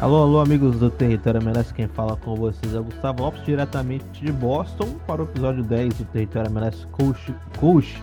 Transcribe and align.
Alô, 0.00 0.22
alô, 0.22 0.40
amigos 0.40 0.78
do 0.78 0.88
Território 0.90 1.40
MLS, 1.40 1.72
quem 1.72 1.86
fala 1.86 2.16
com 2.16 2.34
vocês 2.34 2.74
é 2.74 2.80
o 2.80 2.84
Gustavo 2.84 3.22
Lopes, 3.22 3.44
diretamente 3.44 4.04
de 4.12 4.32
Boston, 4.32 4.96
para 5.06 5.22
o 5.22 5.24
episódio 5.24 5.62
10 5.62 5.94
do 5.94 6.04
Território 6.06 6.50
MLS 6.50 6.84
Coach. 6.88 7.32
Coach. 7.58 8.02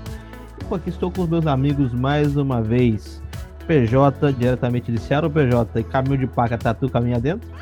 Aqui 0.71 0.89
estou 0.89 1.11
com 1.11 1.23
os 1.23 1.29
meus 1.29 1.45
amigos 1.47 1.91
mais 1.93 2.37
uma 2.37 2.61
vez. 2.61 3.21
PJ, 3.67 4.31
diretamente 4.33 4.91
de 4.91 4.99
Seattle, 4.99 5.31
PJ, 5.31 5.79
e 5.79 5.83
caminho 5.83 6.19
de 6.19 6.27
paca, 6.27 6.55
tatu, 6.57 6.89
caminha 6.89 7.19
dentro? 7.19 7.49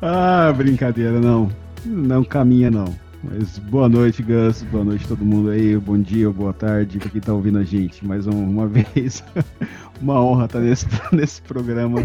ah, 0.00 0.52
brincadeira, 0.56 1.20
não. 1.20 1.50
Não 1.84 2.24
caminha, 2.24 2.70
não. 2.70 3.03
Mas 3.26 3.58
boa 3.58 3.88
noite, 3.88 4.22
Gus. 4.22 4.62
Boa 4.64 4.84
noite 4.84 5.08
todo 5.08 5.24
mundo 5.24 5.48
aí. 5.50 5.76
Bom 5.78 5.98
dia, 5.98 6.30
boa 6.30 6.52
tarde 6.52 6.98
para 6.98 7.08
quem 7.08 7.20
tá 7.20 7.32
ouvindo 7.32 7.58
a 7.58 7.62
gente. 7.62 8.06
Mais 8.06 8.26
uma 8.26 8.66
vez, 8.68 9.24
uma 10.00 10.22
honra 10.22 10.44
estar 10.44 10.60
nesse, 10.60 10.86
nesse 11.10 11.40
programa 11.40 12.02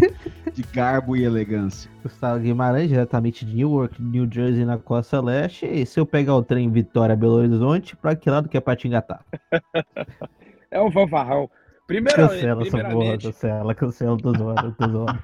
de 0.53 0.63
garbo 0.73 1.17
e 1.17 1.25
elegância. 1.25 1.91
Gustavo 2.01 2.39
Guimarães, 2.39 2.87
diretamente 2.87 3.45
de 3.45 3.53
Newark, 3.53 4.01
New 4.01 4.29
Jersey, 4.31 4.63
na 4.63 4.77
costa 4.77 5.19
leste. 5.19 5.65
E 5.65 5.85
se 5.85 5.99
eu 5.99 6.05
pegar 6.05 6.35
o 6.35 6.43
trem 6.43 6.71
Vitória 6.71 7.15
Belo 7.17 7.33
Horizonte, 7.33 7.97
para 7.97 8.15
que 8.15 8.29
lado 8.29 8.47
que 8.47 8.55
é 8.55 8.61
para 8.61 8.77
Tingatá? 8.77 9.19
é 10.71 10.81
um 10.81 10.89
fanfarrão. 10.89 11.49
Primeiramente, 11.85 12.29
cancela 12.29 12.61
essa 12.61 12.89
porra, 12.89 13.17
cancela, 13.17 13.75
cancela, 13.75 14.17
tô 14.17 14.33
zoando, 14.33 14.71
tô 14.71 14.87
zoando. 14.87 15.19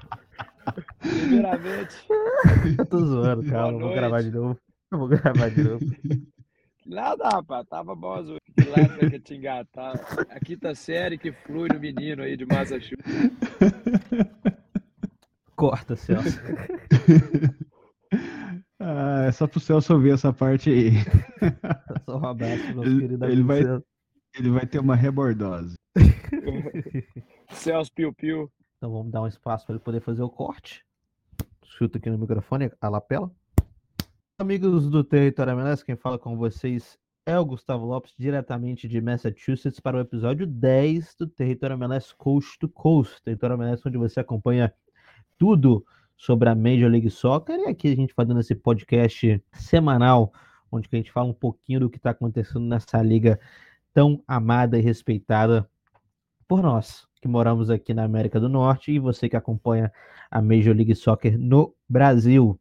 Primeiramente. 0.98 1.96
eu 2.78 2.84
tô 2.84 2.98
zoando, 2.98 3.44
calma, 3.44 3.78
vou 3.78 3.94
gravar 3.94 4.22
de 4.22 4.30
novo. 4.30 4.58
Eu 4.90 4.98
vou 4.98 5.08
gravar 5.08 5.50
de 5.50 5.62
novo. 5.62 5.84
Nada, 6.86 7.28
rapaz, 7.28 7.66
tava 7.68 7.94
bom. 7.96 8.38
Que 8.56 8.68
lado 8.68 9.10
que 9.10 9.18
te 9.18 9.34
engatar. 9.34 9.94
A 10.30 10.38
quinta 10.38 10.72
série 10.74 11.18
que 11.18 11.32
flui 11.32 11.68
no 11.68 11.80
menino 11.80 12.22
aí 12.22 12.36
de 12.36 12.46
Massachusetts. 12.46 13.02
Corta, 15.56 15.96
Celso. 15.96 16.38
ah, 18.78 19.24
é 19.26 19.32
só 19.32 19.48
pro 19.48 19.58
Celso 19.58 19.94
ouvir 19.94 20.12
essa 20.12 20.32
parte 20.32 20.70
aí. 20.70 20.92
Só 22.04 22.18
um 22.18 22.26
abraço, 22.26 22.74
meu 22.74 22.84
ele, 22.84 23.00
querido 23.00 23.24
ele 23.24 23.42
vai, 23.42 23.60
ele 24.38 24.50
vai 24.50 24.66
ter 24.66 24.78
uma 24.78 24.94
rebordose. 24.94 25.74
Celso 27.50 27.90
Piu 27.92 28.14
Piu. 28.14 28.48
Então 28.76 28.92
vamos 28.92 29.10
dar 29.10 29.22
um 29.22 29.26
espaço 29.26 29.66
para 29.66 29.74
ele 29.74 29.82
poder 29.82 30.00
fazer 30.00 30.22
o 30.22 30.30
corte. 30.30 30.84
Chuta 31.64 31.98
aqui 31.98 32.10
no 32.10 32.18
microfone, 32.18 32.70
a 32.80 32.88
lapela. 32.88 33.28
Amigos 34.38 34.90
do 34.90 35.02
Território 35.02 35.54
MLS, 35.54 35.82
quem 35.82 35.96
fala 35.96 36.18
com 36.18 36.36
vocês 36.36 36.98
é 37.24 37.38
o 37.38 37.44
Gustavo 37.44 37.86
Lopes, 37.86 38.12
diretamente 38.18 38.86
de 38.86 39.00
Massachusetts, 39.00 39.80
para 39.80 39.96
o 39.96 40.00
episódio 40.00 40.46
10 40.46 41.14
do 41.18 41.26
Território 41.26 41.72
MLS 41.72 42.14
Coast 42.14 42.58
to 42.58 42.68
Coast. 42.68 43.22
Território 43.22 43.54
MLS, 43.54 43.82
onde 43.88 43.96
você 43.96 44.20
acompanha 44.20 44.70
tudo 45.38 45.82
sobre 46.18 46.50
a 46.50 46.54
Major 46.54 46.90
League 46.90 47.08
Soccer. 47.08 47.58
E 47.60 47.68
aqui 47.68 47.88
a 47.88 47.96
gente 47.96 48.12
fazendo 48.12 48.38
esse 48.38 48.54
podcast 48.54 49.42
semanal, 49.54 50.30
onde 50.70 50.86
a 50.92 50.96
gente 50.96 51.10
fala 51.10 51.30
um 51.30 51.34
pouquinho 51.34 51.80
do 51.80 51.88
que 51.88 51.96
está 51.96 52.10
acontecendo 52.10 52.66
nessa 52.66 53.00
liga 53.00 53.40
tão 53.94 54.22
amada 54.28 54.78
e 54.78 54.82
respeitada 54.82 55.66
por 56.46 56.62
nós, 56.62 57.08
que 57.22 57.26
moramos 57.26 57.70
aqui 57.70 57.94
na 57.94 58.04
América 58.04 58.38
do 58.38 58.50
Norte, 58.50 58.92
e 58.92 58.98
você 58.98 59.30
que 59.30 59.36
acompanha 59.36 59.90
a 60.30 60.42
Major 60.42 60.76
League 60.76 60.94
Soccer 60.94 61.38
no 61.38 61.74
Brasil 61.88 62.60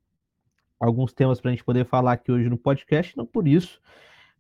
alguns 0.80 1.14
temas 1.14 1.40
para 1.40 1.50
a 1.50 1.54
gente 1.54 1.64
poder 1.64 1.86
falar 1.86 2.14
aqui 2.14 2.32
hoje 2.32 2.50
no 2.50 2.58
podcast. 2.58 3.16
Não 3.16 3.26
por 3.26 3.48
isso, 3.48 3.80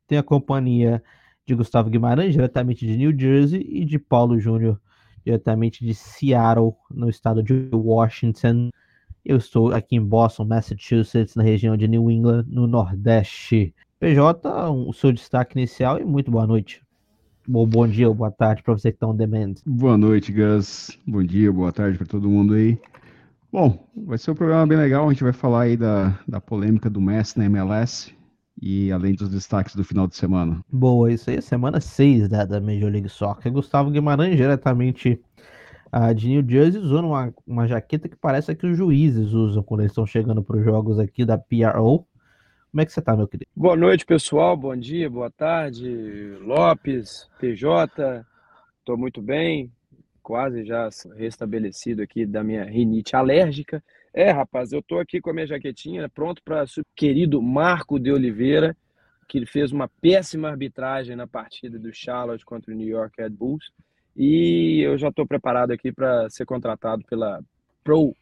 tem 0.07 0.17
a 0.17 0.23
companhia 0.23 1.01
de 1.45 1.55
Gustavo 1.55 1.89
Guimarães, 1.89 2.33
diretamente 2.33 2.85
de 2.85 2.97
New 2.97 3.17
Jersey, 3.17 3.61
e 3.69 3.85
de 3.85 3.99
Paulo 3.99 4.39
Júnior, 4.39 4.79
diretamente 5.23 5.85
de 5.85 5.93
Seattle, 5.93 6.73
no 6.91 7.09
estado 7.09 7.43
de 7.43 7.69
Washington. 7.71 8.69
Eu 9.23 9.37
estou 9.37 9.73
aqui 9.73 9.95
em 9.95 10.01
Boston, 10.01 10.45
Massachusetts, 10.45 11.35
na 11.35 11.43
região 11.43 11.75
de 11.77 11.87
New 11.87 12.09
England, 12.11 12.45
no 12.47 12.67
Nordeste. 12.67 13.73
PJ, 13.99 14.69
o 14.69 14.93
seu 14.93 15.11
destaque 15.11 15.57
inicial 15.57 15.99
e 15.99 16.05
muito 16.05 16.29
boa 16.29 16.45
noite. 16.45 16.85
Bom, 17.47 17.67
bom 17.67 17.87
dia 17.87 18.11
boa 18.11 18.31
tarde 18.31 18.63
para 18.63 18.73
você 18.73 18.91
que 18.91 18.97
está 18.97 19.07
on 19.07 19.15
demand. 19.15 19.53
Boa 19.65 19.97
noite, 19.97 20.31
Gus. 20.31 20.97
Bom 21.05 21.23
dia, 21.23 21.51
boa 21.51 21.71
tarde 21.71 21.97
para 21.97 22.07
todo 22.07 22.27
mundo 22.27 22.55
aí. 22.55 22.79
Bom, 23.55 23.87
vai 23.95 24.17
ser 24.17 24.31
um 24.31 24.35
programa 24.35 24.67
bem 24.67 24.77
legal. 24.77 25.07
A 25.07 25.13
gente 25.13 25.23
vai 25.23 25.31
falar 25.31 25.61
aí 25.61 25.77
da, 25.77 26.19
da 26.27 26.41
polêmica 26.41 26.89
do 26.89 26.99
Messi 26.99 27.37
na 27.37 27.45
MLS 27.45 28.13
e 28.61 28.91
além 28.91 29.15
dos 29.15 29.29
destaques 29.29 29.77
do 29.77 29.83
final 29.85 30.07
de 30.07 30.17
semana. 30.17 30.59
Boa, 30.69 31.09
isso 31.09 31.29
aí 31.29 31.37
é 31.37 31.41
semana 31.41 31.79
6 31.79 32.27
da, 32.27 32.43
da 32.43 32.59
Major 32.59 32.91
League 32.91 33.07
Soccer. 33.07 33.49
Gustavo 33.49 33.89
Guimarães, 33.89 34.35
diretamente 34.35 35.21
uh, 35.93 36.13
de 36.13 36.27
New 36.27 36.45
Jersey, 36.45 36.81
usando 36.81 37.05
uma, 37.05 37.33
uma 37.47 37.65
jaqueta 37.65 38.09
que 38.09 38.17
parece 38.17 38.53
que 38.53 38.67
os 38.67 38.75
juízes 38.75 39.31
usam 39.31 39.63
quando 39.63 39.79
eles 39.79 39.93
estão 39.93 40.05
chegando 40.05 40.43
para 40.43 40.57
os 40.57 40.65
jogos 40.65 40.99
aqui 40.99 41.23
da 41.23 41.37
PRO. 41.37 42.05
Como 42.71 42.81
é 42.81 42.85
que 42.85 42.91
você 42.91 43.01
tá, 43.01 43.15
meu 43.15 43.25
querido? 43.25 43.49
Boa 43.55 43.77
noite, 43.77 44.05
pessoal. 44.05 44.57
Bom 44.57 44.75
dia, 44.75 45.09
boa 45.09 45.31
tarde. 45.31 46.37
Lopes, 46.41 47.29
PJ. 47.39 48.25
Estou 48.81 48.97
muito 48.97 49.21
bem 49.21 49.71
quase 50.25 50.65
já 50.65 50.89
restabelecido 51.15 52.01
aqui 52.01 52.25
da 52.25 52.43
minha 52.43 52.63
rinite 52.63 53.15
alérgica. 53.15 53.83
É, 54.11 54.31
rapaz, 54.31 54.71
eu 54.71 54.81
tô 54.81 54.97
aqui 54.97 55.21
com 55.21 55.29
a 55.29 55.33
minha 55.33 55.45
jaquetinha 55.45 56.09
pronto 56.09 56.41
para 56.43 56.63
o 56.63 56.83
querido 56.95 57.39
Marco 57.43 57.99
de 57.99 58.11
Oliveira, 58.11 58.75
que 59.27 59.45
fez 59.45 59.71
uma 59.71 59.87
péssima 59.87 60.49
arbitragem 60.49 61.15
na 61.15 61.27
partida 61.27 61.77
do 61.77 61.93
Charlotte 61.93 62.43
contra 62.43 62.73
o 62.73 62.75
New 62.75 62.87
York 62.87 63.21
Red 63.21 63.29
Bulls. 63.29 63.71
E 64.17 64.81
eu 64.81 64.97
já 64.97 65.09
estou 65.09 65.27
preparado 65.27 65.69
aqui 65.69 65.91
para 65.91 66.27
ser 66.31 66.45
contratado 66.45 67.03
pela 67.07 67.39
Pro. 67.83 68.15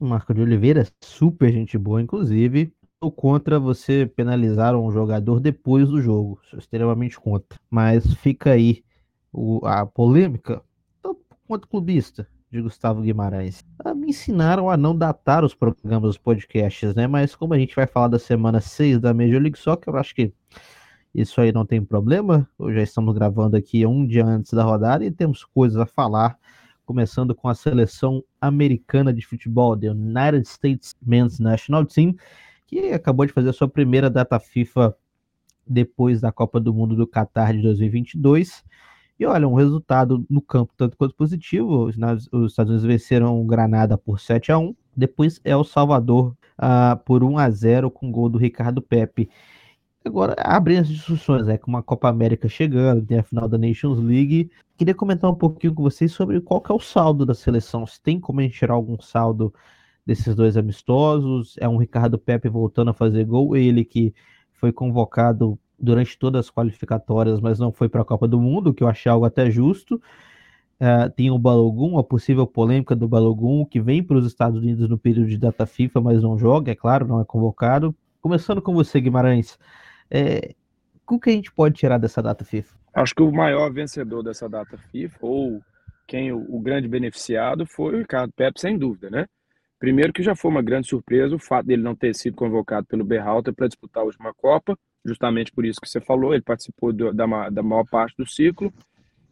Marco 0.00 0.32
de 0.32 0.40
Oliveira, 0.40 0.86
super 1.02 1.52
gente 1.52 1.76
boa, 1.76 2.00
inclusive. 2.00 2.72
Sou 3.02 3.12
contra 3.12 3.60
você 3.60 4.06
penalizar 4.06 4.74
um 4.74 4.90
jogador 4.90 5.40
depois 5.40 5.88
do 5.88 6.00
jogo. 6.00 6.40
Sou 6.48 6.58
extremamente 6.58 7.20
contra. 7.20 7.58
Mas 7.68 8.14
fica 8.14 8.52
aí 8.52 8.82
o, 9.30 9.60
a 9.66 9.84
polêmica 9.84 10.62
quanto 11.46 11.68
clubista 11.68 12.28
de 12.50 12.60
Gustavo 12.60 13.02
Guimarães. 13.02 13.64
Ah, 13.84 13.94
me 13.94 14.08
ensinaram 14.08 14.68
a 14.70 14.76
não 14.76 14.96
datar 14.96 15.44
os 15.44 15.54
programas 15.54 16.10
dos 16.10 16.18
podcasts, 16.18 16.94
né? 16.94 17.06
Mas 17.06 17.34
como 17.34 17.54
a 17.54 17.58
gente 17.58 17.74
vai 17.74 17.86
falar 17.86 18.08
da 18.08 18.18
semana 18.18 18.60
6 18.60 19.00
da 19.00 19.14
Major 19.14 19.40
League 19.40 19.58
Soccer, 19.58 19.94
eu 19.94 19.98
acho 19.98 20.14
que 20.14 20.32
isso 21.14 21.40
aí 21.40 21.52
não 21.52 21.64
tem 21.64 21.84
problema. 21.84 22.48
Hoje 22.58 22.76
já 22.76 22.82
estamos 22.82 23.14
gravando 23.14 23.56
aqui 23.56 23.86
um 23.86 24.06
dia 24.06 24.24
antes 24.24 24.52
da 24.52 24.62
rodada 24.62 25.04
e 25.04 25.10
temos 25.10 25.44
coisas 25.44 25.78
a 25.78 25.86
falar, 25.86 26.38
começando 26.84 27.34
com 27.34 27.48
a 27.48 27.54
seleção 27.54 28.22
americana 28.40 29.12
de 29.12 29.24
futebol, 29.26 29.76
the 29.76 29.90
United 29.90 30.46
States 30.46 30.94
Men's 31.02 31.38
National 31.38 31.84
Team, 31.84 32.14
que 32.66 32.92
acabou 32.92 33.26
de 33.26 33.32
fazer 33.32 33.50
a 33.50 33.52
sua 33.52 33.68
primeira 33.68 34.10
data 34.10 34.38
FIFA 34.38 34.96
depois 35.66 36.20
da 36.20 36.30
Copa 36.30 36.60
do 36.60 36.72
Mundo 36.72 36.94
do 36.94 37.06
Qatar 37.06 37.52
de 37.52 37.62
2022 37.62 38.64
e 39.18 39.26
olha, 39.26 39.48
um 39.48 39.54
resultado 39.54 40.24
no 40.28 40.42
campo 40.42 40.72
tanto 40.76 40.96
quanto 40.96 41.14
positivo. 41.14 41.84
Os, 41.86 41.96
Estados 42.50 42.70
Unidos 42.70 42.84
venceram 42.84 43.40
o 43.40 43.44
Granada 43.44 43.96
por 43.96 44.20
7 44.20 44.52
a 44.52 44.58
1 44.58 44.74
depois 44.96 45.40
é 45.44 45.54
o 45.56 45.64
Salvador 45.64 46.34
uh, 46.58 46.96
por 47.04 47.22
1 47.22 47.38
a 47.38 47.50
0 47.50 47.90
com 47.90 48.10
gol 48.10 48.28
do 48.28 48.38
Ricardo 48.38 48.80
Pepe. 48.80 49.28
Agora, 50.04 50.34
abrem 50.38 50.78
as 50.78 50.88
discussões, 50.88 51.46
né? 51.46 51.58
Com 51.58 51.68
uma 51.70 51.82
Copa 51.82 52.08
América 52.08 52.48
chegando, 52.48 53.04
tem 53.04 53.18
a 53.18 53.22
final 53.22 53.48
da 53.48 53.58
Nations 53.58 53.98
League. 53.98 54.50
Queria 54.76 54.94
comentar 54.94 55.30
um 55.30 55.34
pouquinho 55.34 55.74
com 55.74 55.82
vocês 55.82 56.12
sobre 56.12 56.40
qual 56.40 56.60
que 56.60 56.70
é 56.70 56.74
o 56.74 56.80
saldo 56.80 57.26
da 57.26 57.34
seleção. 57.34 57.86
Se 57.86 58.00
tem 58.00 58.20
como 58.20 58.40
a 58.40 58.42
gente 58.44 58.56
tirar 58.56 58.74
algum 58.74 59.00
saldo 59.00 59.52
desses 60.06 60.34
dois 60.34 60.56
amistosos. 60.56 61.56
É 61.58 61.68
um 61.68 61.76
Ricardo 61.76 62.18
Pepe 62.18 62.48
voltando 62.48 62.90
a 62.90 62.94
fazer 62.94 63.24
gol, 63.24 63.56
ele 63.56 63.84
que 63.84 64.14
foi 64.54 64.72
convocado 64.72 65.58
durante 65.78 66.18
todas 66.18 66.46
as 66.46 66.50
qualificatórias, 66.50 67.40
mas 67.40 67.58
não 67.58 67.70
foi 67.70 67.88
para 67.88 68.02
a 68.02 68.04
Copa 68.04 68.26
do 68.26 68.40
Mundo, 68.40 68.72
que 68.72 68.82
eu 68.82 68.88
achei 68.88 69.10
algo 69.10 69.24
até 69.24 69.50
justo. 69.50 70.00
Uh, 70.78 71.08
tem 71.14 71.30
o 71.30 71.38
Balogun, 71.38 71.98
a 71.98 72.04
possível 72.04 72.46
polêmica 72.46 72.94
do 72.94 73.08
Balogun, 73.08 73.64
que 73.64 73.80
vem 73.80 74.02
para 74.02 74.18
os 74.18 74.26
Estados 74.26 74.58
Unidos 74.58 74.88
no 74.88 74.98
período 74.98 75.28
de 75.28 75.38
data 75.38 75.64
FIFA, 75.66 76.00
mas 76.00 76.22
não 76.22 76.38
joga, 76.38 76.72
é 76.72 76.74
claro, 76.74 77.06
não 77.06 77.20
é 77.20 77.24
convocado. 77.24 77.94
Começando 78.20 78.60
com 78.60 78.74
você, 78.74 79.00
Guimarães, 79.00 79.58
é, 80.10 80.54
o 81.08 81.18
que 81.18 81.30
a 81.30 81.32
gente 81.32 81.52
pode 81.52 81.76
tirar 81.76 81.98
dessa 81.98 82.22
data 82.22 82.44
FIFA? 82.44 82.74
Acho 82.92 83.14
que 83.14 83.22
o 83.22 83.32
maior 83.32 83.72
vencedor 83.72 84.22
dessa 84.22 84.48
data 84.48 84.76
FIFA, 84.90 85.18
ou 85.20 85.62
quem 86.06 86.32
o, 86.32 86.44
o 86.48 86.60
grande 86.60 86.88
beneficiado, 86.88 87.66
foi 87.66 87.94
o 87.94 87.98
Ricardo 87.98 88.32
Pepe, 88.34 88.60
sem 88.60 88.76
dúvida, 88.76 89.08
né? 89.08 89.26
Primeiro 89.78 90.12
que 90.12 90.22
já 90.22 90.34
foi 90.34 90.50
uma 90.50 90.62
grande 90.62 90.88
surpresa 90.88 91.36
o 91.36 91.38
fato 91.38 91.66
dele 91.66 91.82
não 91.82 91.94
ter 91.94 92.14
sido 92.14 92.34
convocado 92.36 92.86
pelo 92.86 93.04
Berhalter 93.04 93.54
para 93.54 93.66
disputar 93.66 94.02
a 94.02 94.06
última 94.06 94.32
Copa, 94.34 94.76
justamente 95.06 95.52
por 95.52 95.64
isso 95.64 95.80
que 95.80 95.88
você 95.88 96.00
falou, 96.00 96.34
ele 96.34 96.42
participou 96.42 96.92
do, 96.92 97.12
da, 97.12 97.48
da 97.50 97.62
maior 97.62 97.84
parte 97.84 98.16
do 98.16 98.26
ciclo, 98.26 98.72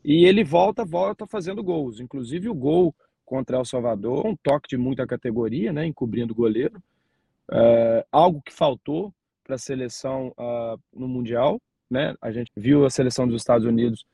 e 0.04 0.24
ele 0.24 0.44
volta, 0.44 0.84
volta 0.84 1.26
fazendo 1.26 1.62
gols, 1.62 2.00
inclusive 2.00 2.48
o 2.48 2.54
gol 2.54 2.94
contra 3.24 3.56
El 3.56 3.64
Salvador, 3.64 4.26
um 4.26 4.36
toque 4.36 4.68
de 4.68 4.76
muita 4.76 5.06
categoria, 5.06 5.72
né, 5.72 5.86
encobrindo 5.86 6.32
o 6.32 6.36
goleiro, 6.36 6.78
uh, 7.50 8.04
algo 8.12 8.42
que 8.42 8.52
faltou 8.52 9.12
para 9.42 9.56
a 9.56 9.58
seleção 9.58 10.28
uh, 10.38 10.78
no 10.92 11.08
Mundial, 11.08 11.60
né, 11.90 12.14
a 12.20 12.30
gente 12.30 12.50
viu 12.56 12.84
a 12.84 12.90
seleção 12.90 13.26
dos 13.26 13.40
Estados 13.40 13.66
Unidos 13.66 14.04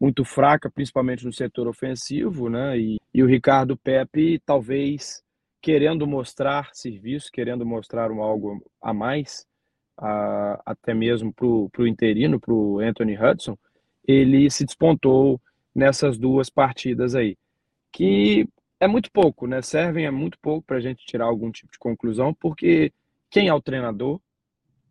muito 0.00 0.24
fraca, 0.24 0.70
principalmente 0.70 1.26
no 1.26 1.32
setor 1.32 1.68
ofensivo, 1.68 2.48
né? 2.48 2.78
E, 2.78 2.98
e 3.12 3.22
o 3.22 3.26
Ricardo 3.26 3.76
Pepe 3.76 4.40
talvez 4.46 5.22
querendo 5.60 6.06
mostrar 6.06 6.70
serviço, 6.72 7.30
querendo 7.30 7.66
mostrar 7.66 8.10
um 8.10 8.22
algo 8.22 8.64
a 8.80 8.94
mais, 8.94 9.46
a, 10.00 10.60
até 10.64 10.94
mesmo 10.94 11.32
para 11.32 11.46
o 11.46 11.86
interino, 11.86 12.40
para 12.40 12.54
o 12.54 12.80
Anthony 12.80 13.16
Hudson, 13.16 13.56
ele 14.06 14.50
se 14.50 14.64
despontou 14.64 15.40
nessas 15.74 16.18
duas 16.18 16.48
partidas 16.48 17.14
aí, 17.14 17.36
que 17.92 18.48
é 18.80 18.88
muito 18.88 19.10
pouco, 19.12 19.46
né? 19.46 19.60
Servem 19.60 20.06
é 20.06 20.10
muito 20.10 20.38
pouco 20.40 20.66
para 20.66 20.78
a 20.78 20.80
gente 20.80 21.04
tirar 21.04 21.26
algum 21.26 21.52
tipo 21.52 21.70
de 21.70 21.78
conclusão, 21.78 22.32
porque 22.32 22.92
quem 23.30 23.48
é 23.48 23.54
o 23.54 23.60
treinador 23.60 24.18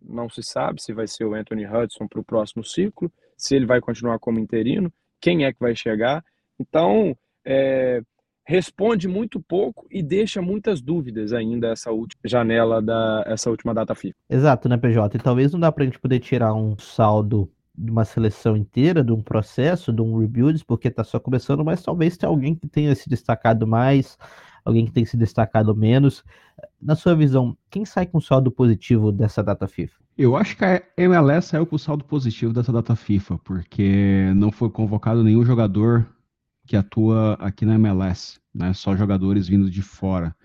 não 0.01 0.29
se 0.29 0.43
sabe 0.43 0.81
se 0.81 0.93
vai 0.93 1.07
ser 1.07 1.25
o 1.25 1.33
Anthony 1.33 1.65
Hudson 1.65 2.07
para 2.07 2.21
o 2.21 2.23
próximo 2.23 2.63
ciclo, 2.63 3.11
se 3.35 3.55
ele 3.55 3.65
vai 3.65 3.81
continuar 3.81 4.19
como 4.19 4.39
interino, 4.39 4.93
quem 5.19 5.43
é 5.43 5.51
que 5.51 5.59
vai 5.59 5.75
chegar. 5.75 6.23
Então, 6.57 7.17
é, 7.43 8.01
responde 8.49 9.07
muito 9.07 9.39
pouco 9.39 9.85
e 9.91 10.01
deixa 10.01 10.41
muitas 10.41 10.81
dúvidas 10.81 11.33
ainda 11.33 11.67
essa 11.67 11.91
última 11.91 12.19
janela 12.25 12.81
da 12.81 13.23
essa 13.27 13.47
última 13.47 13.75
data 13.75 13.93
FIFA. 13.93 14.15
Exato, 14.27 14.67
né, 14.67 14.75
PJ? 14.75 15.17
E 15.17 15.21
talvez 15.21 15.53
não 15.53 15.59
dá 15.59 15.71
para 15.71 15.83
a 15.83 15.85
gente 15.85 15.99
poder 15.99 16.19
tirar 16.19 16.55
um 16.55 16.75
saldo 16.79 17.47
de 17.77 17.91
uma 17.91 18.03
seleção 18.03 18.57
inteira, 18.57 19.03
de 19.03 19.11
um 19.11 19.21
processo, 19.21 19.93
de 19.93 20.01
um 20.01 20.17
rebuild, 20.17 20.65
porque 20.65 20.87
está 20.87 21.03
só 21.03 21.19
começando, 21.19 21.63
mas 21.63 21.83
talvez 21.83 22.17
tenha 22.17 22.27
alguém 22.27 22.55
que 22.55 22.67
tenha 22.67 22.95
se 22.95 23.07
destacado 23.07 23.67
mais, 23.67 24.17
alguém 24.65 24.83
que 24.83 24.91
tenha 24.91 25.05
se 25.05 25.15
destacado 25.15 25.75
menos. 25.75 26.23
Na 26.81 26.95
sua 26.95 27.13
visão, 27.13 27.55
quem 27.69 27.85
sai 27.85 28.07
com 28.07 28.19
saldo 28.19 28.49
positivo 28.49 29.11
dessa 29.11 29.43
data 29.43 29.67
FIFA? 29.67 29.95
Eu 30.17 30.35
acho 30.35 30.57
que 30.57 30.65
a 30.65 30.81
MLS 30.97 31.49
saiu 31.49 31.67
com 31.67 31.77
saldo 31.77 32.03
positivo 32.03 32.51
dessa 32.51 32.73
data 32.73 32.95
FIFA, 32.95 33.37
porque 33.43 34.33
não 34.35 34.51
foi 34.51 34.71
convocado 34.71 35.23
nenhum 35.23 35.45
jogador 35.45 36.07
que 36.69 36.77
atua 36.77 37.33
aqui 37.39 37.65
na 37.65 37.73
MLS, 37.73 38.39
né? 38.53 38.73
Só 38.73 38.95
jogadores 38.95 39.47
vindo 39.47 39.71
de 39.71 39.81
fora. 39.81 40.35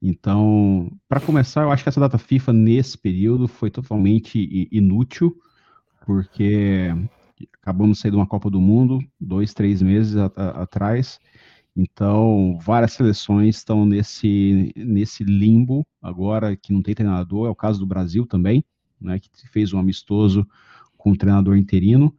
Então, 0.00 0.90
para 1.06 1.20
começar, 1.20 1.64
eu 1.64 1.70
acho 1.70 1.82
que 1.82 1.88
essa 1.90 2.00
data 2.00 2.16
FIFA 2.16 2.54
nesse 2.54 2.96
período 2.96 3.46
foi 3.46 3.70
totalmente 3.70 4.68
inútil, 4.72 5.36
porque 6.06 6.88
acabamos 7.60 7.98
de 7.98 8.02
sair 8.02 8.10
de 8.10 8.16
uma 8.16 8.26
Copa 8.26 8.48
do 8.48 8.58
Mundo 8.58 9.00
dois, 9.20 9.52
três 9.52 9.82
meses 9.82 10.16
atrás. 10.16 11.20
Então, 11.76 12.58
várias 12.62 12.94
seleções 12.94 13.58
estão 13.58 13.84
nesse, 13.84 14.72
nesse 14.74 15.24
limbo 15.24 15.86
agora 16.00 16.56
que 16.56 16.72
não 16.72 16.80
tem 16.80 16.94
treinador. 16.94 17.48
É 17.48 17.50
o 17.50 17.54
caso 17.54 17.78
do 17.78 17.86
Brasil 17.86 18.24
também, 18.24 18.64
né, 18.98 19.18
que 19.18 19.46
fez 19.50 19.74
um 19.74 19.78
amistoso 19.78 20.48
com 20.96 21.10
o 21.10 21.16
treinador 21.18 21.54
interino. 21.54 22.16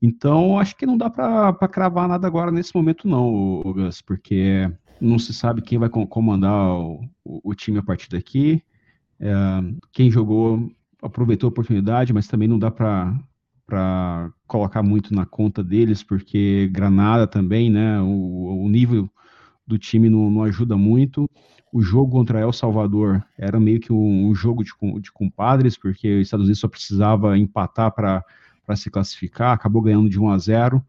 Então, 0.00 0.58
acho 0.58 0.76
que 0.76 0.86
não 0.86 0.96
dá 0.96 1.08
para 1.08 1.68
cravar 1.68 2.08
nada 2.08 2.26
agora 2.26 2.50
nesse 2.50 2.74
momento, 2.74 3.08
não, 3.08 3.62
Gus, 3.64 4.02
porque 4.02 4.70
não 5.00 5.18
se 5.18 5.32
sabe 5.32 5.62
quem 5.62 5.78
vai 5.78 5.88
comandar 5.88 6.74
o, 6.78 7.00
o 7.24 7.54
time 7.54 7.78
a 7.78 7.82
partir 7.82 8.10
daqui. 8.10 8.62
É, 9.18 9.32
quem 9.92 10.10
jogou 10.10 10.70
aproveitou 11.02 11.48
a 11.48 11.50
oportunidade, 11.50 12.12
mas 12.12 12.26
também 12.26 12.48
não 12.48 12.58
dá 12.58 12.70
para 12.70 14.30
colocar 14.46 14.82
muito 14.82 15.14
na 15.14 15.24
conta 15.24 15.62
deles, 15.62 16.02
porque 16.02 16.68
Granada 16.72 17.26
também, 17.26 17.70
né? 17.70 18.00
O, 18.00 18.64
o 18.64 18.68
nível 18.68 19.08
do 19.66 19.78
time 19.78 20.08
não, 20.08 20.30
não, 20.30 20.42
ajuda 20.42 20.76
muito. 20.76 21.28
O 21.72 21.82
jogo 21.82 22.12
contra 22.12 22.40
El 22.40 22.52
Salvador 22.52 23.24
era 23.36 23.58
meio 23.58 23.80
que 23.80 23.92
um, 23.92 24.28
um 24.28 24.34
jogo 24.34 24.62
de, 24.62 24.70
de 25.00 25.12
compadres, 25.12 25.76
porque 25.76 26.16
os 26.16 26.26
Estados 26.26 26.44
Unidos 26.44 26.60
só 26.60 26.68
precisava 26.68 27.36
empatar 27.36 27.92
para 27.92 28.24
se 28.74 28.90
classificar, 28.90 29.52
acabou 29.52 29.82
ganhando 29.82 30.08
de 30.08 30.18
1 30.18 30.30
a 30.30 30.38
0, 30.38 30.82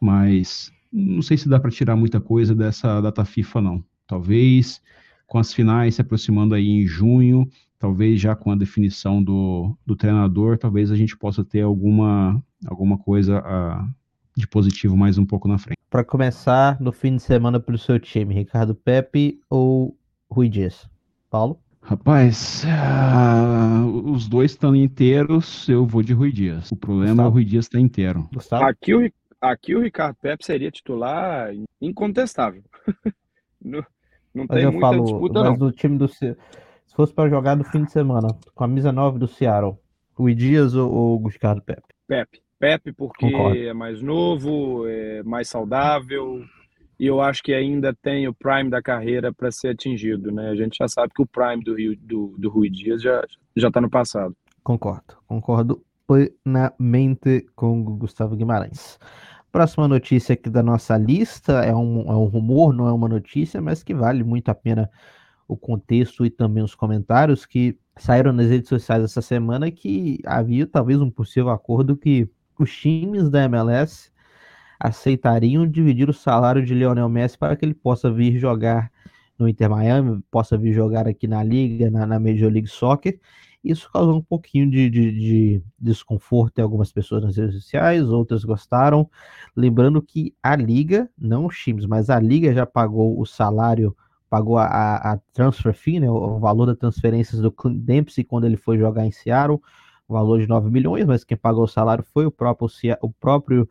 mas 0.00 0.70
não 0.92 1.22
sei 1.22 1.36
se 1.36 1.48
dá 1.48 1.58
para 1.58 1.70
tirar 1.70 1.96
muita 1.96 2.20
coisa 2.20 2.54
dessa 2.54 3.00
data 3.00 3.24
FIFA, 3.24 3.60
não. 3.60 3.84
Talvez 4.06 4.80
com 5.26 5.38
as 5.38 5.54
finais 5.54 5.94
se 5.94 6.02
aproximando 6.02 6.54
aí 6.54 6.68
em 6.68 6.86
junho, 6.86 7.48
talvez 7.78 8.20
já 8.20 8.36
com 8.36 8.50
a 8.50 8.54
definição 8.54 9.22
do, 9.22 9.74
do 9.86 9.96
treinador, 9.96 10.58
talvez 10.58 10.90
a 10.90 10.96
gente 10.96 11.16
possa 11.16 11.42
ter 11.42 11.62
alguma, 11.62 12.42
alguma 12.66 12.98
coisa 12.98 13.40
uh, 13.40 13.90
de 14.36 14.46
positivo 14.46 14.94
mais 14.94 15.16
um 15.16 15.24
pouco 15.24 15.48
na 15.48 15.56
frente. 15.56 15.78
Para 15.88 16.04
começar, 16.04 16.78
no 16.78 16.92
fim 16.92 17.16
de 17.16 17.22
semana 17.22 17.58
para 17.58 17.74
o 17.74 17.78
seu 17.78 17.98
time, 17.98 18.34
Ricardo 18.34 18.74
Pepe 18.74 19.40
ou 19.48 19.96
Rui 20.30 20.50
Dias? 20.50 20.86
Paulo? 21.30 21.61
Rapaz, 21.82 22.64
uh, 22.64 24.10
os 24.12 24.28
dois 24.28 24.52
estão 24.52 24.74
inteiros, 24.74 25.68
eu 25.68 25.84
vou 25.84 26.02
de 26.02 26.12
Rui 26.12 26.30
Dias. 26.30 26.70
O 26.70 26.76
problema 26.76 27.08
Gustavo. 27.08 27.28
é 27.28 27.30
o 27.30 27.34
Rui 27.34 27.44
Dias 27.44 27.64
estar 27.66 27.78
tá 27.78 27.82
inteiro. 27.82 28.28
Gustavo? 28.32 28.64
Aqui 28.64 28.94
o, 28.94 29.12
aqui 29.40 29.74
o 29.74 29.80
Ricardo 29.80 30.16
Pepe 30.22 30.44
seria 30.44 30.70
titular 30.70 31.52
incontestável. 31.80 32.62
não, 33.60 33.84
não 34.32 34.46
tem 34.46 34.64
muita 34.64 34.80
falo, 34.80 35.04
disputa, 35.04 35.40
mas 35.40 35.50
não. 35.50 35.58
do 35.58 35.72
time 35.72 35.98
do 35.98 36.06
se 36.06 36.36
fosse 36.94 37.12
para 37.12 37.28
jogar 37.28 37.56
no 37.56 37.64
fim 37.64 37.84
de 37.84 37.90
semana, 37.90 38.28
com 38.54 38.64
a 38.64 38.68
misa 38.68 38.92
9 38.92 39.18
do 39.18 39.26
Seattle, 39.26 39.76
o 40.16 40.30
Dias 40.30 40.74
ou 40.74 41.16
o 41.16 41.18
Gustavo 41.18 41.60
Pepe? 41.62 41.82
Pepe. 42.06 42.40
Pepe 42.58 42.92
porque 42.92 43.28
Concordo. 43.28 43.58
é 43.58 43.74
mais 43.74 44.00
novo, 44.00 44.86
é 44.86 45.20
mais 45.24 45.48
saudável 45.48 46.44
e 47.02 47.06
eu 47.08 47.20
acho 47.20 47.42
que 47.42 47.52
ainda 47.52 47.92
tem 47.92 48.28
o 48.28 48.32
prime 48.32 48.70
da 48.70 48.80
carreira 48.80 49.32
para 49.32 49.50
ser 49.50 49.70
atingido, 49.70 50.30
né? 50.30 50.50
A 50.50 50.54
gente 50.54 50.76
já 50.78 50.86
sabe 50.86 51.12
que 51.12 51.20
o 51.20 51.26
prime 51.26 51.60
do, 51.64 51.74
Rio, 51.74 51.96
do, 52.00 52.36
do 52.38 52.48
Rui 52.48 52.70
Dias 52.70 53.02
já 53.02 53.26
já 53.56 53.66
está 53.66 53.80
no 53.80 53.90
passado. 53.90 54.36
Concordo, 54.62 55.16
concordo 55.26 55.84
plenamente 56.06 57.44
com 57.56 57.80
o 57.80 57.96
Gustavo 57.96 58.36
Guimarães. 58.36 59.00
Próxima 59.50 59.88
notícia 59.88 60.34
aqui 60.34 60.48
da 60.48 60.62
nossa 60.62 60.96
lista 60.96 61.64
é 61.64 61.74
um, 61.74 62.02
é 62.02 62.14
um 62.14 62.26
rumor, 62.26 62.72
não 62.72 62.86
é 62.86 62.92
uma 62.92 63.08
notícia, 63.08 63.60
mas 63.60 63.82
que 63.82 63.92
vale 63.92 64.22
muito 64.22 64.48
a 64.50 64.54
pena 64.54 64.88
o 65.48 65.56
contexto 65.56 66.24
e 66.24 66.30
também 66.30 66.62
os 66.62 66.76
comentários 66.76 67.44
que 67.44 67.76
saíram 67.98 68.32
nas 68.32 68.46
redes 68.46 68.68
sociais 68.68 69.02
essa 69.02 69.20
semana 69.20 69.72
que 69.72 70.20
havia 70.24 70.68
talvez 70.68 71.00
um 71.00 71.10
possível 71.10 71.50
acordo 71.50 71.96
que 71.96 72.30
os 72.56 72.72
times 72.72 73.28
da 73.28 73.42
MLS 73.42 74.11
aceitariam 74.82 75.66
dividir 75.66 76.10
o 76.10 76.12
salário 76.12 76.64
de 76.64 76.74
Lionel 76.74 77.08
Messi 77.08 77.38
para 77.38 77.54
que 77.54 77.64
ele 77.64 77.74
possa 77.74 78.10
vir 78.10 78.36
jogar 78.36 78.90
no 79.38 79.48
Inter 79.48 79.70
Miami, 79.70 80.20
possa 80.30 80.58
vir 80.58 80.72
jogar 80.72 81.06
aqui 81.06 81.28
na 81.28 81.42
Liga, 81.42 81.88
na, 81.88 82.04
na 82.04 82.18
Major 82.18 82.50
League 82.50 82.66
Soccer. 82.66 83.18
Isso 83.62 83.88
causou 83.92 84.16
um 84.16 84.22
pouquinho 84.22 84.68
de, 84.68 84.90
de, 84.90 85.12
de, 85.12 85.62
desconforto 85.78 86.58
em 86.58 86.62
algumas 86.62 86.92
pessoas 86.92 87.22
nas 87.22 87.36
redes 87.36 87.54
sociais, 87.54 88.08
outras 88.08 88.44
gostaram. 88.44 89.08
Lembrando 89.56 90.02
que 90.02 90.34
a 90.42 90.56
Liga, 90.56 91.08
não 91.16 91.46
os 91.46 91.56
times, 91.56 91.86
mas 91.86 92.10
a 92.10 92.18
Liga 92.18 92.52
já 92.52 92.66
pagou 92.66 93.20
o 93.20 93.24
salário 93.24 93.96
pagou 94.28 94.56
a, 94.56 94.64
a, 94.96 95.18
transfer 95.34 95.74
fee, 95.74 96.00
né, 96.00 96.10
o 96.10 96.38
valor 96.38 96.64
das 96.64 96.78
transferências 96.78 97.38
do 97.38 97.54
Dempsey 97.74 98.24
quando 98.24 98.46
ele 98.46 98.56
foi 98.56 98.78
jogar 98.78 99.04
em 99.04 99.12
Seattle, 99.12 99.60
o 100.08 100.14
valor 100.14 100.40
de 100.40 100.48
9 100.48 100.70
milhões, 100.70 101.04
mas 101.04 101.22
quem 101.22 101.36
pagou 101.36 101.64
o 101.64 101.68
salário 101.68 102.02
foi 102.14 102.24
o 102.24 102.30
próprio, 102.30 102.66
o 103.02 103.10
próprio 103.10 103.68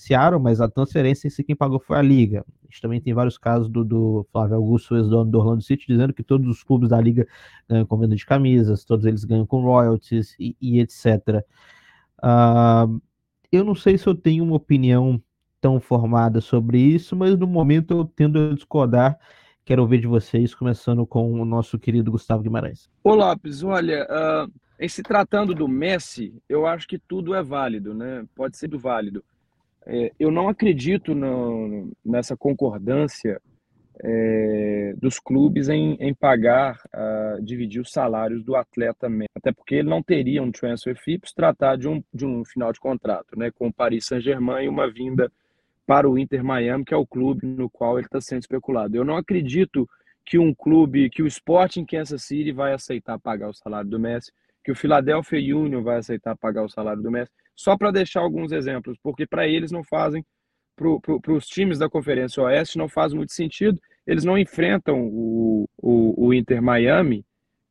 Seattle, 0.00 0.40
mas 0.40 0.60
a 0.60 0.68
transferência 0.68 1.26
em 1.26 1.30
si 1.30 1.44
quem 1.44 1.54
pagou 1.54 1.78
foi 1.78 1.98
a 1.98 2.02
Liga. 2.02 2.44
A 2.62 2.66
gente 2.66 2.80
também 2.80 3.00
tem 3.00 3.12
vários 3.12 3.36
casos 3.38 3.68
do, 3.68 3.84
do 3.84 4.26
Flávio 4.32 4.56
Augusto, 4.56 4.96
ex-dono 4.96 5.30
do 5.30 5.38
Orlando 5.38 5.62
City, 5.62 5.86
dizendo 5.86 6.12
que 6.12 6.22
todos 6.22 6.48
os 6.48 6.62
clubes 6.62 6.88
da 6.88 7.00
Liga 7.00 7.26
ganham 7.68 7.86
com 7.86 7.98
venda 7.98 8.16
de 8.16 8.24
camisas, 8.24 8.84
todos 8.84 9.04
eles 9.06 9.24
ganham 9.24 9.46
com 9.46 9.62
royalties 9.62 10.34
e, 10.38 10.56
e 10.60 10.80
etc. 10.80 11.44
Uh, 12.22 13.00
eu 13.50 13.64
não 13.64 13.74
sei 13.74 13.98
se 13.98 14.06
eu 14.06 14.14
tenho 14.14 14.44
uma 14.44 14.56
opinião 14.56 15.22
tão 15.60 15.80
formada 15.80 16.40
sobre 16.40 16.78
isso, 16.78 17.14
mas 17.14 17.36
no 17.36 17.46
momento 17.46 17.92
eu 17.92 18.04
tendo 18.04 18.38
a 18.38 18.54
discordar 18.54 19.18
Quero 19.70 19.82
ouvir 19.82 20.00
de 20.00 20.06
vocês, 20.08 20.52
começando 20.52 21.06
com 21.06 21.32
o 21.40 21.44
nosso 21.44 21.78
querido 21.78 22.10
Gustavo 22.10 22.42
Guimarães. 22.42 22.90
Ô 23.04 23.14
Lopes, 23.14 23.62
olha, 23.62 24.04
uh, 24.04 24.52
em 24.80 24.88
se 24.88 25.00
tratando 25.00 25.54
do 25.54 25.68
Messi, 25.68 26.34
eu 26.48 26.66
acho 26.66 26.88
que 26.88 26.98
tudo 26.98 27.34
é 27.36 27.42
válido, 27.42 27.94
né? 27.94 28.24
Pode 28.34 28.56
ser 28.56 28.68
válido. 28.76 29.22
É, 29.86 30.12
eu 30.18 30.30
não 30.30 30.48
acredito 30.48 31.14
no, 31.14 31.90
nessa 32.04 32.36
concordância 32.36 33.40
é, 34.02 34.94
dos 34.96 35.18
clubes 35.18 35.68
em, 35.68 35.94
em 36.00 36.14
pagar, 36.14 36.80
uh, 36.94 37.42
dividir 37.42 37.80
os 37.80 37.92
salários 37.92 38.42
do 38.42 38.56
atleta 38.56 39.08
mesmo. 39.08 39.28
Até 39.36 39.52
porque 39.52 39.74
ele 39.76 39.88
não 39.88 40.02
teria 40.02 40.42
um 40.42 40.50
transfer 40.50 40.96
fee 40.96 41.18
para 41.18 41.28
se 41.28 41.34
tratar 41.34 41.76
de 41.76 41.86
um, 41.86 42.02
de 42.12 42.24
um 42.24 42.44
final 42.44 42.72
de 42.72 42.80
contrato, 42.80 43.38
né? 43.38 43.50
Com 43.50 43.68
o 43.68 43.72
Paris 43.72 44.06
Saint-Germain 44.06 44.64
e 44.64 44.68
uma 44.68 44.90
vinda 44.90 45.30
para 45.86 46.08
o 46.08 46.18
Inter 46.18 46.42
Miami, 46.42 46.84
que 46.84 46.94
é 46.94 46.96
o 46.96 47.06
clube 47.06 47.46
no 47.46 47.68
qual 47.68 47.98
ele 47.98 48.06
está 48.06 48.20
sendo 48.20 48.40
especulado. 48.40 48.96
Eu 48.96 49.04
não 49.04 49.16
acredito 49.16 49.88
que 50.24 50.38
um 50.38 50.54
clube, 50.54 51.10
que 51.10 51.22
o 51.22 51.26
Sporting 51.26 51.84
Kansas 51.84 52.22
City 52.22 52.52
vai 52.52 52.72
aceitar 52.72 53.18
pagar 53.18 53.48
o 53.48 53.54
salário 53.54 53.90
do 53.90 53.98
Messi, 53.98 54.32
que 54.62 54.70
o 54.70 54.76
Philadelphia 54.76 55.56
Union 55.56 55.82
vai 55.82 55.96
aceitar 55.96 56.36
pagar 56.36 56.62
o 56.62 56.68
salário 56.68 57.02
do 57.02 57.10
Messi, 57.10 57.32
só 57.60 57.76
para 57.76 57.90
deixar 57.90 58.20
alguns 58.20 58.52
exemplos, 58.52 58.96
porque 59.02 59.26
para 59.26 59.46
eles 59.46 59.70
não 59.70 59.84
fazem, 59.84 60.24
para 60.74 61.32
os 61.34 61.46
times 61.46 61.78
da 61.78 61.90
Conferência 61.90 62.42
Oeste 62.42 62.78
não 62.78 62.88
faz 62.88 63.12
muito 63.12 63.34
sentido, 63.34 63.78
eles 64.06 64.24
não 64.24 64.38
enfrentam 64.38 65.06
o, 65.06 65.68
o, 65.76 66.28
o 66.28 66.32
Inter 66.32 66.62
Miami 66.62 67.22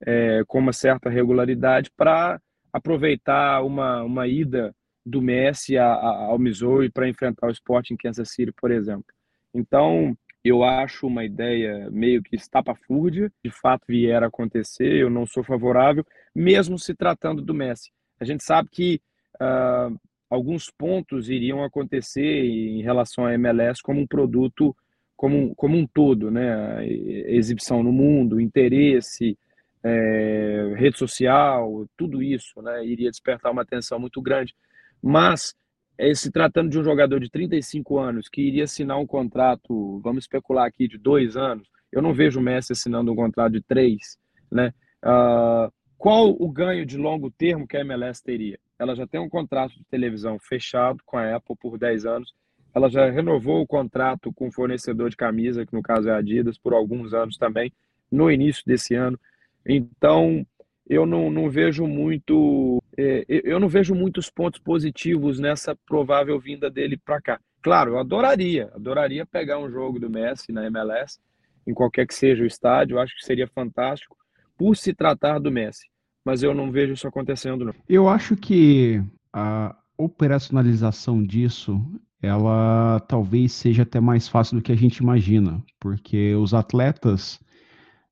é, 0.06 0.44
com 0.48 0.60
uma 0.60 0.74
certa 0.74 1.10
regularidade 1.10 1.90
para 1.98 2.40
aproveitar 2.72 3.64
uma, 3.64 4.04
uma 4.04 4.28
ida 4.28 4.76
do 5.04 5.24
Messi 5.24 5.76
a, 5.76 5.88
a, 5.88 6.26
ao 6.26 6.38
Missouri 6.38 6.92
para 6.92 7.10
enfrentar 7.10 7.48
o 7.48 7.52
Sporting 7.52 7.98
Kansas 7.98 8.30
City, 8.30 8.52
por 8.52 8.70
exemplo. 8.70 9.12
Então, 9.56 10.16
eu 10.44 10.64
acho 10.64 11.08
uma 11.08 11.26
ideia 11.26 11.90
meio 11.90 12.22
que 12.22 12.36
estapafúrdia, 12.36 13.32
de 13.44 13.50
fato 13.50 13.86
vier 13.88 14.22
a 14.22 14.28
acontecer, 14.28 14.94
eu 15.02 15.10
não 15.10 15.26
sou 15.26 15.44
favorável, 15.44 16.06
mesmo 16.36 16.78
se 16.78 16.94
tratando 16.94 17.42
do 17.42 17.56
Messi. 17.56 17.90
A 18.20 18.24
gente 18.24 18.44
sabe 18.44 18.70
que 18.72 19.02
uh, 19.36 20.00
alguns 20.30 20.70
pontos 20.70 21.30
iriam 21.30 21.64
acontecer 21.64 22.46
em 22.46 22.82
relação 22.82 23.26
à 23.26 23.34
MLS 23.34 23.82
como 23.82 24.00
um 24.00 24.08
produto 24.08 24.76
como, 25.20 25.54
como 25.54 25.76
um 25.76 25.86
todo, 25.86 26.32
né? 26.32 26.88
Exibição 26.88 27.84
no 27.84 27.92
mundo, 27.92 28.40
interesse, 28.40 29.38
é, 29.84 30.74
rede 30.78 30.98
social, 30.98 31.86
tudo 31.98 32.24
isso, 32.24 32.62
né? 32.62 32.86
Iria 32.86 33.12
despertar 33.12 33.52
uma 33.52 33.64
atenção 33.64 34.00
muito 34.00 34.22
grande. 34.22 34.56
Mas, 35.02 35.54
é, 35.98 36.14
se 36.14 36.32
tratando 36.32 36.70
de 36.70 36.80
um 36.80 36.84
jogador 36.86 37.20
de 37.20 37.30
35 37.30 38.00
anos 38.00 38.30
que 38.30 38.42
iria 38.42 38.64
assinar 38.64 38.98
um 38.98 39.06
contrato, 39.06 40.00
vamos 40.00 40.24
especular 40.24 40.66
aqui, 40.66 40.88
de 40.88 40.98
dois 40.98 41.36
anos, 41.36 41.68
eu 41.92 42.02
não 42.02 42.14
vejo 42.14 42.40
o 42.40 42.44
Messi 42.44 42.72
assinando 42.72 43.12
um 43.12 43.16
contrato 43.16 43.52
de 43.52 43.62
três, 43.62 44.18
né? 44.50 44.74
Uh, 45.04 45.70
qual 45.98 46.30
o 46.30 46.50
ganho 46.50 46.86
de 46.86 46.98
longo 46.98 47.30
termo 47.30 47.68
que 47.68 47.76
a 47.76 47.82
MLS 47.82 48.24
teria? 48.24 48.58
Ela 48.80 48.96
já 48.96 49.06
tem 49.06 49.20
um 49.20 49.30
contrato 49.30 49.74
de 49.76 49.84
televisão 49.86 50.40
fechado 50.40 51.00
com 51.06 51.18
a 51.18 51.36
Apple 51.36 51.56
por 51.60 51.78
10 51.78 52.06
anos, 52.06 52.34
ela 52.74 52.90
já 52.90 53.10
renovou 53.10 53.62
o 53.62 53.68
contrato 53.68 54.32
com 54.34 54.48
o 54.48 54.52
fornecedor 54.52 55.10
de 55.10 55.18
camisa, 55.18 55.66
que 55.66 55.74
no 55.74 55.82
caso 55.82 56.10
é 56.10 56.12
a 56.12 56.18
Adidas, 56.18 56.58
por 56.58 56.74
alguns 56.74 57.14
anos 57.14 57.38
também, 57.38 57.74
no 58.12 58.32
início 58.32 58.64
desse 58.66 58.96
ano. 58.96 59.20
Então, 59.66 60.46
eu 60.88 61.06
não, 61.06 61.30
não 61.32 61.50
vejo 61.50 61.88
muito, 61.88 62.82
é, 62.98 63.26
eu 63.28 63.60
não 63.60 63.68
vejo 63.68 63.96
muitos 63.96 64.30
pontos 64.30 64.60
positivos 64.60 65.40
nessa 65.40 65.76
provável 65.76 66.40
vinda 66.40 66.70
dele 66.70 66.96
para 66.98 67.22
cá. 67.22 67.40
Claro, 67.62 67.92
eu 67.92 68.00
adoraria, 68.00 68.72
adoraria 68.74 69.26
pegar 69.26 69.60
um 69.60 69.70
jogo 69.70 70.00
do 70.00 70.10
Messi 70.10 70.52
na 70.52 70.66
MLS, 70.68 71.20
em 71.68 71.74
qualquer 71.74 72.08
que 72.08 72.16
seja 72.16 72.44
o 72.44 72.48
estádio, 72.48 73.00
acho 73.00 73.16
que 73.16 73.26
seria 73.26 73.48
fantástico 73.48 74.16
por 74.58 74.76
se 74.76 74.94
tratar 74.94 75.40
do 75.40 75.52
Messi. 75.52 75.89
Mas 76.26 76.44
eu 76.44 76.54
não 76.54 76.72
vejo 76.72 76.94
isso 76.94 77.08
acontecendo. 77.08 77.66
Não. 77.66 77.74
Eu 77.88 78.08
acho 78.08 78.36
que 78.36 79.02
a 79.34 79.76
operacionalização 79.98 81.24
disso, 81.24 81.82
ela 82.22 83.00
talvez 83.08 83.52
seja 83.54 83.84
até 83.84 84.00
mais 84.00 84.28
fácil 84.28 84.58
do 84.58 84.62
que 84.62 84.72
a 84.72 84.78
gente 84.78 84.98
imagina, 84.98 85.64
porque 85.80 86.36
os 86.36 86.54
atletas 86.54 87.40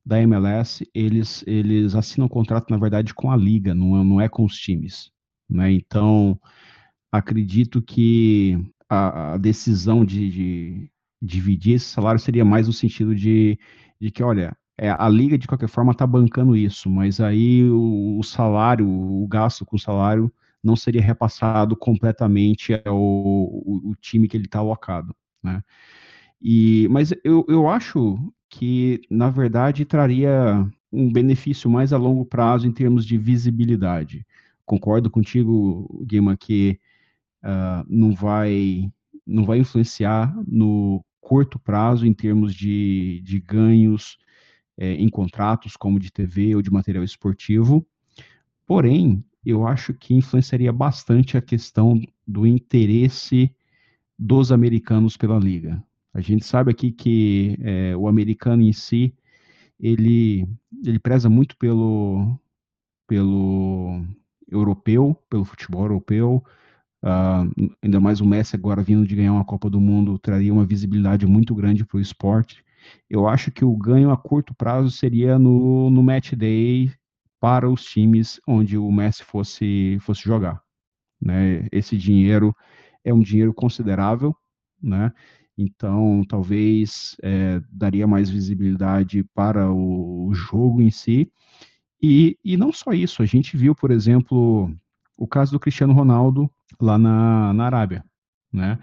da 0.06 0.22
MLS, 0.22 0.90
eles, 0.94 1.44
eles 1.46 1.94
assinam 1.94 2.30
contrato, 2.30 2.70
na 2.70 2.78
verdade, 2.78 3.14
com 3.14 3.30
a 3.30 3.36
liga, 3.36 3.76
não, 3.76 4.00
é, 4.00 4.04
não 4.04 4.22
é 4.22 4.30
com 4.30 4.46
os 4.46 4.56
times. 4.58 5.12
Né? 5.50 5.74
Então, 5.74 6.40
acredito 7.12 7.82
que 7.82 8.58
a, 8.90 9.34
a 9.34 9.38
decisão 9.38 10.06
de, 10.06 10.30
de, 10.30 10.92
dividir 11.22 11.76
esse 11.76 11.86
salário 11.88 12.20
seria 12.20 12.46
mais 12.46 12.68
no 12.68 12.74
sentido 12.74 13.14
de, 13.14 13.60
de 14.00 14.12
que, 14.12 14.24
olha, 14.24 14.56
é, 14.78 14.90
a 14.90 15.10
liga 15.10 15.38
de 15.38 15.48
qualquer 15.48 15.68
forma 15.68 15.92
está 15.92 16.06
bancando 16.06 16.56
isso, 16.56 16.90
mas 16.90 17.20
aí 17.20 17.64
o, 17.70 18.20
o, 18.20 18.24
salário, 18.24 18.88
o 18.88 19.28
gasto 19.28 19.66
com 19.66 19.76
o 19.76 19.80
salário 19.80 20.32
não 20.64 20.76
seria 20.76 21.02
repassado 21.02 21.76
completamente 21.76 22.74
ao 22.86 23.96
time 24.00 24.28
que 24.28 24.38
ele 24.38 24.46
está 24.46 24.60
alocado, 24.60 25.16
né? 25.42 25.64
E, 26.42 26.88
mas 26.92 27.12
eu, 27.24 27.44
eu 27.48 27.68
acho 27.68 28.32
que, 28.50 29.02
na 29.10 29.30
verdade, 29.30 29.86
traria 29.86 30.68
um 30.92 31.12
benefício 31.12 31.70
mais 31.70 31.92
a 31.92 31.98
longo 31.98 32.26
prazo 32.26 32.68
em 32.68 32.72
termos 32.72 33.06
de 33.06 33.18
visibilidade. 33.18 34.26
Concordo 34.66 35.10
contigo, 35.10 36.04
Guima, 36.06 36.38
que 36.38 36.80
uh, 37.44 37.86
não 37.90 38.14
vai 38.14 38.92
não 39.26 39.44
vai 39.44 39.60
influenciar 39.60 40.34
no 40.48 41.04
curto 41.20 41.60
prazo 41.60 42.06
em 42.06 42.14
termos 42.14 42.56
de, 42.56 43.22
de 43.26 43.42
ganhos 43.42 44.18
é, 44.78 44.94
em 44.94 45.10
contratos 45.10 45.76
como 45.76 46.00
de 46.00 46.12
TV 46.12 46.56
ou 46.56 46.62
de 46.62 46.72
material 46.72 47.04
esportivo. 47.04 47.86
Porém, 48.66 49.24
eu 49.46 49.66
acho 49.66 49.94
que 49.94 50.14
influenciaria 50.14 50.72
bastante 50.72 51.38
a 51.38 51.42
questão 51.42 52.02
do 52.26 52.46
interesse 52.46 53.54
dos 54.20 54.52
americanos 54.52 55.16
pela 55.16 55.40
liga. 55.40 55.82
A 56.14 56.22
gente 56.22 56.46
sabe 56.46 56.72
aqui 56.72 56.92
que 56.92 57.58
é, 57.62 57.96
o 57.96 58.08
americano 58.08 58.62
em 58.64 58.74
si 58.74 59.14
ele 59.80 60.48
ele 60.84 61.00
preza 61.00 61.30
muito 61.30 61.56
pelo 61.58 62.38
pelo 63.08 64.04
europeu, 64.50 65.16
pelo 65.30 65.46
futebol 65.46 65.84
europeu. 65.84 66.44
Uh, 67.04 67.72
ainda 67.82 68.00
mais 68.00 68.20
o 68.20 68.26
Messi 68.26 68.56
agora 68.56 68.82
vindo 68.82 69.06
de 69.06 69.16
ganhar 69.16 69.32
uma 69.32 69.46
Copa 69.46 69.70
do 69.70 69.80
Mundo 69.80 70.18
traria 70.18 70.52
uma 70.52 70.66
visibilidade 70.66 71.26
muito 71.26 71.54
grande 71.54 71.86
para 71.86 71.98
o 71.98 72.02
esporte. 72.02 72.66
Eu 73.10 73.28
acho 73.28 73.52
que 73.52 73.64
o 73.64 73.76
ganho 73.76 74.12
a 74.12 74.18
curto 74.18 74.54
prazo 74.56 74.92
seria 74.92 75.38
no, 75.40 75.90
no 75.90 76.04
match 76.04 76.34
day 76.34 76.92
para 77.40 77.70
os 77.70 77.84
times 77.84 78.40
onde 78.48 78.78
o 78.78 78.92
Messi 78.92 79.24
fosse, 79.24 79.98
fosse 80.02 80.24
jogar. 80.24 80.62
Né? 81.22 81.68
Esse 81.72 81.98
dinheiro 81.98 82.56
é 83.04 83.14
um 83.14 83.22
dinheiro 83.22 83.54
considerável, 83.54 84.36
né? 84.82 85.12
Então, 85.58 86.24
talvez 86.28 87.16
é, 87.24 87.60
daria 87.72 88.06
mais 88.06 88.30
visibilidade 88.30 89.24
para 89.34 89.72
o, 89.72 90.28
o 90.28 90.34
jogo 90.34 90.82
em 90.82 90.92
si. 90.92 91.32
E, 92.02 92.38
e 92.44 92.56
não 92.56 92.72
só 92.72 92.92
isso, 92.92 93.24
a 93.24 93.26
gente 93.26 93.58
viu, 93.58 93.74
por 93.74 93.90
exemplo, 93.90 94.72
o 95.18 95.28
caso 95.28 95.52
do 95.52 95.60
Cristiano 95.60 95.94
Ronaldo 95.94 96.50
lá 96.80 96.98
na, 97.00 97.54
na 97.54 97.66
Arábia, 97.66 98.06
né? 98.54 98.78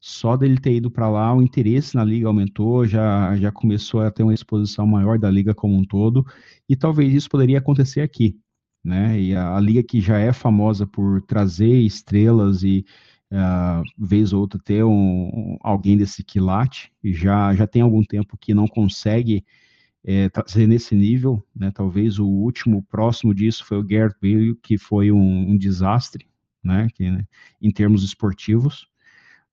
Só 0.00 0.34
dele 0.34 0.58
ter 0.58 0.74
ido 0.74 0.90
para 0.90 1.10
lá, 1.10 1.34
o 1.34 1.42
interesse 1.42 1.94
na 1.94 2.02
liga 2.02 2.26
aumentou, 2.26 2.86
já, 2.86 3.36
já 3.36 3.52
começou 3.52 4.00
a 4.00 4.10
ter 4.10 4.22
uma 4.22 4.32
exposição 4.32 4.86
maior 4.86 5.18
da 5.18 5.30
liga 5.30 5.54
como 5.54 5.76
um 5.76 5.84
todo, 5.84 6.24
e 6.66 6.74
talvez 6.74 7.12
isso 7.12 7.28
poderia 7.28 7.58
acontecer 7.58 8.00
aqui, 8.00 8.38
né? 8.82 9.20
E 9.20 9.34
a, 9.34 9.56
a 9.56 9.60
liga 9.60 9.82
que 9.82 10.00
já 10.00 10.18
é 10.18 10.32
famosa 10.32 10.86
por 10.86 11.20
trazer 11.22 11.80
estrelas 11.80 12.62
e 12.62 12.84
uh, 13.30 13.84
vez 13.98 14.32
ou 14.32 14.40
outra 14.40 14.58
ter 14.58 14.82
um, 14.84 14.90
um, 14.92 15.58
alguém 15.60 15.98
desse 15.98 16.24
quilate, 16.24 16.90
já, 17.04 17.54
já 17.54 17.66
tem 17.66 17.82
algum 17.82 18.02
tempo 18.02 18.38
que 18.38 18.54
não 18.54 18.66
consegue 18.66 19.44
é, 20.02 20.30
trazer 20.30 20.66
nesse 20.66 20.94
nível, 20.94 21.46
né? 21.54 21.70
Talvez 21.70 22.18
o 22.18 22.26
último 22.26 22.82
próximo 22.84 23.34
disso 23.34 23.66
foi 23.66 23.78
o 23.78 23.84
Gareth 23.84 24.16
Bale, 24.22 24.54
que 24.62 24.78
foi 24.78 25.12
um, 25.12 25.50
um 25.50 25.58
desastre, 25.58 26.26
né? 26.64 26.88
Que, 26.94 27.10
né? 27.10 27.26
Em 27.60 27.70
termos 27.70 28.02
esportivos 28.02 28.89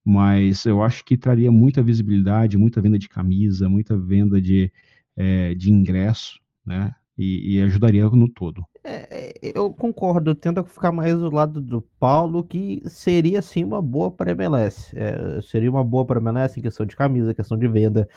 mas 0.10 0.66
eu 0.66 0.82
acho 0.82 1.04
que 1.04 1.18
traria 1.18 1.52
muita 1.52 1.84
visibilidade, 1.84 2.58
muita 2.58 2.80
venda 2.80 2.98
de 2.98 3.10
camisa, 3.10 3.68
muita 3.68 3.98
venda 3.98 4.40
de, 4.40 4.72
é, 5.18 5.54
de 5.54 5.70
ingresso, 5.70 6.40
né? 6.66 6.96
E, 7.18 7.58
e, 7.58 7.62
ajudaria 7.62 8.10
no 8.10 8.30
todo. 8.30 8.64
É, 8.86 9.08
é 9.12 9.52
eu 9.54 9.74
concordo, 9.74 10.34
tento 10.34 10.64
ficar 10.64 10.94
mais 10.94 11.14
do 11.18 11.30
lado 11.30 11.60
do 11.60 11.82
Paulo, 12.00 12.42
que 12.42 12.82
seria 12.86 13.42
sim 13.42 13.66
uma 13.66 13.82
boa 13.82 14.10
para 14.10 14.32
MLS. 14.32 14.98
É, 14.98 15.42
seria 15.42 15.70
uma 15.70 15.84
boa 15.84 16.06
para 16.06 16.22
MLS 16.22 16.58
em 16.58 16.64
questão 16.64 16.86
de 16.86 16.96
camisa, 16.96 17.34
questão 17.34 17.58
de 17.58 17.68
venda. 17.68 18.08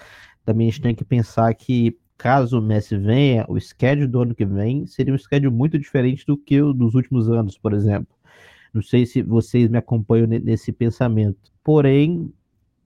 Também 0.44 0.68
a 0.68 0.70
gente 0.70 0.82
tem 0.82 0.94
que 0.94 1.04
pensar 1.04 1.52
que 1.54 1.98
caso 2.16 2.60
o 2.60 2.62
Messi 2.62 2.96
venha, 2.96 3.44
o 3.48 3.58
schedule 3.58 4.06
do 4.06 4.20
ano 4.20 4.34
que 4.34 4.46
vem 4.46 4.86
seria 4.86 5.12
um 5.12 5.18
schedule 5.18 5.52
muito 5.52 5.76
diferente 5.76 6.24
do 6.24 6.36
que 6.36 6.62
o 6.62 6.72
dos 6.72 6.94
últimos 6.94 7.28
anos, 7.28 7.58
por 7.58 7.72
exemplo. 7.72 8.14
Não 8.72 8.82
sei 8.82 9.06
se 9.06 9.22
vocês 9.22 9.68
me 9.68 9.78
acompanham 9.78 10.26
nesse 10.26 10.72
pensamento. 10.72 11.52
Porém, 11.62 12.32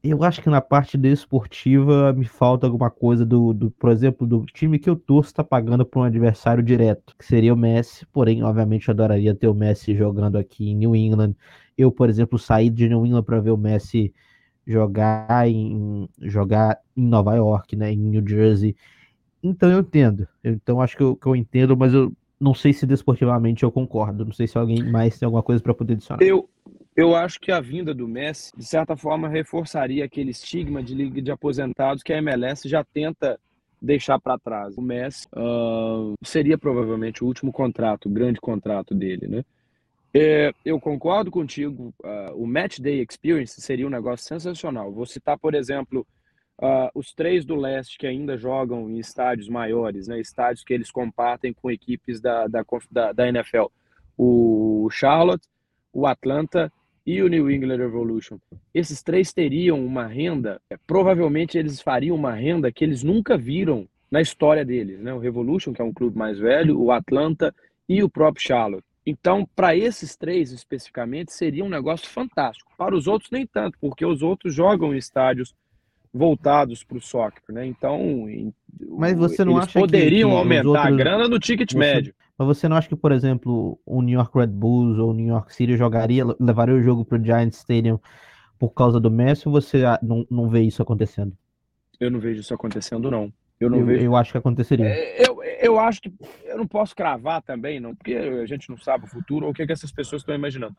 eu 0.02 0.22
acho 0.22 0.42
que 0.42 0.50
na 0.50 0.60
parte 0.60 0.98
desportiva 0.98 2.12
me 2.12 2.26
falta 2.26 2.66
alguma 2.66 2.90
coisa 2.90 3.24
do, 3.24 3.54
do 3.54 3.70
por 3.70 3.90
exemplo, 3.90 4.26
do 4.26 4.44
time 4.46 4.78
que 4.78 4.88
eu 4.88 4.96
torço 4.96 5.30
está 5.30 5.42
pagando 5.42 5.84
para 5.86 6.00
um 6.00 6.04
adversário 6.04 6.62
direto, 6.62 7.14
que 7.18 7.24
seria 7.24 7.54
o 7.54 7.56
Messi. 7.56 8.06
Porém, 8.12 8.42
obviamente, 8.42 8.88
eu 8.88 8.92
adoraria 8.92 9.34
ter 9.34 9.48
o 9.48 9.54
Messi 9.54 9.96
jogando 9.96 10.36
aqui 10.36 10.70
em 10.70 10.76
New 10.76 10.94
England. 10.94 11.34
Eu, 11.76 11.90
por 11.90 12.10
exemplo, 12.10 12.38
saí 12.38 12.68
de 12.70 12.88
New 12.88 13.06
England 13.06 13.22
para 13.24 13.40
ver 13.40 13.50
o 13.50 13.56
Messi 13.56 14.12
jogar 14.66 15.48
em 15.48 16.08
jogar 16.20 16.78
em 16.96 17.06
Nova 17.06 17.34
York, 17.34 17.76
né, 17.76 17.92
em 17.92 17.96
New 17.96 18.26
Jersey. 18.26 18.76
Então 19.42 19.70
eu 19.70 19.80
entendo. 19.80 20.26
Então 20.42 20.80
acho 20.80 20.96
que 20.96 21.02
eu, 21.02 21.16
que 21.16 21.26
eu 21.26 21.36
entendo, 21.36 21.76
mas 21.76 21.92
eu 21.94 22.12
não 22.40 22.54
sei 22.54 22.72
se 22.72 22.86
desportivamente 22.86 23.62
eu 23.62 23.70
concordo. 23.70 24.24
Não 24.24 24.32
sei 24.32 24.46
se 24.46 24.58
alguém 24.58 24.82
mais 24.82 25.18
tem 25.18 25.26
alguma 25.26 25.42
coisa 25.42 25.62
para 25.62 25.74
poder 25.74 25.94
adicionar. 25.94 26.22
Eu, 26.22 26.48
eu 26.96 27.14
acho 27.14 27.40
que 27.40 27.50
a 27.50 27.60
vinda 27.60 27.94
do 27.94 28.06
Messi, 28.06 28.52
de 28.56 28.64
certa 28.64 28.96
forma, 28.96 29.28
reforçaria 29.28 30.04
aquele 30.04 30.30
estigma 30.30 30.82
de 30.82 30.94
liga 30.94 31.20
de 31.20 31.30
aposentados 31.30 32.02
que 32.02 32.12
a 32.12 32.18
MLS 32.18 32.68
já 32.68 32.84
tenta 32.84 33.38
deixar 33.80 34.18
para 34.18 34.38
trás. 34.38 34.76
O 34.76 34.82
Messi 34.82 35.26
uh, 35.36 36.14
seria 36.22 36.56
provavelmente 36.56 37.22
o 37.22 37.26
último 37.26 37.52
contrato, 37.52 38.06
o 38.06 38.12
grande 38.12 38.40
contrato 38.40 38.94
dele, 38.94 39.26
né? 39.26 39.44
É, 40.16 40.52
eu 40.64 40.80
concordo 40.80 41.30
contigo. 41.30 41.92
Uh, 42.02 42.42
o 42.42 42.46
Match 42.46 42.78
Day 42.78 43.04
Experience 43.08 43.60
seria 43.60 43.86
um 43.86 43.90
negócio 43.90 44.24
sensacional. 44.24 44.92
Vou 44.92 45.04
citar, 45.04 45.36
por 45.36 45.54
exemplo, 45.54 46.06
Uh, 46.56 46.88
os 46.94 47.12
três 47.12 47.44
do 47.44 47.56
leste 47.56 47.98
que 47.98 48.06
ainda 48.06 48.36
jogam 48.36 48.88
em 48.88 48.98
estádios 48.98 49.48
maiores, 49.48 50.06
né, 50.06 50.20
estádios 50.20 50.62
que 50.62 50.72
eles 50.72 50.90
compartem 50.90 51.52
com 51.52 51.70
equipes 51.70 52.20
da, 52.20 52.46
da, 52.46 52.64
da, 52.90 53.12
da 53.12 53.28
NFL. 53.28 53.66
O 54.16 54.88
Charlotte, 54.90 55.48
o 55.92 56.06
Atlanta 56.06 56.72
e 57.04 57.20
o 57.22 57.28
New 57.28 57.50
England 57.50 57.78
Revolution, 57.78 58.38
esses 58.72 59.02
três 59.02 59.32
teriam 59.32 59.84
uma 59.84 60.06
renda, 60.06 60.60
é, 60.70 60.76
provavelmente 60.86 61.58
eles 61.58 61.80
fariam 61.80 62.16
uma 62.16 62.32
renda 62.32 62.70
que 62.70 62.84
eles 62.84 63.02
nunca 63.02 63.36
viram 63.36 63.88
na 64.10 64.20
história 64.20 64.64
deles, 64.64 65.00
né? 65.00 65.12
O 65.12 65.18
Revolution, 65.18 65.72
que 65.72 65.82
é 65.82 65.84
um 65.84 65.92
clube 65.92 66.16
mais 66.16 66.38
velho, 66.38 66.80
o 66.80 66.92
Atlanta 66.92 67.52
e 67.88 68.02
o 68.02 68.08
próprio 68.08 68.46
Charlotte. 68.46 68.84
Então, 69.04 69.46
para 69.54 69.76
esses 69.76 70.16
três 70.16 70.50
especificamente, 70.50 71.32
seria 71.32 71.64
um 71.64 71.68
negócio 71.68 72.08
fantástico. 72.08 72.72
Para 72.78 72.94
os 72.94 73.06
outros, 73.06 73.30
nem 73.30 73.46
tanto, 73.46 73.76
porque 73.80 74.06
os 74.06 74.22
outros 74.22 74.54
jogam 74.54 74.94
em 74.94 74.98
estádios 74.98 75.54
voltados 76.14 76.84
para 76.84 76.96
o 76.96 77.00
soccer, 77.00 77.42
né? 77.48 77.66
Então, 77.66 78.26
mas 78.90 79.16
você 79.18 79.44
não 79.44 79.58
acha 79.58 79.80
poderiam 79.80 80.30
que, 80.30 80.36
que 80.36 80.40
aumentar 80.40 80.68
outros... 80.68 80.86
a 80.86 80.90
grana 80.90 81.28
no 81.28 81.40
ticket 81.40 81.72
você... 81.72 81.78
médio. 81.78 82.14
Mas 82.38 82.48
você 82.48 82.68
não 82.68 82.76
acha 82.76 82.88
que, 82.88 82.96
por 82.96 83.12
exemplo, 83.12 83.78
o 83.84 84.00
New 84.00 84.14
York 84.14 84.36
Red 84.36 84.48
Bulls 84.48 84.98
ou 84.98 85.10
o 85.10 85.14
New 85.14 85.26
York 85.26 85.54
City 85.54 85.76
jogaria, 85.76 86.24
levaria 86.38 86.74
o 86.74 86.82
jogo 86.82 87.04
para 87.04 87.18
o 87.18 87.24
Giants 87.24 87.58
Stadium 87.58 87.98
por 88.58 88.70
causa 88.70 89.00
do 89.00 89.10
Messi 89.10 89.48
ou 89.48 89.52
você 89.52 89.82
não, 90.02 90.26
não 90.30 90.48
vê 90.48 90.62
isso 90.62 90.82
acontecendo? 90.82 91.36
Eu 91.98 92.10
não 92.10 92.20
vejo 92.20 92.40
isso 92.40 92.54
acontecendo, 92.54 93.10
não. 93.10 93.32
Eu 93.58 93.70
não 93.70 93.78
eu, 93.78 93.86
vejo. 93.86 94.04
Eu 94.04 94.16
acho 94.16 94.32
que 94.32 94.38
aconteceria. 94.38 94.86
É, 94.86 95.28
eu, 95.28 95.42
eu 95.42 95.78
acho 95.78 96.02
que. 96.02 96.12
Eu 96.44 96.58
não 96.58 96.66
posso 96.66 96.94
cravar 96.94 97.40
também, 97.42 97.78
não, 97.78 97.94
porque 97.94 98.14
a 98.14 98.46
gente 98.46 98.68
não 98.68 98.76
sabe 98.76 99.04
o 99.04 99.08
futuro 99.08 99.46
ou 99.46 99.52
o 99.52 99.54
que, 99.54 99.62
é 99.62 99.66
que 99.66 99.72
essas 99.72 99.92
pessoas 99.92 100.22
estão 100.22 100.34
imaginando. 100.34 100.76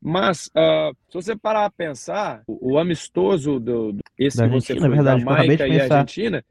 Mas, 0.00 0.46
uh, 0.48 0.94
se 1.08 1.14
você 1.14 1.36
parar 1.36 1.64
a 1.64 1.70
pensar, 1.70 2.42
o, 2.46 2.74
o 2.74 2.78
amistoso 2.78 3.58
do, 3.58 3.92
do 3.92 3.98
esse 4.18 4.36
da 4.36 4.48
que 4.48 4.54
você 4.54 4.76
foi, 4.76 4.88
verdade, 4.88 5.22
Jamaica 5.22 5.66
e. 5.66 5.80
Argentina, 5.80 6.44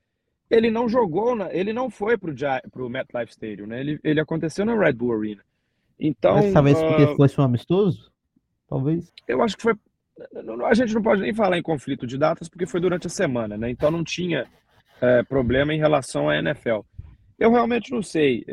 ele 0.49 0.69
não 0.69 0.87
jogou, 0.87 1.35
na, 1.35 1.53
ele 1.53 1.73
não 1.73 1.89
foi 1.89 2.17
para 2.17 2.31
o 2.31 2.89
MetLife 2.89 3.31
Stadium, 3.31 3.67
né? 3.67 3.79
Ele, 3.79 3.99
ele 4.03 4.19
aconteceu 4.19 4.65
na 4.65 4.77
Red 4.77 4.93
Bull 4.93 5.17
Arena. 5.17 5.41
Então, 5.99 6.35
Mas 6.35 6.53
talvez 6.53 6.77
uh, 6.77 6.87
porque 6.87 7.15
fosse 7.15 7.39
um 7.39 7.43
amistoso? 7.43 8.11
Talvez. 8.67 9.11
Eu 9.27 9.41
acho 9.41 9.55
que 9.55 9.63
foi. 9.63 9.75
A 10.67 10.73
gente 10.73 10.93
não 10.93 11.01
pode 11.01 11.21
nem 11.21 11.33
falar 11.33 11.57
em 11.57 11.63
conflito 11.63 12.07
de 12.07 12.17
datas 12.17 12.47
porque 12.47 12.65
foi 12.65 12.79
durante 12.79 13.07
a 13.07 13.09
semana, 13.09 13.57
né? 13.57 13.69
Então 13.69 13.91
não 13.91 14.03
tinha 14.03 14.45
é, 15.01 15.23
problema 15.23 15.73
em 15.73 15.77
relação 15.77 16.29
à 16.29 16.37
NFL. 16.37 16.79
Eu 17.37 17.51
realmente 17.51 17.91
não 17.91 18.01
sei. 18.01 18.45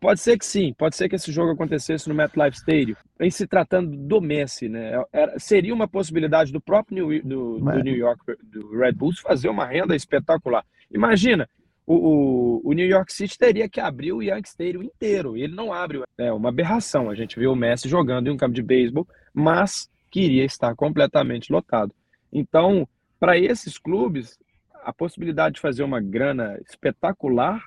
Pode 0.00 0.20
ser 0.20 0.38
que 0.38 0.44
sim, 0.44 0.74
pode 0.76 0.96
ser 0.96 1.08
que 1.08 1.16
esse 1.16 1.32
jogo 1.32 1.52
acontecesse 1.52 2.08
no 2.08 2.14
MetLife 2.14 2.58
Stadium. 2.58 2.96
Em 3.18 3.30
se 3.30 3.46
tratando 3.46 3.96
do 3.96 4.20
Messi, 4.20 4.68
né? 4.68 5.02
Era, 5.12 5.38
seria 5.38 5.74
uma 5.74 5.88
possibilidade 5.88 6.52
do 6.52 6.60
próprio 6.60 7.08
New, 7.08 7.22
do, 7.22 7.58
do 7.58 7.82
New 7.82 7.96
York, 7.96 8.20
do 8.42 8.78
Red 8.78 8.92
Bulls, 8.92 9.20
fazer 9.20 9.48
uma 9.48 9.64
renda 9.64 9.96
espetacular. 9.96 10.64
Imagina, 10.90 11.48
o, 11.86 11.94
o, 11.94 12.60
o, 12.64 12.72
New 12.74 12.86
York 12.86 13.10
City 13.10 13.38
teria 13.38 13.66
que 13.66 13.80
abrir 13.80 14.12
o 14.12 14.22
Yankee 14.22 14.48
Stadium 14.48 14.82
inteiro. 14.82 15.34
Ele 15.34 15.54
não 15.54 15.72
abre. 15.72 16.02
É 16.18 16.30
uma 16.30 16.50
aberração. 16.50 17.08
A 17.08 17.14
gente 17.14 17.38
viu 17.38 17.52
o 17.52 17.56
Messi 17.56 17.88
jogando 17.88 18.28
em 18.28 18.30
um 18.30 18.36
campo 18.36 18.54
de 18.54 18.62
beisebol, 18.62 19.08
mas 19.32 19.88
queria 20.10 20.44
estar 20.44 20.74
completamente 20.74 21.50
lotado. 21.50 21.94
Então, 22.30 22.86
para 23.18 23.38
esses 23.38 23.78
clubes, 23.78 24.38
a 24.82 24.92
possibilidade 24.92 25.56
de 25.56 25.60
fazer 25.62 25.82
uma 25.82 26.00
grana 26.00 26.58
espetacular 26.68 27.62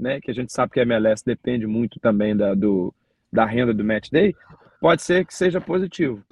né, 0.00 0.20
que 0.20 0.30
a 0.30 0.34
gente 0.34 0.52
sabe 0.52 0.72
que 0.72 0.80
a 0.80 0.82
MLS 0.82 1.22
depende 1.24 1.66
muito 1.66 2.00
também 2.00 2.34
da, 2.34 2.54
do, 2.54 2.92
da 3.32 3.44
renda 3.44 3.74
do 3.74 3.84
match 3.84 4.10
day, 4.10 4.34
pode 4.80 5.02
ser 5.02 5.26
que 5.26 5.34
seja 5.34 5.60
positivo. 5.60 6.22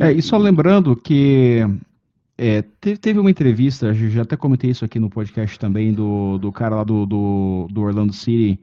É, 0.00 0.12
e 0.12 0.22
só 0.22 0.38
lembrando 0.38 0.94
que 0.94 1.60
é, 2.36 2.62
teve, 2.80 3.18
uma 3.18 3.30
entrevista, 3.30 3.92
já 3.92 4.22
até 4.22 4.36
comentei 4.36 4.70
isso 4.70 4.84
aqui 4.84 5.00
no 5.00 5.10
podcast 5.10 5.58
também, 5.58 5.92
do, 5.92 6.38
do 6.38 6.52
cara 6.52 6.76
lá 6.76 6.84
do, 6.84 7.04
do, 7.04 7.66
do 7.68 7.82
Orlando 7.82 8.12
City 8.12 8.60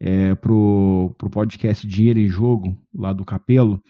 é, 0.00 0.34
pro, 0.34 1.14
pro 1.16 1.30
podcast 1.30 1.86
Dinheiro 1.86 2.18
em 2.18 2.28
Jogo, 2.28 2.76
lá 2.92 3.12
do 3.12 3.24
Capelo, 3.24 3.80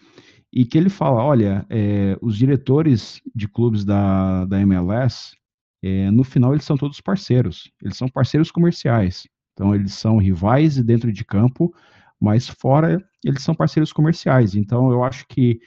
e 0.53 0.63
que 0.65 0.77
ele 0.77 0.89
fala, 0.89 1.23
olha, 1.23 1.65
é, 1.69 2.15
os 2.21 2.37
diretores 2.37 3.19
de 3.35 3.47
clubes 3.47 3.83
da, 3.83 4.45
da 4.45 4.61
MLS, 4.61 5.35
é, 5.83 6.09
no 6.11 6.23
final 6.23 6.53
eles 6.53 6.63
são 6.65 6.77
todos 6.77 7.01
parceiros, 7.01 7.71
eles 7.81 7.97
são 7.97 8.07
parceiros 8.07 8.51
comerciais. 8.51 9.27
Então, 9.57 9.73
eles 9.73 9.95
são 9.95 10.17
rivais 10.17 10.77
dentro 10.83 11.11
de 11.11 11.25
campo, 11.25 11.73
mas 12.19 12.47
fora 12.47 13.03
eles 13.25 13.41
são 13.41 13.55
parceiros 13.55 13.91
comerciais. 13.91 14.53
Então, 14.53 14.91
eu 14.91 15.03
acho 15.03 15.25
que 15.27 15.59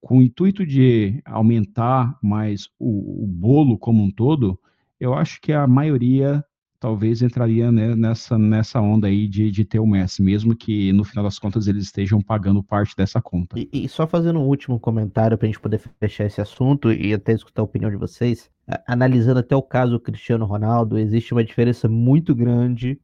com 0.00 0.18
o 0.18 0.22
intuito 0.22 0.64
de 0.64 1.20
aumentar 1.26 2.18
mais 2.22 2.68
o, 2.78 3.22
o 3.22 3.26
bolo 3.26 3.76
como 3.76 4.02
um 4.02 4.10
todo, 4.10 4.58
eu 4.98 5.12
acho 5.12 5.38
que 5.42 5.52
a 5.52 5.66
maioria 5.66 6.42
talvez 6.80 7.20
entraria 7.20 7.70
né, 7.70 7.94
nessa, 7.94 8.38
nessa 8.38 8.80
onda 8.80 9.08
aí 9.08 9.28
de, 9.28 9.50
de 9.50 9.62
ter 9.62 9.78
o 9.78 9.86
Messi, 9.86 10.22
mesmo 10.22 10.56
que 10.56 10.90
no 10.94 11.04
final 11.04 11.22
das 11.24 11.38
contas 11.38 11.66
eles 11.66 11.84
estejam 11.84 12.22
pagando 12.22 12.62
parte 12.62 12.96
dessa 12.96 13.20
conta. 13.20 13.58
E, 13.58 13.68
e 13.72 13.88
só 13.90 14.06
fazendo 14.06 14.38
um 14.38 14.46
último 14.46 14.80
comentário 14.80 15.36
para 15.36 15.46
a 15.46 15.48
gente 15.48 15.60
poder 15.60 15.82
fechar 16.00 16.24
esse 16.24 16.40
assunto 16.40 16.90
e 16.90 17.12
até 17.12 17.32
escutar 17.32 17.60
a 17.60 17.64
opinião 17.64 17.90
de 17.90 17.96
vocês, 17.96 18.50
analisando 18.86 19.40
até 19.40 19.54
o 19.54 19.62
caso 19.62 20.00
Cristiano 20.00 20.46
Ronaldo, 20.46 20.98
existe 20.98 21.32
uma 21.32 21.44
diferença 21.44 21.88
muito 21.88 22.34
grande 22.34 22.98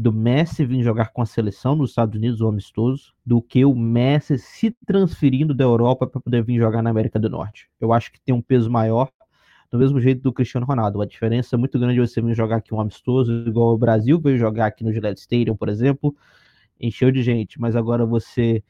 do 0.00 0.12
Messi 0.12 0.64
vir 0.64 0.80
jogar 0.80 1.12
com 1.12 1.20
a 1.20 1.26
seleção 1.26 1.74
nos 1.74 1.90
Estados 1.90 2.14
Unidos, 2.14 2.40
o 2.40 2.46
amistoso, 2.46 3.12
do 3.26 3.42
que 3.42 3.64
o 3.64 3.74
Messi 3.74 4.38
se 4.38 4.70
transferindo 4.86 5.52
da 5.52 5.64
Europa 5.64 6.06
para 6.06 6.20
poder 6.20 6.44
vir 6.44 6.56
jogar 6.56 6.82
na 6.82 6.90
América 6.90 7.18
do 7.18 7.28
Norte. 7.28 7.68
Eu 7.80 7.92
acho 7.92 8.12
que 8.12 8.20
tem 8.20 8.32
um 8.32 8.40
peso 8.40 8.70
maior, 8.70 9.10
do 9.68 9.76
mesmo 9.76 10.00
jeito 10.00 10.22
do 10.22 10.32
Cristiano 10.32 10.64
Ronaldo. 10.64 11.02
A 11.02 11.04
diferença 11.04 11.56
é 11.56 11.58
muito 11.58 11.76
grande 11.80 11.94
de 11.94 12.00
você 12.00 12.22
vir 12.22 12.32
jogar 12.32 12.58
aqui 12.58 12.72
um 12.72 12.80
amistoso, 12.80 13.44
igual 13.44 13.74
o 13.74 13.76
Brasil 13.76 14.20
veio 14.20 14.38
jogar 14.38 14.66
aqui 14.66 14.84
no 14.84 14.92
Gillette 14.92 15.20
Stadium, 15.20 15.56
por 15.56 15.68
exemplo, 15.68 16.14
encheu 16.80 17.10
de 17.10 17.20
gente, 17.20 17.60
mas 17.60 17.74
agora 17.74 18.06
você 18.06 18.62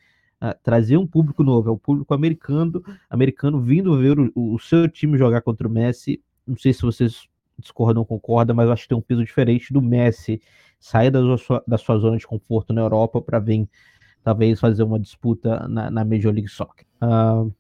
uh, 0.43 0.59
trazer 0.63 0.97
um 0.97 1.07
público 1.07 1.43
novo, 1.43 1.69
é 1.69 1.73
o 1.73 1.77
público 1.77 2.15
americano, 2.15 2.83
americano 3.11 3.61
vindo 3.61 3.99
ver 3.99 4.19
o, 4.19 4.33
o 4.35 4.59
seu 4.59 4.89
time 4.89 5.19
jogar 5.19 5.43
contra 5.43 5.69
o 5.69 5.71
Messi. 5.71 6.23
Não 6.47 6.57
sei 6.57 6.73
se 6.73 6.81
vocês 6.81 7.29
discordam 7.59 8.01
ou 8.01 8.07
concordam, 8.07 8.57
mas 8.57 8.67
eu 8.67 8.73
acho 8.73 8.85
que 8.85 8.89
tem 8.89 8.97
um 8.97 9.03
peso 9.03 9.23
diferente 9.23 9.75
do 9.75 9.83
Messi 9.83 10.41
sair 10.79 11.11
da 11.11 11.37
sua, 11.37 11.63
da 11.67 11.79
sua 11.79 11.99
zona 11.99 12.17
de 12.17 12.27
conforto 12.27 12.73
na 12.73 12.81
Europa 12.81 13.21
para 13.21 13.39
vir, 13.39 13.69
talvez, 14.23 14.61
fazer 14.61 14.83
uma 14.83 14.99
disputa 14.99 15.69
na, 15.69 15.91
na 15.91 16.05
Major 16.05 16.33
League 16.33 16.49
Soccer. 16.49 16.87
Uh, 17.03 17.53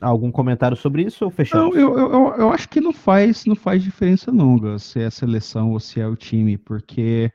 algum 0.00 0.30
comentário 0.30 0.76
sobre 0.76 1.02
isso 1.02 1.24
ou 1.24 1.30
fechamos? 1.30 1.74
Não, 1.74 1.80
eu, 1.80 1.98
eu, 1.98 2.34
eu 2.36 2.50
acho 2.50 2.68
que 2.68 2.80
não 2.80 2.92
faz, 2.92 3.44
não 3.46 3.56
faz 3.56 3.82
diferença 3.82 4.30
não, 4.30 4.78
se 4.78 5.00
é 5.00 5.06
a 5.06 5.10
seleção 5.10 5.72
ou 5.72 5.80
se 5.80 6.00
é 6.00 6.06
o 6.06 6.16
time, 6.16 6.58
porque 6.58 7.32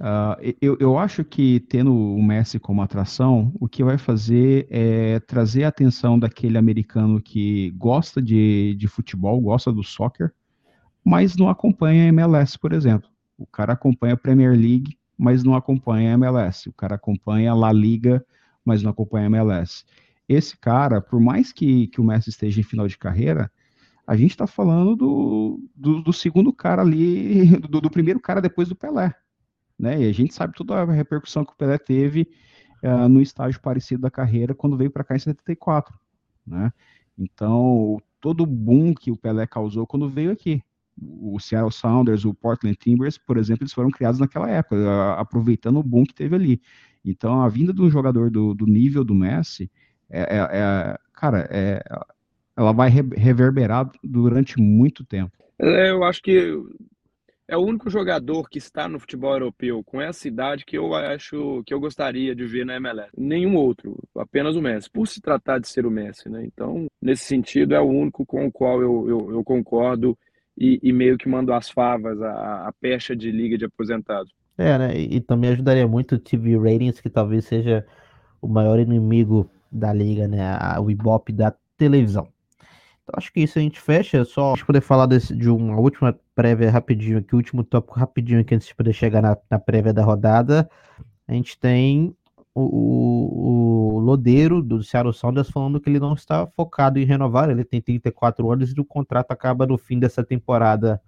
uh, 0.00 0.54
eu, 0.60 0.76
eu 0.80 0.98
acho 0.98 1.24
que 1.24 1.60
tendo 1.60 1.94
o 1.94 2.22
Messi 2.22 2.58
como 2.58 2.82
atração, 2.82 3.52
o 3.60 3.68
que 3.68 3.84
vai 3.84 3.98
fazer 3.98 4.66
é 4.70 5.20
trazer 5.20 5.64
a 5.64 5.68
atenção 5.68 6.18
daquele 6.18 6.56
americano 6.56 7.20
que 7.20 7.70
gosta 7.72 8.22
de, 8.22 8.74
de 8.78 8.88
futebol, 8.88 9.40
gosta 9.40 9.72
do 9.72 9.82
soccer, 9.82 10.32
mas 11.04 11.36
não 11.36 11.48
acompanha 11.48 12.04
a 12.04 12.08
MLS, 12.08 12.58
por 12.58 12.72
exemplo. 12.72 13.09
O 13.40 13.46
cara 13.46 13.72
acompanha 13.72 14.12
a 14.12 14.18
Premier 14.18 14.52
League, 14.52 14.98
mas 15.16 15.42
não 15.42 15.54
acompanha 15.54 16.10
a 16.10 16.14
MLS. 16.14 16.68
O 16.68 16.74
cara 16.74 16.96
acompanha 16.96 17.50
a 17.50 17.54
La 17.54 17.72
Liga, 17.72 18.24
mas 18.62 18.82
não 18.82 18.90
acompanha 18.90 19.24
a 19.24 19.30
MLS. 19.30 19.82
Esse 20.28 20.56
cara, 20.58 21.00
por 21.00 21.18
mais 21.18 21.50
que, 21.50 21.86
que 21.86 22.02
o 22.02 22.04
Messi 22.04 22.28
esteja 22.28 22.60
em 22.60 22.62
final 22.62 22.86
de 22.86 22.98
carreira, 22.98 23.50
a 24.06 24.14
gente 24.14 24.32
está 24.32 24.46
falando 24.46 24.94
do, 24.94 25.70
do, 25.74 26.02
do, 26.02 26.12
segundo 26.12 26.52
cara 26.52 26.82
ali, 26.82 27.46
do, 27.66 27.80
do, 27.80 27.90
primeiro 27.90 28.20
cara 28.20 28.42
depois 28.42 28.68
do 28.68 28.76
Pelé. 28.76 29.14
Né? 29.78 30.02
E 30.02 30.08
a 30.10 30.12
gente 30.12 30.34
sabe 30.34 30.52
toda 30.54 30.74
a 30.74 30.84
repercussão 30.84 31.42
que 31.42 31.52
o 31.52 31.56
Pelé 31.56 31.78
teve 31.78 32.28
uh, 32.84 33.08
no 33.08 33.22
estágio 33.22 33.58
parecido 33.62 34.02
da 34.02 34.10
carreira 34.10 34.54
quando 34.54 34.76
veio 34.76 34.90
para 34.90 35.02
cá 35.02 35.16
em 35.16 35.18
74. 35.18 35.98
Né? 36.46 36.70
Então, 37.18 37.96
todo 38.20 38.42
o 38.42 38.46
boom 38.46 38.92
que 38.92 39.10
o 39.10 39.16
Pelé 39.16 39.46
causou 39.46 39.86
quando 39.86 40.10
veio 40.10 40.30
aqui 40.30 40.62
o 41.00 41.38
Seattle 41.38 41.72
Sounders, 41.72 42.24
o 42.24 42.34
Portland 42.34 42.76
Timbers, 42.76 43.18
por 43.18 43.36
exemplo, 43.38 43.62
eles 43.62 43.72
foram 43.72 43.90
criados 43.90 44.20
naquela 44.20 44.50
época, 44.50 45.14
aproveitando 45.14 45.78
o 45.78 45.82
boom 45.82 46.04
que 46.04 46.14
teve 46.14 46.34
ali. 46.34 46.60
Então, 47.04 47.40
a 47.40 47.48
vinda 47.48 47.72
de 47.72 47.80
um 47.80 47.90
jogador 47.90 48.30
do, 48.30 48.54
do 48.54 48.66
nível 48.66 49.04
do 49.04 49.14
Messi, 49.14 49.70
é, 50.10 50.20
é, 50.20 50.48
é 50.52 50.96
cara, 51.14 51.48
é, 51.50 51.82
ela 52.56 52.72
vai 52.72 52.90
reverberar 52.90 53.90
durante 54.04 54.60
muito 54.60 55.04
tempo. 55.04 55.32
É, 55.58 55.90
eu 55.90 56.04
acho 56.04 56.22
que 56.22 56.58
é 57.50 57.56
o 57.56 57.62
único 57.62 57.90
jogador 57.90 58.48
que 58.48 58.58
está 58.58 58.88
no 58.88 59.00
futebol 59.00 59.32
europeu 59.32 59.82
com 59.82 60.00
essa 60.00 60.28
idade 60.28 60.64
que 60.64 60.78
eu 60.78 60.94
acho 60.94 61.62
que 61.66 61.74
eu 61.74 61.80
gostaria 61.80 62.34
de 62.34 62.44
ver 62.44 62.64
na 62.64 62.76
MLS. 62.76 63.10
Nenhum 63.16 63.56
outro, 63.56 63.98
apenas 64.16 64.54
o 64.54 64.62
Messi, 64.62 64.88
por 64.88 65.08
se 65.08 65.20
tratar 65.20 65.58
de 65.58 65.68
ser 65.68 65.84
o 65.84 65.90
Messi, 65.90 66.28
né? 66.28 66.44
Então, 66.44 66.86
nesse 67.02 67.24
sentido, 67.24 67.74
é 67.74 67.80
o 67.80 67.88
único 67.88 68.24
com 68.24 68.46
o 68.46 68.52
qual 68.52 68.80
eu, 68.80 69.08
eu, 69.08 69.32
eu 69.32 69.44
concordo 69.44 70.16
e, 70.56 70.78
e 70.82 70.92
meio 70.92 71.16
que 71.16 71.28
mandou 71.28 71.54
as 71.54 71.70
favas, 71.70 72.20
a, 72.20 72.68
a 72.68 72.72
pecha 72.80 73.16
de 73.16 73.30
liga 73.30 73.56
de 73.56 73.64
aposentados. 73.64 74.32
É, 74.58 74.76
né? 74.78 74.96
E, 74.96 75.16
e, 75.16 75.20
também 75.20 75.50
ajudaria 75.50 75.88
muito 75.88 76.16
o 76.16 76.18
TV 76.18 76.56
Ratings, 76.56 77.00
que 77.00 77.08
talvez 77.08 77.46
seja 77.46 77.86
o 78.40 78.48
maior 78.48 78.78
inimigo 78.78 79.50
da 79.72 79.92
liga, 79.92 80.28
né? 80.28 80.42
O 80.78 80.90
Ibope 80.90 81.32
da 81.32 81.54
televisão. 81.76 82.28
Então 83.02 83.14
acho 83.16 83.32
que 83.32 83.40
isso 83.40 83.58
a 83.58 83.62
gente 83.62 83.80
fecha. 83.80 84.24
Só 84.24 84.54
para 84.54 84.66
poder 84.66 84.80
falar 84.80 85.06
desse, 85.06 85.34
de 85.34 85.48
uma 85.48 85.78
última 85.78 86.18
prévia 86.34 86.70
rapidinho 86.70 87.18
aqui, 87.18 87.34
último 87.34 87.64
tópico 87.64 87.98
rapidinho 87.98 88.40
aqui 88.40 88.54
antes 88.54 88.68
de 88.68 88.74
poder 88.74 88.92
chegar 88.92 89.22
na, 89.22 89.36
na 89.50 89.58
prévia 89.58 89.92
da 89.92 90.04
rodada. 90.04 90.68
A 91.26 91.32
gente 91.32 91.58
tem 91.58 92.14
o, 92.54 92.62
o, 92.62 93.94
o 93.94 93.98
Lodeiro 94.00 94.62
do 94.62 94.82
Seattle 94.82 95.14
Sounders 95.14 95.50
falando 95.50 95.80
que 95.80 95.88
ele 95.88 96.00
não 96.00 96.14
está 96.14 96.46
focado 96.46 96.98
em 96.98 97.04
renovar, 97.04 97.50
ele 97.50 97.64
tem 97.64 97.80
34 97.80 98.50
anos 98.50 98.72
e 98.72 98.80
o 98.80 98.84
contrato 98.84 99.30
acaba 99.30 99.66
no 99.66 99.78
fim 99.78 99.98
dessa 99.98 100.24
temporada. 100.24 101.00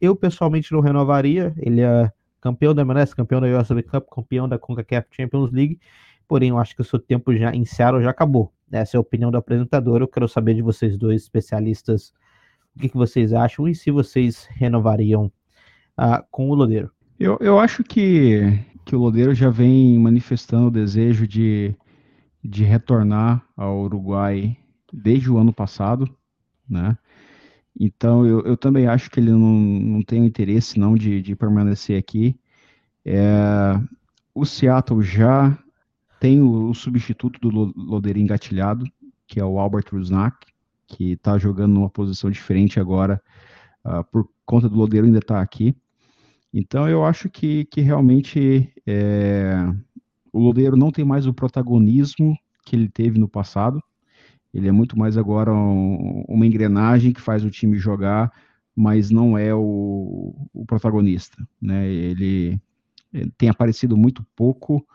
Eu 0.00 0.16
pessoalmente 0.16 0.72
não 0.72 0.80
renovaria, 0.80 1.54
ele 1.58 1.80
é 1.80 2.10
campeão 2.40 2.74
da 2.74 2.82
MLS, 2.82 3.14
campeão 3.14 3.40
da 3.40 3.46
USA 3.46 3.82
Cup, 3.82 4.06
campeão 4.10 4.48
da 4.48 4.58
CONCACAF 4.58 5.08
Champions 5.10 5.50
League, 5.50 5.78
porém 6.26 6.50
eu 6.50 6.58
acho 6.58 6.74
que 6.74 6.82
o 6.82 6.84
seu 6.84 6.98
tempo 6.98 7.34
já 7.34 7.54
em 7.54 7.64
Seattle 7.64 8.02
já 8.02 8.10
acabou. 8.10 8.52
Essa 8.72 8.96
é 8.96 8.98
a 8.98 9.00
opinião 9.00 9.30
do 9.30 9.36
apresentador, 9.36 10.00
eu 10.00 10.08
quero 10.08 10.28
saber 10.28 10.54
de 10.54 10.62
vocês 10.62 10.96
dois 10.96 11.22
especialistas, 11.22 12.12
o 12.74 12.80
que, 12.80 12.88
que 12.88 12.96
vocês 12.96 13.32
acham 13.32 13.68
e 13.68 13.74
se 13.74 13.90
vocês 13.90 14.48
renovariam 14.50 15.30
uh, 15.98 16.24
com 16.30 16.50
o 16.50 16.54
Lodeiro. 16.54 16.90
Eu, 17.18 17.38
eu 17.40 17.58
acho 17.58 17.84
que 17.84 18.58
que 18.84 18.94
o 18.94 18.98
Lodeiro 18.98 19.34
já 19.34 19.50
vem 19.50 19.98
manifestando 19.98 20.66
o 20.66 20.70
desejo 20.70 21.26
de, 21.26 21.74
de 22.42 22.64
retornar 22.64 23.44
ao 23.56 23.82
Uruguai 23.82 24.56
desde 24.92 25.30
o 25.30 25.38
ano 25.38 25.52
passado, 25.52 26.08
né? 26.68 26.96
Então 27.78 28.24
eu, 28.24 28.40
eu 28.42 28.56
também 28.56 28.86
acho 28.86 29.10
que 29.10 29.18
ele 29.18 29.32
não, 29.32 29.38
não 29.40 30.02
tem 30.02 30.24
interesse 30.24 30.78
não 30.78 30.94
de, 30.94 31.20
de 31.20 31.34
permanecer 31.34 31.98
aqui. 31.98 32.38
É, 33.04 33.78
o 34.34 34.44
Seattle 34.44 35.02
já 35.02 35.58
tem 36.20 36.40
o, 36.40 36.70
o, 36.70 36.74
substituto 36.74 37.38
do 37.40 37.72
Lodeiro 37.76 38.18
engatilhado, 38.18 38.86
que 39.26 39.40
é 39.40 39.44
o 39.44 39.58
Albert 39.58 39.86
Rusnak, 39.92 40.46
que 40.86 41.12
está 41.12 41.36
jogando 41.36 41.74
numa 41.74 41.90
posição 41.90 42.30
diferente 42.30 42.78
agora, 42.78 43.20
uh, 43.84 44.04
por 44.04 44.28
conta 44.46 44.68
do 44.68 44.76
Lodeiro 44.76 45.06
ainda 45.06 45.18
estar 45.18 45.36
tá 45.36 45.40
aqui. 45.40 45.76
Então 46.56 46.88
eu 46.88 47.04
acho 47.04 47.28
que, 47.28 47.64
que 47.64 47.80
realmente 47.80 48.72
é, 48.86 49.56
o 50.32 50.38
Lodeiro 50.38 50.76
não 50.76 50.92
tem 50.92 51.04
mais 51.04 51.26
o 51.26 51.34
protagonismo 51.34 52.38
que 52.64 52.76
ele 52.76 52.88
teve 52.88 53.18
no 53.18 53.28
passado. 53.28 53.82
Ele 54.52 54.68
é 54.68 54.72
muito 54.72 54.96
mais 54.96 55.18
agora 55.18 55.52
um, 55.52 56.24
uma 56.28 56.46
engrenagem 56.46 57.12
que 57.12 57.20
faz 57.20 57.44
o 57.44 57.50
time 57.50 57.76
jogar, 57.76 58.32
mas 58.74 59.10
não 59.10 59.36
é 59.36 59.52
o, 59.52 60.48
o 60.52 60.64
protagonista. 60.64 61.36
Né? 61.60 61.88
Ele, 61.88 62.60
ele, 63.12 63.32
tem 63.36 63.48
aparecido 63.48 63.96
muito 63.96 64.24
pouco 64.36 64.86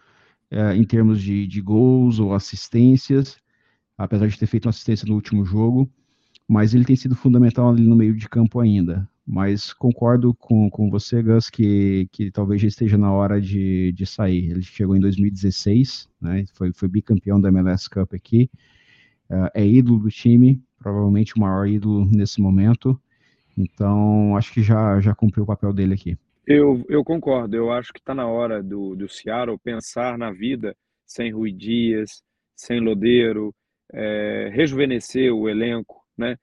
é, 0.50 0.74
em 0.78 0.86
termos 0.86 1.22
de, 1.22 1.45
de 1.45 1.60
gols 1.60 2.19
ou 2.19 2.34
assistências, 2.34 3.38
apesar 3.98 4.28
de 4.28 4.39
ter 4.39 4.48
feito 4.48 4.65
uma 4.65 4.69
assistência 4.69 5.06
no 5.06 5.15
último 5.15 5.43
jogo, 5.43 5.91
mas 6.49 6.73
ele 6.73 6.83
tem 6.83 6.95
sido 6.95 7.15
fundamental 7.15 7.69
ali 7.69 7.83
no 7.83 7.95
meio 7.95 8.15
de 8.15 8.27
campo 8.27 8.59
ainda. 8.59 9.07
Mas 9.25 9.71
concordo 9.71 10.33
com, 10.33 10.67
com 10.71 10.89
você, 10.89 11.21
Gus, 11.21 11.47
que, 11.47 12.09
que 12.12 12.31
talvez 12.31 12.59
já 12.59 12.67
esteja 12.67 12.97
na 12.97 13.13
hora 13.13 13.39
de, 13.39 13.91
de 13.91 14.03
sair. 14.07 14.49
Ele 14.49 14.63
chegou 14.63 14.95
em 14.95 14.99
2016, 14.99 16.09
né, 16.19 16.45
foi, 16.55 16.73
foi 16.73 16.88
bicampeão 16.88 17.39
da 17.39 17.49
MLS 17.49 17.88
Cup 17.88 18.15
aqui, 18.15 18.49
uh, 19.29 19.47
é 19.53 19.63
ídolo 19.63 19.99
do 19.99 20.09
time, 20.09 20.59
provavelmente 20.79 21.35
o 21.38 21.39
maior 21.39 21.67
ídolo 21.67 22.03
nesse 22.12 22.41
momento. 22.41 22.99
Então, 23.55 24.35
acho 24.35 24.51
que 24.51 24.63
já, 24.63 24.99
já 24.99 25.13
cumpriu 25.13 25.43
o 25.43 25.47
papel 25.47 25.71
dele 25.71 25.93
aqui. 25.93 26.17
Eu, 26.47 26.83
eu 26.89 27.03
concordo, 27.03 27.55
eu 27.55 27.71
acho 27.71 27.93
que 27.93 27.99
está 27.99 28.15
na 28.15 28.25
hora 28.25 28.63
do, 28.63 28.95
do 28.95 29.07
Seattle 29.07 29.59
pensar 29.59 30.17
na 30.17 30.31
vida 30.31 30.75
sem 31.05 31.31
Rui 31.31 31.51
Dias, 31.51 32.23
sem 32.55 32.79
Lodeiro, 32.79 33.53
é, 33.93 34.49
rejuvenescer 34.51 35.31
o 35.31 35.47
elenco, 35.47 35.99
né? 36.19 36.36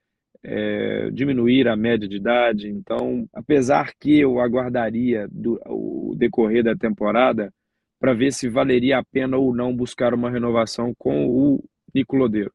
é, 0.43 1.09
diminuir 1.11 1.67
a 1.67 1.75
média 1.75 2.07
de 2.07 2.15
idade. 2.15 2.69
Então, 2.69 3.27
apesar 3.33 3.93
que 3.99 4.19
eu 4.19 4.39
aguardaria 4.39 5.27
do, 5.31 5.59
o 5.67 6.15
decorrer 6.15 6.63
da 6.63 6.75
temporada 6.75 7.51
para 7.99 8.13
ver 8.13 8.31
se 8.31 8.47
valeria 8.47 8.99
a 8.99 9.03
pena 9.03 9.37
ou 9.37 9.53
não 9.53 9.75
buscar 9.75 10.13
uma 10.13 10.29
renovação 10.29 10.93
com 10.97 11.27
o 11.27 11.63
Nico 11.93 12.15
Lodeiro. 12.15 12.51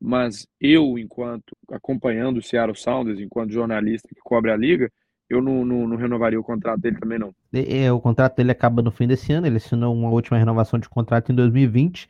Mas 0.00 0.46
eu, 0.60 0.98
enquanto 0.98 1.56
acompanhando 1.70 2.38
o 2.38 2.42
Seattle 2.42 2.76
Sounders, 2.76 3.18
enquanto 3.18 3.52
jornalista 3.52 4.08
que 4.08 4.20
cobre 4.22 4.50
a 4.50 4.56
liga, 4.56 4.90
eu 5.30 5.40
não, 5.40 5.64
não, 5.64 5.88
não, 5.88 5.96
renovaria 5.96 6.38
o 6.38 6.44
contrato 6.44 6.80
dele 6.80 6.98
também, 7.00 7.18
não. 7.18 7.34
É, 7.52 7.90
o 7.90 7.98
contrato 7.98 8.36
dele 8.36 8.52
acaba 8.52 8.82
no 8.82 8.90
fim 8.90 9.06
desse 9.06 9.32
ano, 9.32 9.46
ele 9.46 9.56
assinou 9.56 9.94
uma 9.94 10.10
última 10.10 10.36
renovação 10.36 10.78
de 10.78 10.88
contrato 10.88 11.32
em 11.32 11.34
2020. 11.34 12.06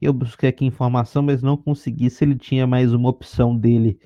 Eu 0.00 0.12
busquei 0.12 0.48
aqui 0.50 0.64
informação, 0.64 1.22
mas 1.22 1.42
não 1.42 1.56
consegui 1.56 2.08
se 2.08 2.24
ele 2.24 2.36
tinha 2.36 2.66
mais 2.66 2.92
uma 2.92 3.08
opção 3.08 3.56
dele 3.56 3.98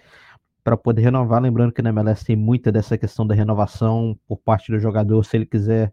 para 0.64 0.76
poder 0.76 1.02
renovar. 1.02 1.42
Lembrando 1.42 1.72
que 1.72 1.82
na 1.82 1.90
MLS 1.90 2.24
tem 2.24 2.36
muita 2.36 2.72
dessa 2.72 2.96
questão 2.96 3.26
da 3.26 3.34
renovação 3.34 4.18
por 4.26 4.38
parte 4.38 4.72
do 4.72 4.78
jogador, 4.78 5.22
se 5.24 5.36
ele 5.36 5.46
quiser 5.46 5.92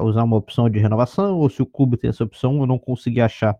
usar 0.00 0.22
uma 0.22 0.36
opção 0.36 0.68
de 0.68 0.78
renovação 0.78 1.38
ou 1.38 1.48
se 1.48 1.62
o 1.62 1.66
clube 1.66 1.96
tem 1.96 2.10
essa 2.10 2.22
opção, 2.22 2.58
eu 2.58 2.66
não 2.66 2.78
consegui 2.78 3.20
achar 3.20 3.56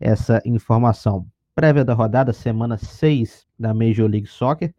essa 0.00 0.40
informação. 0.44 1.26
Prévia 1.54 1.84
da 1.84 1.94
rodada, 1.94 2.32
semana 2.32 2.78
6 2.78 3.46
da 3.58 3.74
Major 3.74 4.08
League 4.08 4.26
Soccer. 4.26 4.74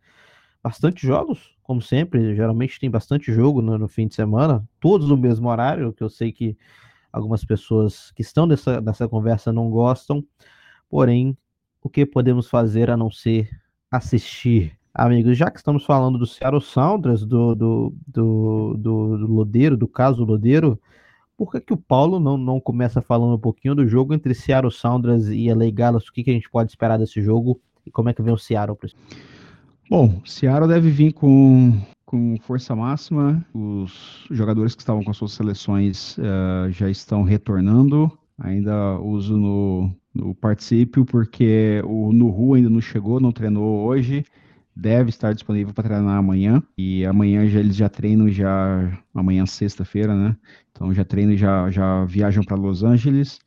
Bastante 0.63 1.05
jogos, 1.05 1.55
como 1.61 1.81
sempre, 1.81 2.35
geralmente 2.35 2.79
tem 2.79 2.89
bastante 2.89 3.31
jogo 3.31 3.61
no, 3.61 3.77
no 3.77 3.87
fim 3.87 4.07
de 4.07 4.15
semana, 4.15 4.67
todos 4.79 5.07
no 5.07 5.17
mesmo 5.17 5.49
horário, 5.49 5.93
que 5.93 6.03
eu 6.03 6.09
sei 6.09 6.31
que 6.31 6.57
algumas 7.11 7.43
pessoas 7.43 8.11
que 8.11 8.21
estão 8.21 8.45
nessa, 8.45 8.81
nessa 8.81 9.07
conversa 9.07 9.51
não 9.51 9.69
gostam, 9.69 10.23
porém, 10.89 11.37
o 11.81 11.89
que 11.89 12.05
podemos 12.05 12.49
fazer 12.49 12.89
a 12.89 12.97
não 12.97 13.09
ser 13.09 13.49
assistir. 13.89 14.77
Amigos, 14.93 15.37
já 15.37 15.49
que 15.51 15.57
estamos 15.57 15.85
falando 15.85 16.17
do 16.17 16.25
Seattle 16.25 16.61
Sounders, 16.61 17.25
do, 17.25 17.55
do, 17.55 17.93
do, 18.07 18.75
do, 18.77 19.17
do 19.17 19.27
Lodeiro, 19.27 19.77
do 19.77 19.87
caso 19.87 20.25
Lodeiro, 20.25 20.79
por 21.37 21.51
que, 21.51 21.61
que 21.61 21.73
o 21.73 21.77
Paulo 21.77 22.19
não, 22.19 22.35
não 22.35 22.59
começa 22.59 23.01
falando 23.01 23.35
um 23.35 23.39
pouquinho 23.39 23.75
do 23.75 23.87
jogo 23.87 24.13
entre 24.13 24.33
Seattle 24.33 24.71
Sounders 24.71 25.27
e 25.27 25.53
LA 25.53 25.69
Galaxy? 25.71 26.09
O 26.09 26.13
que, 26.13 26.23
que 26.23 26.31
a 26.31 26.33
gente 26.33 26.49
pode 26.49 26.71
esperar 26.71 26.97
desse 26.97 27.21
jogo 27.21 27.61
e 27.85 27.91
como 27.91 28.09
é 28.09 28.13
que 28.13 28.23
vem 28.23 28.33
o 28.33 28.37
Seattle? 28.37 28.77
Bom, 29.87 30.19
Seattle 30.25 30.67
deve 30.67 30.89
vir 30.89 31.13
com, 31.13 31.79
com 32.07 32.37
força 32.39 32.73
máxima. 32.73 33.45
Os 33.53 34.25
jogadores 34.31 34.73
que 34.73 34.81
estavam 34.81 35.03
com 35.03 35.11
as 35.11 35.17
suas 35.17 35.33
seleções 35.33 36.17
uh, 36.17 36.71
já 36.71 36.89
estão 36.89 37.21
retornando. 37.21 38.09
Ainda 38.39 38.97
uso 38.99 39.35
no, 39.35 39.91
no 40.15 40.33
porque 41.11 41.81
o 41.85 42.13
Nuhu 42.13 42.53
ainda 42.53 42.69
não 42.69 42.79
chegou, 42.79 43.19
não 43.19 43.31
treinou 43.31 43.85
hoje, 43.85 44.23
deve 44.75 45.09
estar 45.09 45.33
disponível 45.33 45.73
para 45.73 45.83
treinar 45.83 46.17
amanhã, 46.17 46.61
e 46.77 47.03
amanhã 47.03 47.47
já, 47.47 47.59
eles 47.59 47.75
já 47.75 47.89
treinam, 47.89 48.29
já 48.29 49.03
amanhã 49.13 49.45
sexta-feira, 49.45 50.15
né? 50.15 50.37
Então 50.71 50.93
já 50.93 51.03
treinam 51.03 51.35
já, 51.35 51.69
já 51.71 52.05
viajam 52.05 52.43
para 52.43 52.55
Los 52.55 52.83
Angeles, 52.83 53.39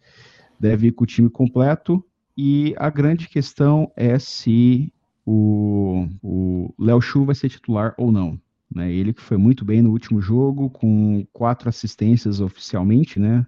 deve 0.58 0.88
ir 0.88 0.92
com 0.92 1.04
o 1.04 1.06
time 1.06 1.30
completo, 1.30 2.04
e 2.36 2.74
a 2.76 2.90
grande 2.90 3.28
questão 3.28 3.92
é 3.96 4.18
se 4.18 4.92
o, 5.24 6.08
o 6.20 6.74
Léo 6.76 7.00
Chu 7.00 7.24
vai 7.24 7.36
ser 7.36 7.48
titular 7.48 7.94
ou 7.96 8.10
não. 8.10 8.40
Né? 8.72 8.92
Ele 8.92 9.12
que 9.12 9.22
foi 9.22 9.36
muito 9.36 9.64
bem 9.64 9.82
no 9.82 9.90
último 9.90 10.20
jogo, 10.20 10.70
com 10.70 11.26
quatro 11.32 11.68
assistências 11.68 12.40
oficialmente, 12.40 13.18
né? 13.18 13.44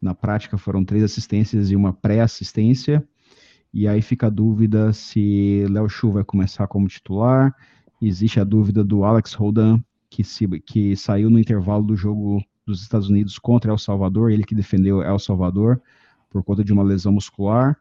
Na 0.00 0.14
prática 0.14 0.56
foram 0.56 0.84
três 0.84 1.02
assistências 1.02 1.70
e 1.70 1.76
uma 1.76 1.92
pré-assistência. 1.92 3.06
E 3.72 3.86
aí 3.86 4.00
fica 4.00 4.28
a 4.28 4.30
dúvida 4.30 4.92
se 4.92 5.64
Léo 5.68 5.88
Chu 5.88 6.10
vai 6.10 6.24
começar 6.24 6.66
como 6.66 6.88
titular. 6.88 7.54
Existe 8.00 8.40
a 8.40 8.44
dúvida 8.44 8.84
do 8.84 9.04
Alex 9.04 9.34
Roldan, 9.34 9.80
que, 10.08 10.24
se, 10.24 10.46
que 10.60 10.96
saiu 10.96 11.28
no 11.28 11.38
intervalo 11.38 11.84
do 11.84 11.96
jogo 11.96 12.42
dos 12.64 12.82
Estados 12.82 13.08
Unidos 13.08 13.38
contra 13.38 13.72
El 13.72 13.78
Salvador, 13.78 14.30
ele 14.30 14.44
que 14.44 14.54
defendeu 14.54 15.02
El 15.02 15.18
Salvador 15.18 15.80
por 16.30 16.42
conta 16.44 16.62
de 16.62 16.72
uma 16.72 16.82
lesão 16.82 17.12
muscular. 17.12 17.76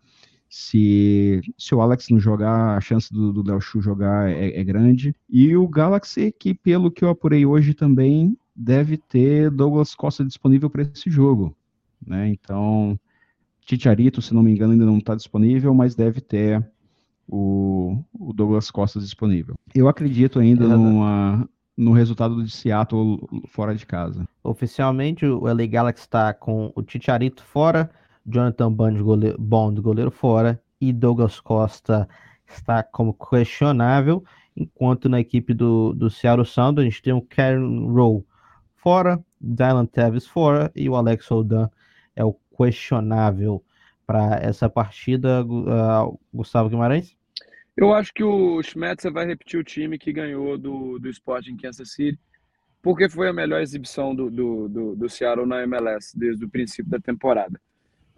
Se, 0.50 1.42
se 1.58 1.76
o 1.76 1.82
Alex 1.82 2.10
não 2.10 2.20
jogar, 2.20 2.78
a 2.78 2.82
chance 2.82 3.12
do, 3.12 3.34
do 3.34 3.44
Léo 3.44 3.60
jogar 3.62 4.30
é, 4.30 4.60
é, 4.60 4.64
grande. 4.64 5.14
E 5.30 5.56
o 5.56 5.68
Galaxy, 5.68 6.32
que 6.32 6.54
pelo 6.54 6.90
que 6.90 7.04
eu 7.04 7.10
apurei 7.10 7.46
hoje 7.46 7.74
também, 7.74 8.38
deve 8.56 8.98
ter 8.98 9.52
Douglas 9.52 9.94
Costa 9.94 10.24
disponível 10.24 10.70
para 10.70 10.84
esse 10.84 11.10
jogo. 11.10 11.56
Né? 12.06 12.30
Então, 12.30 13.00
Titiarito, 13.66 14.22
se 14.22 14.34
não 14.34 14.42
me 14.42 14.52
engano, 14.52 14.72
ainda 14.72 14.86
não 14.86 14.98
está 14.98 15.14
disponível, 15.14 15.74
mas 15.74 15.94
deve 15.94 16.22
ter 16.22 16.66
o, 17.28 18.02
o, 18.14 18.32
Douglas 18.32 18.72
Costa 18.72 19.00
disponível. 19.00 19.56
Eu 19.76 19.90
acredito 19.90 20.40
ainda 20.40 20.64
é, 20.64 20.68
numa, 20.70 21.48
no 21.76 21.92
resultado 21.92 22.42
de 22.44 22.50
Seattle 22.50 23.20
fora 23.50 23.76
de 23.76 23.86
casa. 23.86 24.28
Oficialmente, 24.44 25.26
o 25.26 25.42
LA 25.42 25.66
Galaxy 25.68 26.04
está 26.04 26.34
com 26.34 26.72
o 26.76 26.82
Titiarito 26.82 27.44
fora, 27.44 27.92
Jonathan 28.28 28.72
Bond 28.72 29.02
goleiro, 29.02 29.38
Bond, 29.40 29.82
goleiro 29.82 30.12
fora, 30.12 30.62
e 30.80 30.92
Douglas 30.92 31.40
Costa 31.40 32.08
está 32.46 32.84
como 32.84 33.14
questionável, 33.14 34.24
enquanto 34.56 35.10
na 35.10 35.20
equipe 35.20 35.54
do, 35.54 35.94
do 35.94 36.10
Seattle 36.10 36.46
Sound 36.46 36.80
a 36.80 36.84
gente 36.84 37.02
tem 37.02 37.14
o 37.14 37.22
Karen 37.22 37.88
Rowe 37.88 38.26
fora, 38.76 39.24
Dylan 39.40 39.86
Tevis 39.86 40.26
fora 40.26 40.72
e 40.76 40.90
o 40.90 40.96
Alex 40.96 41.28
Roldan 41.28 41.70
é 42.16 42.24
o 42.24 42.36
questionável 42.58 43.64
para 44.06 44.40
essa 44.42 44.70
partida, 44.70 45.44
uh, 45.44 46.20
Gustavo 46.34 46.70
Guimarães? 46.70 47.16
Eu 47.76 47.94
acho 47.94 48.14
que 48.14 48.24
o 48.24 48.62
Schmetzer 48.64 49.12
vai 49.12 49.26
repetir 49.26 49.60
o 49.60 49.64
time 49.64 50.00
que 50.00 50.12
ganhou 50.12 50.58
do, 50.58 50.98
do 50.98 51.10
Sport 51.10 51.48
em 51.48 51.58
Kansas 51.58 51.92
City, 51.92 52.20
porque 52.82 53.10
foi 53.10 53.30
a 53.30 53.34
melhor 53.34 53.62
exibição 53.62 54.16
do, 54.16 54.32
do, 54.32 54.70
do, 54.70 54.96
do 54.96 55.10
Seattle 55.10 55.46
na 55.46 55.62
MLS 55.64 56.18
desde 56.18 56.46
o 56.46 56.50
princípio 56.50 56.90
da 56.90 57.00
temporada. 57.00 57.60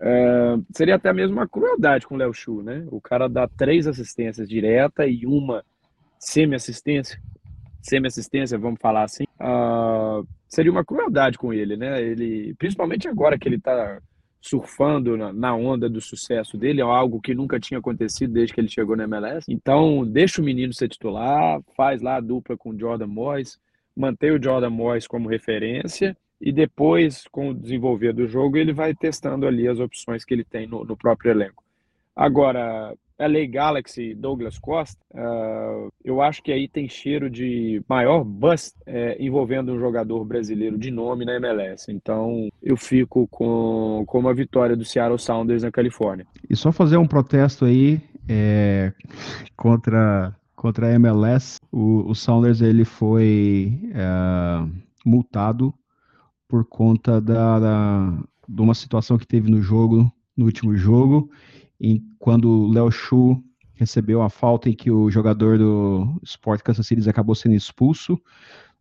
É, 0.01 0.57
seria 0.71 0.95
até 0.95 1.11
mesmo 1.11 1.37
uma 1.37 1.47
crueldade 1.47 2.07
com 2.07 2.15
o 2.15 2.17
Léo 2.17 2.33
Chu, 2.33 2.61
né? 2.61 2.85
O 2.89 3.01
cara 3.01 3.27
dá 3.27 3.47
três 3.47 3.85
assistências 3.85 4.47
direta 4.47 5.05
e 5.05 5.25
uma 5.25 5.63
semi-assistência. 6.17 7.21
Semi-assistência, 7.81 8.57
vamos 8.57 8.79
falar 8.79 9.03
assim. 9.03 9.25
Uh, 9.39 10.25
seria 10.47 10.71
uma 10.71 10.85
crueldade 10.85 11.37
com 11.37 11.53
ele, 11.53 11.75
né? 11.75 12.01
Ele, 12.01 12.53
principalmente 12.55 13.07
agora 13.07 13.37
que 13.37 13.47
ele 13.47 13.57
está 13.57 13.99
surfando 14.41 15.17
na, 15.17 15.53
onda 15.53 15.89
do 15.89 15.99
sucesso 15.99 16.57
dele, 16.57 16.79
é 16.79 16.83
algo 16.83 17.19
que 17.19 17.35
nunca 17.35 17.59
tinha 17.59 17.79
acontecido 17.79 18.31
desde 18.31 18.53
que 18.53 18.61
ele 18.61 18.69
chegou 18.69 18.95
na 18.95 19.03
MLS. 19.03 19.45
Então, 19.49 20.05
deixa 20.05 20.41
o 20.41 20.45
menino 20.45 20.73
ser 20.73 20.87
titular, 20.87 21.61
faz 21.75 22.01
lá 22.01 22.15
a 22.15 22.21
dupla 22.21 22.55
com 22.55 22.69
o 22.69 22.79
Jordan 22.79 23.07
Moyes, 23.07 23.59
mantém 23.95 24.31
o 24.31 24.41
Jordan 24.41 24.69
Moyes 24.69 25.07
como 25.07 25.27
referência 25.27 26.15
e 26.41 26.51
depois, 26.51 27.25
com 27.31 27.49
o 27.49 27.53
desenvolver 27.53 28.13
do 28.13 28.27
jogo, 28.27 28.57
ele 28.57 28.73
vai 28.73 28.93
testando 28.95 29.45
ali 29.45 29.67
as 29.67 29.79
opções 29.79 30.23
que 30.23 30.33
ele 30.33 30.43
tem 30.43 30.67
no, 30.67 30.85
no 30.85 30.95
próprio 30.95 31.31
elenco. 31.31 31.63
Agora, 32.15 32.93
LA 33.19 33.45
Galaxy, 33.49 34.15
Douglas 34.15 34.57
Costa, 34.57 34.99
uh, 35.13 35.91
eu 36.03 36.21
acho 36.21 36.41
que 36.41 36.53
aí 36.53 36.69
tem 36.69 36.87
cheiro 36.87 37.29
de 37.29 37.83
maior 37.89 38.23
bust 38.23 38.73
é, 38.85 39.17
envolvendo 39.19 39.73
um 39.73 39.79
jogador 39.79 40.23
brasileiro 40.23 40.77
de 40.77 40.89
nome 40.89 41.25
na 41.25 41.35
MLS. 41.35 41.91
Então, 41.91 42.47
eu 42.63 42.77
fico 42.77 43.27
com, 43.27 44.05
com 44.07 44.19
uma 44.19 44.33
vitória 44.33 44.75
do 44.75 44.85
Seattle 44.85 45.19
Sounders 45.19 45.63
na 45.63 45.71
Califórnia. 45.71 46.25
E 46.49 46.55
só 46.55 46.71
fazer 46.71 46.95
um 46.95 47.07
protesto 47.07 47.65
aí 47.65 48.01
é, 48.27 48.93
contra, 49.57 50.33
contra 50.55 50.87
a 50.87 50.93
MLS. 50.93 51.59
O, 51.69 52.09
o 52.09 52.15
Sounders 52.15 52.61
ele 52.61 52.85
foi 52.85 53.77
é, 53.93 54.65
multado 55.05 55.73
por 56.49 56.65
conta 56.65 57.21
da, 57.21 57.59
da, 57.59 58.23
de 58.47 58.61
uma 58.61 58.73
situação 58.73 59.17
que 59.17 59.27
teve 59.27 59.49
no 59.49 59.61
jogo, 59.61 60.11
no 60.35 60.45
último 60.45 60.75
jogo, 60.75 61.29
em, 61.79 62.03
quando 62.17 62.49
o 62.49 62.67
Léo 62.67 62.91
Chu 62.91 63.41
recebeu 63.75 64.21
a 64.21 64.29
falta 64.29 64.67
em 64.67 64.73
que 64.73 64.91
o 64.91 65.09
jogador 65.09 65.57
do 65.59 66.19
Sport 66.23 66.61
Kansas 66.63 66.85
City 66.85 67.07
acabou 67.07 67.35
sendo 67.35 67.53
expulso, 67.53 68.15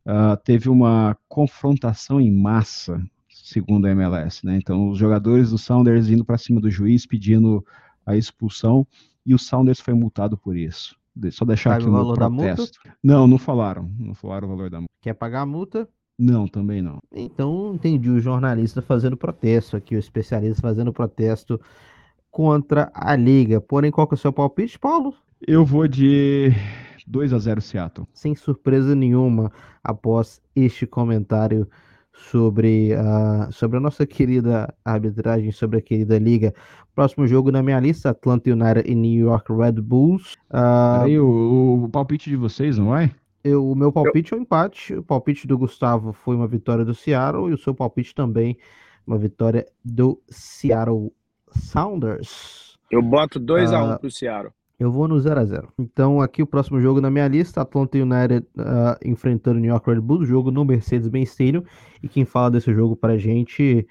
uh, 0.07 0.37
teve 0.43 0.69
uma 0.69 1.17
confrontação 1.29 2.21
em 2.21 2.33
massa, 2.33 3.01
segundo 3.29 3.87
a 3.87 3.91
MLS, 3.91 4.45
né? 4.45 4.57
Então, 4.57 4.89
os 4.89 4.99
jogadores 4.99 5.51
do 5.51 5.59
Sounders 5.59 6.09
indo 6.09 6.25
para 6.25 6.39
cima 6.39 6.61
do 6.61 6.71
juiz 6.71 7.07
pedindo 7.07 7.65
a 8.05 8.17
expulsão 8.17 8.87
e 9.25 9.35
o 9.35 9.39
Sounders 9.39 9.79
foi 9.79 9.93
multado 9.93 10.37
por 10.37 10.57
isso. 10.57 10.97
Só 11.31 11.45
deixar 11.45 11.71
Sabe 11.71 11.83
aqui 11.83 11.91
o 11.91 11.93
valor 11.93 12.15
protesto. 12.15 12.81
Da 12.83 12.91
multa? 12.91 12.99
Não, 13.03 13.27
não 13.27 13.39
falaram. 13.39 13.91
Não 13.99 14.15
falaram 14.15 14.49
o 14.49 14.51
valor 14.51 14.71
da 14.71 14.79
multa. 14.79 14.93
Quer 15.03 15.15
pagar 15.15 15.43
a 15.43 15.47
multa? 15.47 15.89
Não, 16.19 16.49
também 16.49 16.83
não. 16.83 16.99
Então, 17.13 17.75
entendi 17.75 18.11
o 18.11 18.19
jornalista 18.19 18.83
fazendo 18.83 19.17
protesto 19.17 19.77
aqui, 19.77 19.95
o 19.95 19.99
especialista 19.99 20.61
fazendo 20.61 20.93
protesto 20.93 21.61
contra 22.31 22.91
a 22.93 23.15
liga. 23.15 23.61
Porém, 23.61 23.91
qual 23.91 24.07
que 24.07 24.15
é 24.15 24.17
o 24.17 24.19
seu 24.19 24.33
palpite, 24.33 24.79
Paulo? 24.79 25.15
Eu 25.47 25.65
vou 25.65 25.87
de 25.87 26.51
2 27.07 27.33
a 27.33 27.39
0 27.39 27.61
Seattle. 27.61 28.09
Sem 28.13 28.35
surpresa 28.35 28.95
nenhuma, 28.95 29.53
após 29.83 30.41
este 30.57 30.87
comentário 30.87 31.69
sobre 32.13 32.93
a, 32.95 33.49
sobre 33.53 33.77
a 33.77 33.81
nossa 33.81 34.05
querida 34.05 34.75
arbitragem, 34.85 35.53
sobre 35.53 35.79
a 35.79 35.83
querida 35.83 36.19
liga. 36.19 36.53
Próximo 36.95 37.29
jogo 37.29 37.53
na 37.53 37.63
minha 37.63 37.79
lista, 37.79 38.11
Atlanta 38.11 38.51
United 38.51 38.91
e 38.91 38.95
New 38.95 39.27
York 39.27 39.53
Red 39.53 39.81
Bulls. 39.81 40.35
Uh, 40.51 41.05
Aí 41.05 41.19
o, 41.21 41.85
o 41.85 41.89
palpite 41.89 42.29
de 42.29 42.37
vocês, 42.37 42.77
não 42.77 42.97
é? 42.97 43.13
Eu, 43.49 43.71
o 43.71 43.75
meu 43.75 43.91
palpite 43.91 44.33
eu... 44.33 44.37
é 44.37 44.41
um 44.41 44.43
empate. 44.43 44.95
O 44.95 45.03
palpite 45.03 45.47
do 45.47 45.57
Gustavo 45.57 46.13
foi 46.13 46.37
uma 46.37 46.47
vitória 46.47 46.85
do 46.85 46.95
Seattle 46.95 47.51
e 47.51 47.55
o 47.55 47.59
seu 47.59 47.75
palpite 47.75 48.15
também 48.15 48.59
uma 49.07 49.17
vitória 49.17 49.67
do 49.83 50.21
Seattle 50.29 51.13
Sounders. 51.51 52.77
Eu 52.91 53.03
boto 53.03 53.41
2 53.41 53.73
a 53.73 53.83
1 53.83 53.87
um 53.87 53.95
uh, 53.95 53.99
pro 53.99 54.11
Seattle. 54.11 54.53
Eu 54.79 54.93
vou 54.93 55.09
no 55.09 55.19
0 55.19 55.41
a 55.41 55.45
0 55.45 55.73
Então, 55.79 56.21
aqui 56.21 56.43
o 56.43 56.47
próximo 56.47 56.81
jogo 56.81 57.01
na 57.01 57.11
minha 57.11 57.27
lista: 57.27 57.63
Atlanta 57.63 57.99
United 57.99 58.47
uh, 58.57 58.97
enfrentando 59.05 59.59
New 59.59 59.71
York 59.71 59.91
Red 59.91 60.01
Bulls, 60.01 60.29
jogo 60.29 60.51
no 60.51 60.65
Mercedes-Benz 60.65 61.31
Stadium. 61.31 61.65
E 62.03 62.09
quem 62.09 62.25
fala 62.25 62.51
desse 62.51 62.73
jogo 62.73 62.95
pra 62.95 63.17
gente 63.17 63.87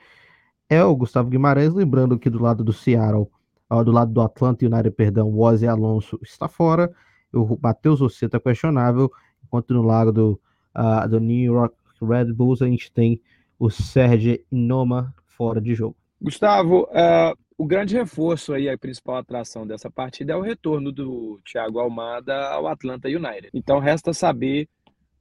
é 0.69 0.83
o 0.83 0.95
Gustavo 0.95 1.29
Guimarães. 1.29 1.73
Lembrando 1.73 2.17
que 2.17 2.29
do 2.29 2.41
lado 2.41 2.63
do 2.63 2.71
Seattle, 2.71 3.27
uh, 3.71 3.83
do 3.83 3.91
lado 3.91 4.13
do 4.13 4.21
Atlanta 4.21 4.65
United, 4.65 4.91
perdão, 4.91 5.29
o 5.29 5.41
Ozzy 5.41 5.67
Alonso 5.67 6.19
está 6.21 6.47
fora. 6.47 6.91
O 7.33 7.57
Matheus 7.61 8.01
Oceta 8.01 8.39
questionável 8.39 9.11
enquanto 9.47 9.73
no 9.73 9.81
lado 9.81 10.11
do, 10.11 10.41
uh, 10.75 11.07
do 11.09 11.19
New 11.19 11.53
York 11.53 11.75
Red 12.01 12.33
Bulls 12.33 12.61
a 12.61 12.67
gente 12.67 12.91
tem 12.91 13.19
o 13.57 13.69
Serge 13.69 14.45
Noma 14.51 15.15
fora 15.25 15.59
de 15.59 15.73
jogo. 15.73 15.95
Gustavo, 16.21 16.83
uh, 16.83 17.37
o 17.57 17.65
grande 17.65 17.95
reforço 17.95 18.53
aí, 18.53 18.69
a 18.69 18.77
principal 18.77 19.15
atração 19.15 19.65
dessa 19.65 19.89
partida 19.89 20.33
é 20.33 20.35
o 20.35 20.41
retorno 20.41 20.91
do 20.91 21.39
Thiago 21.43 21.79
Almada 21.79 22.35
ao 22.49 22.67
Atlanta 22.67 23.07
United. 23.07 23.49
Então 23.53 23.79
resta 23.79 24.13
saber 24.13 24.67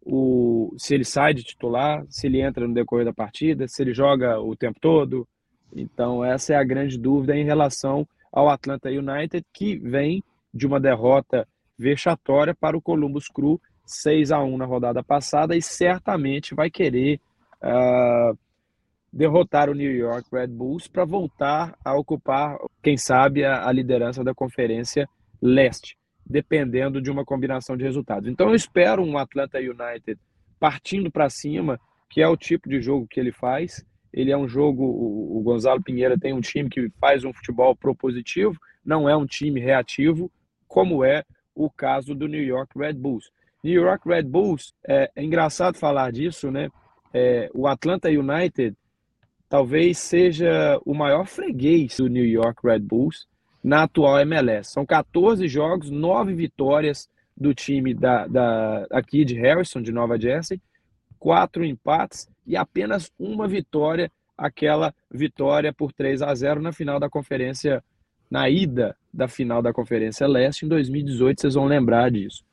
o, 0.03 0.75
se 0.79 0.95
ele 0.95 1.05
sai 1.05 1.33
de 1.33 1.43
titular, 1.43 2.05
se 2.09 2.27
ele 2.27 2.41
entra 2.41 2.67
no 2.67 2.75
decorrer 2.75 3.05
da 3.05 3.13
partida, 3.13 3.67
se 3.67 3.83
ele 3.83 3.95
joga 3.95 4.39
o 4.39 4.55
tempo 4.55 4.79
todo. 4.81 5.27
Então 5.75 6.25
essa 6.25 6.53
é 6.53 6.57
a 6.57 6.65
grande 6.65 6.99
dúvida 6.99 7.37
em 7.37 7.45
relação 7.45 8.07
ao 8.33 8.49
Atlanta 8.49 8.91
United, 8.91 9.45
que 9.53 9.79
vem 9.79 10.23
de 10.53 10.67
uma 10.67 10.79
derrota 10.79 11.47
vexatória 11.79 12.55
para 12.55 12.77
o 12.77 12.83
Columbus 12.83 13.29
Crew 13.29 13.61
6 13.87 14.33
a 14.33 14.43
1 14.43 14.59
na 14.59 14.65
rodada 14.65 15.03
passada 15.03 15.57
e 15.57 15.63
certamente 15.63 16.55
vai 16.55 16.69
querer 16.69 17.21
uh, 17.63 18.37
derrotar 19.13 19.71
o 19.71 19.75
New 19.75 19.93
York 19.93 20.29
Red 20.31 20.49
Bulls 20.49 20.89
para 20.89 21.05
voltar 21.05 21.79
a 21.85 21.95
ocupar, 21.95 22.59
quem 22.83 22.97
sabe, 22.97 23.45
a, 23.45 23.67
a, 23.67 23.73
liderança 23.73 24.23
da 24.23 24.35
Conferência 24.35 25.09
Leste, 25.41 25.97
dependendo 26.25 27.01
de 27.01 27.11
uma 27.11 27.25
combinação 27.25 27.77
de 27.77 27.85
resultados. 27.85 28.29
Então 28.29 28.49
eu 28.49 28.55
espero 28.55 29.03
um 29.03 29.17
Atlanta 29.17 29.59
United 29.59 30.19
partindo 30.59 31.11
para 31.11 31.31
cima, 31.31 31.81
que 32.11 32.21
é 32.21 32.29
o 32.29 32.37
tipo 32.37 32.69
de 32.69 32.81
jogo 32.81 33.07
que 33.09 33.21
ele 33.21 33.33
faz. 33.33 33.85
Ele 34.13 34.31
é 34.31 34.37
um 34.37 34.49
jogo, 34.49 34.83
o, 34.85 35.41
Gonzalo 35.43 35.83
Pinheira 35.83 36.19
tem 36.19 36.33
um 36.33 36.41
time 36.41 36.69
que 36.69 36.91
faz 37.01 37.25
um 37.25 37.33
futebol 37.33 37.77
propositivo, 37.77 38.59
não 38.85 39.09
é 39.09 39.17
um 39.17 39.27
time 39.27 39.61
reativo, 39.61 40.31
como 40.67 41.05
é 41.05 41.23
o 41.55 41.71
caso 41.71 42.15
do 42.15 42.27
New 42.27 42.43
York 42.43 42.79
Red 42.79 42.95
Bulls. 42.95 43.31
New 43.67 43.83
York 43.83 44.09
Red 44.09 44.23
Bulls, 44.23 44.73
é, 44.87 45.11
é 45.17 45.25
engraçado 45.25 45.77
falar 45.77 46.13
disso, 46.13 46.53
né? 46.53 46.71
É, 47.13 47.51
o 47.53 47.67
Atlanta 47.67 48.09
United 48.09 48.77
talvez 49.49 49.99
seja 49.99 50.81
o 50.85 50.95
maior 50.95 51.27
freguês 51.27 51.97
do 51.97 52.07
New 52.07 52.25
York 52.25 52.61
Red 52.65 52.79
Bulls 52.79 53.27
na 53.65 53.83
atual 53.83 54.21
MLS. 54.21 54.71
São 54.71 54.87
14 54.87 55.49
jogos, 55.49 55.91
9 55.91 56.33
vitórias 56.33 57.09
do 57.37 57.53
time 57.53 57.93
da, 57.93 58.29
da, 58.29 58.87
aqui 58.93 59.25
de 59.25 59.35
Harrison, 59.35 59.83
de 59.83 59.91
Nova 59.91 60.17
Jersey, 60.17 60.61
quatro 61.19 61.65
empates 61.65 62.29
e 62.47 62.57
apenas 62.57 63.11
uma 63.19 63.49
vitória, 63.49 64.13
aquela 64.39 64.95
vitória 65.11 65.73
por 65.73 65.93
3 65.93 66.23
a 66.23 66.33
0 66.33 66.63
na 66.63 66.71
final 66.71 67.01
da 67.01 67.11
conferência, 67.11 67.83
na 68.31 68.49
ida 68.49 68.97
da 69.13 69.27
final 69.27 69.61
da 69.61 69.73
Conferência 69.73 70.27
Leste 70.29 70.65
em 70.65 70.69
2018, 70.69 71.41
vocês 71.41 71.55
vão 71.55 71.65
lembrar 71.65 72.13
disso. 72.13 72.45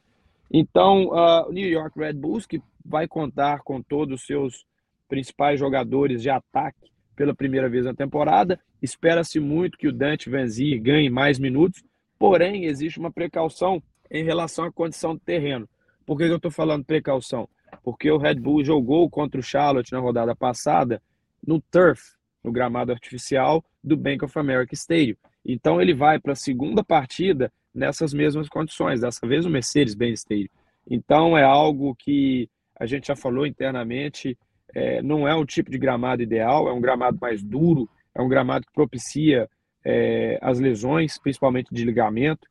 Então, 0.55 1.07
uh, 1.07 1.49
o 1.49 1.51
New 1.51 1.67
York 1.67 1.97
Red 1.99 2.13
Bulls, 2.13 2.45
que 2.45 2.61
vai 2.85 3.07
contar 3.07 3.61
com 3.63 3.81
todos 3.81 4.21
os 4.21 4.27
seus 4.27 4.65
principais 5.09 5.59
jogadores 5.59 6.21
de 6.21 6.29
ataque 6.29 6.91
pela 7.15 7.33
primeira 7.33 7.67
vez 7.67 7.85
na 7.85 7.93
temporada, 7.95 8.59
espera-se 8.79 9.39
muito 9.39 9.77
que 9.77 9.87
o 9.87 9.91
Dante 9.91 10.29
Vanzir 10.29 10.79
ganhe 10.79 11.09
mais 11.09 11.39
minutos, 11.39 11.83
porém, 12.19 12.65
existe 12.65 12.99
uma 12.99 13.11
precaução 13.11 13.81
em 14.11 14.23
relação 14.23 14.65
à 14.65 14.71
condição 14.71 15.15
do 15.15 15.21
terreno. 15.21 15.67
Por 16.05 16.17
que 16.17 16.25
eu 16.25 16.35
estou 16.35 16.51
falando 16.51 16.85
precaução? 16.85 17.49
Porque 17.83 18.11
o 18.11 18.17
Red 18.17 18.35
Bull 18.35 18.63
jogou 18.63 19.09
contra 19.09 19.39
o 19.39 19.43
Charlotte 19.43 19.91
na 19.91 19.99
rodada 19.99 20.35
passada 20.35 21.01
no 21.45 21.59
turf, 21.59 22.01
no 22.43 22.51
gramado 22.51 22.91
artificial 22.91 23.63
do 23.83 23.97
Bank 23.97 24.23
of 24.23 24.37
America 24.37 24.75
Stadium. 24.75 25.15
Então 25.43 25.81
ele 25.81 25.93
vai 25.93 26.19
para 26.19 26.33
a 26.33 26.35
segunda 26.35 26.83
partida 26.83 27.51
nessas 27.73 28.13
mesmas 28.13 28.47
condições, 28.47 29.01
dessa 29.01 29.25
vez 29.27 29.45
o 29.45 29.49
Mercedes-Benz 29.49 30.19
Stadium. 30.19 30.49
Então 30.89 31.37
é 31.37 31.43
algo 31.43 31.95
que 31.95 32.49
a 32.75 32.85
gente 32.85 33.07
já 33.07 33.15
falou 33.15 33.45
internamente, 33.45 34.37
é, 34.73 35.01
não 35.01 35.27
é 35.27 35.35
um 35.35 35.45
tipo 35.45 35.71
de 35.71 35.77
gramado 35.77 36.21
ideal, 36.21 36.67
é 36.67 36.73
um 36.73 36.81
gramado 36.81 37.17
mais 37.19 37.43
duro, 37.43 37.89
é 38.13 38.21
um 38.21 38.27
gramado 38.27 38.65
que 38.65 38.73
propicia 38.73 39.49
é, 39.85 40.37
as 40.41 40.59
lesões, 40.59 41.17
principalmente 41.17 41.73
de 41.73 41.83
ligamento. 41.85 42.47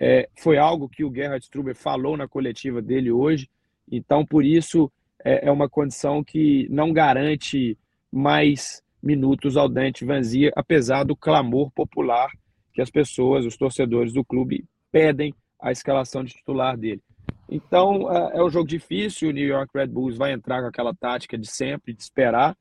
É, 0.00 0.28
foi 0.38 0.58
algo 0.58 0.88
que 0.88 1.04
o 1.04 1.12
Gerhard 1.12 1.44
Struber 1.44 1.74
falou 1.74 2.16
na 2.16 2.26
coletiva 2.26 2.82
dele 2.82 3.10
hoje, 3.10 3.48
então 3.90 4.24
por 4.24 4.44
isso 4.44 4.90
é, 5.24 5.46
é 5.48 5.50
uma 5.50 5.68
condição 5.68 6.22
que 6.22 6.66
não 6.70 6.92
garante 6.92 7.78
mais 8.10 8.82
minutos 9.02 9.56
ao 9.56 9.68
Dante 9.68 10.04
Vanzia, 10.04 10.52
apesar 10.56 11.04
do 11.04 11.14
clamor 11.14 11.70
popular 11.70 12.30
que 12.74 12.82
as 12.82 12.90
pessoas, 12.90 13.46
os 13.46 13.56
torcedores 13.56 14.12
do 14.12 14.24
clube, 14.24 14.64
pedem 14.92 15.32
a 15.60 15.72
escalação 15.72 16.22
de 16.22 16.34
titular 16.34 16.76
dele. 16.76 17.00
Então, 17.48 18.12
é, 18.12 18.38
é 18.38 18.42
um 18.42 18.50
jogo 18.50 18.68
difícil. 18.68 19.30
O 19.30 19.32
New 19.32 19.46
York 19.46 19.70
Red 19.74 19.86
Bulls 19.86 20.16
vai 20.16 20.32
entrar 20.32 20.60
com 20.60 20.68
aquela 20.68 20.94
tática 20.94 21.38
de 21.38 21.46
sempre, 21.46 21.94
de 21.94 22.02
esperar 22.02 22.56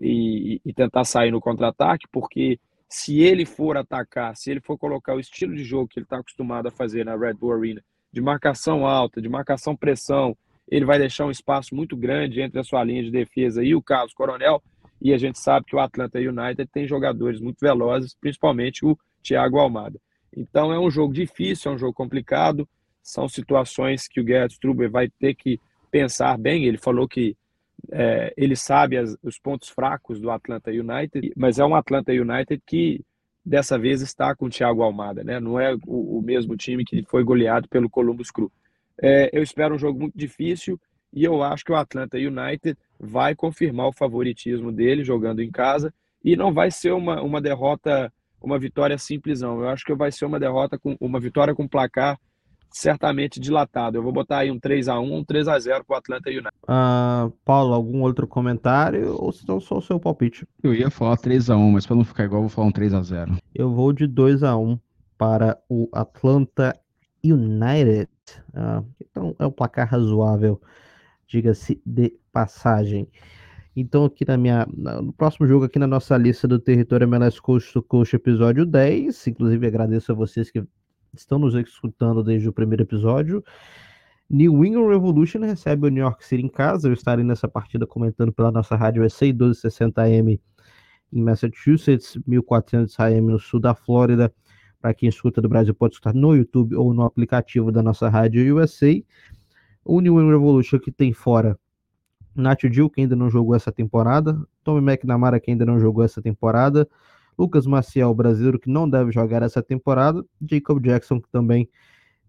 e, 0.00 0.60
e 0.64 0.72
tentar 0.72 1.04
sair 1.04 1.30
no 1.30 1.40
contra-ataque, 1.40 2.06
porque 2.12 2.60
se 2.88 3.20
ele 3.20 3.44
for 3.44 3.76
atacar, 3.76 4.36
se 4.36 4.50
ele 4.50 4.60
for 4.60 4.78
colocar 4.78 5.14
o 5.14 5.20
estilo 5.20 5.54
de 5.54 5.64
jogo 5.64 5.88
que 5.88 5.98
ele 5.98 6.04
está 6.04 6.18
acostumado 6.18 6.68
a 6.68 6.70
fazer 6.70 7.04
na 7.04 7.16
Red 7.16 7.34
Bull 7.34 7.52
Arena, 7.52 7.82
de 8.12 8.20
marcação 8.20 8.86
alta, 8.86 9.20
de 9.20 9.28
marcação 9.28 9.74
pressão, 9.74 10.36
ele 10.68 10.84
vai 10.84 10.98
deixar 10.98 11.26
um 11.26 11.30
espaço 11.30 11.74
muito 11.74 11.96
grande 11.96 12.40
entre 12.40 12.60
a 12.60 12.64
sua 12.64 12.84
linha 12.84 13.02
de 13.02 13.10
defesa 13.10 13.62
e 13.64 13.74
o 13.74 13.82
Carlos 13.82 14.14
Coronel. 14.14 14.62
E 15.00 15.12
a 15.12 15.18
gente 15.18 15.38
sabe 15.38 15.66
que 15.66 15.76
o 15.76 15.80
Atlanta 15.80 16.18
United 16.18 16.66
tem 16.72 16.86
jogadores 16.86 17.40
muito 17.40 17.58
velozes, 17.60 18.16
principalmente 18.20 18.84
o 18.84 18.98
Thiago 19.22 19.58
Almada. 19.58 20.00
Então 20.36 20.72
é 20.72 20.78
um 20.78 20.90
jogo 20.90 21.12
difícil, 21.12 21.70
é 21.70 21.74
um 21.74 21.78
jogo 21.78 21.92
complicado, 21.92 22.68
são 23.02 23.28
situações 23.28 24.08
que 24.08 24.20
o 24.20 24.26
Gerhard 24.26 24.52
Struber 24.52 24.90
vai 24.90 25.08
ter 25.08 25.34
que 25.34 25.60
pensar 25.90 26.38
bem. 26.38 26.64
Ele 26.64 26.78
falou 26.78 27.06
que 27.06 27.36
é, 27.92 28.32
ele 28.36 28.56
sabe 28.56 28.96
as, 28.96 29.16
os 29.22 29.38
pontos 29.38 29.68
fracos 29.68 30.20
do 30.20 30.30
Atlanta 30.30 30.70
United, 30.70 31.32
mas 31.36 31.58
é 31.58 31.64
um 31.64 31.74
Atlanta 31.74 32.12
United 32.12 32.62
que 32.66 33.04
dessa 33.44 33.78
vez 33.78 34.00
está 34.00 34.34
com 34.34 34.46
o 34.46 34.50
Thiago 34.50 34.82
Almada, 34.82 35.22
né? 35.22 35.38
Não 35.38 35.60
é 35.60 35.74
o, 35.86 36.18
o 36.18 36.22
mesmo 36.22 36.56
time 36.56 36.84
que 36.84 37.04
foi 37.04 37.22
goleado 37.22 37.68
pelo 37.68 37.90
Columbus 37.90 38.30
Crew. 38.30 38.50
É, 39.00 39.28
eu 39.32 39.42
espero 39.42 39.74
um 39.74 39.78
jogo 39.78 40.00
muito 40.00 40.16
difícil 40.16 40.80
e 41.12 41.24
eu 41.24 41.42
acho 41.42 41.64
que 41.64 41.72
o 41.72 41.76
Atlanta 41.76 42.16
United 42.16 42.76
vai 42.98 43.34
confirmar 43.34 43.88
o 43.88 43.92
favoritismo 43.92 44.72
dele 44.72 45.04
jogando 45.04 45.40
em 45.40 45.50
casa 45.50 45.92
e 46.24 46.36
não 46.36 46.52
vai 46.52 46.70
ser 46.70 46.92
uma, 46.92 47.20
uma 47.20 47.40
derrota, 47.40 48.12
uma 48.40 48.58
vitória 48.58 48.96
simples, 48.96 49.40
não. 49.40 49.60
Eu 49.60 49.68
acho 49.68 49.84
que 49.84 49.94
vai 49.94 50.10
ser 50.10 50.24
uma 50.24 50.40
derrota 50.40 50.78
com 50.78 50.96
uma 51.00 51.20
vitória 51.20 51.54
com 51.54 51.68
placar 51.68 52.18
certamente 52.74 53.38
dilatado. 53.38 53.96
Eu 53.96 54.02
vou 54.02 54.12
botar 54.12 54.38
aí 54.38 54.50
um 54.50 54.58
3 54.58 54.88
a 54.88 54.98
1 54.98 55.14
um 55.14 55.24
3 55.24 55.46
a 55.46 55.58
0 55.58 55.84
para 55.84 55.94
o 55.94 55.98
Atlanta 55.98 56.28
United. 56.28 56.50
Uh, 56.64 57.30
Paulo, 57.44 57.72
algum 57.72 58.02
outro 58.02 58.26
comentário 58.26 59.14
ou 59.16 59.32
se 59.32 59.46
não 59.46 59.60
só 59.60 59.78
o 59.78 59.82
seu 59.82 60.00
palpite? 60.00 60.46
Eu 60.62 60.74
ia 60.74 60.90
falar 60.90 61.16
3 61.16 61.50
a 61.50 61.56
1 61.56 61.70
mas 61.70 61.86
para 61.86 61.96
não 61.96 62.04
ficar 62.04 62.24
igual, 62.24 62.42
vou 62.42 62.48
falar 62.48 62.66
um 62.66 62.72
3 62.72 62.94
a 62.94 63.02
0 63.02 63.36
Eu 63.54 63.70
vou 63.70 63.92
de 63.92 64.06
2 64.06 64.42
a 64.42 64.56
1 64.56 64.78
para 65.16 65.56
o 65.68 65.88
Atlanta 65.92 66.76
United. 67.24 68.10
Uh, 68.48 68.84
então 69.00 69.36
é 69.38 69.46
um 69.46 69.52
placar 69.52 69.88
razoável, 69.88 70.60
diga-se 71.28 71.80
de 71.86 72.12
passagem. 72.34 73.08
Então, 73.76 74.04
aqui 74.04 74.24
na 74.26 74.36
minha. 74.36 74.66
No 74.76 75.12
próximo 75.12 75.46
jogo, 75.46 75.64
aqui 75.64 75.78
na 75.78 75.86
nossa 75.86 76.16
lista 76.16 76.48
do 76.48 76.58
Território 76.58 77.04
MLS 77.04 77.40
Coast 77.40 77.72
to 77.72 77.82
Coast, 77.82 78.14
episódio 78.14 78.66
10. 78.66 79.28
Inclusive, 79.28 79.66
agradeço 79.66 80.12
a 80.12 80.14
vocês 80.14 80.50
que 80.50 80.62
estão 81.12 81.38
nos 81.38 81.54
escutando 81.54 82.22
desde 82.22 82.48
o 82.48 82.52
primeiro 82.52 82.82
episódio. 82.82 83.42
New 84.28 84.64
England 84.64 84.88
Revolution 84.88 85.40
recebe 85.40 85.86
o 85.86 85.90
New 85.90 86.02
York 86.02 86.24
City 86.24 86.42
em 86.42 86.48
casa. 86.48 86.88
Eu 86.88 86.92
estarei 86.92 87.24
nessa 87.24 87.46
partida 87.46 87.86
comentando 87.86 88.32
pela 88.32 88.50
nossa 88.50 88.74
rádio 88.74 89.04
EC 89.04 89.32
1260M 89.32 90.40
em 91.12 91.22
Massachusetts, 91.22 92.18
1400 92.26 92.98
AM 92.98 93.32
no 93.32 93.38
sul 93.38 93.60
da 93.60 93.74
Flórida. 93.74 94.32
Para 94.80 94.94
quem 94.94 95.08
escuta 95.08 95.40
do 95.40 95.48
Brasil, 95.48 95.74
pode 95.74 95.94
escutar 95.94 96.14
no 96.14 96.34
YouTube 96.34 96.74
ou 96.76 96.92
no 96.92 97.02
aplicativo 97.02 97.70
da 97.70 97.82
nossa 97.82 98.08
rádio 98.08 98.56
USA. 98.56 98.92
O 99.84 100.00
New 100.00 100.14
England 100.14 100.32
Revolution 100.32 100.78
que 100.78 100.90
tem 100.90 101.12
fora 101.12 101.58
Nath 102.34 102.64
Dill, 102.70 102.90
que 102.90 103.00
ainda 103.00 103.16
não 103.16 103.30
jogou 103.30 103.54
essa 103.54 103.70
temporada. 103.70 104.40
Tommy 104.62 104.92
McNamara, 104.92 105.38
que 105.38 105.50
ainda 105.50 105.64
não 105.64 105.78
jogou 105.78 106.04
essa 106.04 106.20
temporada. 106.20 106.88
Lucas 107.38 107.66
Maciel, 107.66 108.14
brasileiro, 108.14 108.58
que 108.58 108.70
não 108.70 108.88
deve 108.88 109.12
jogar 109.12 109.42
essa 109.42 109.62
temporada. 109.62 110.24
Jacob 110.40 110.82
Jackson, 110.82 111.20
que 111.20 111.28
também 111.30 111.68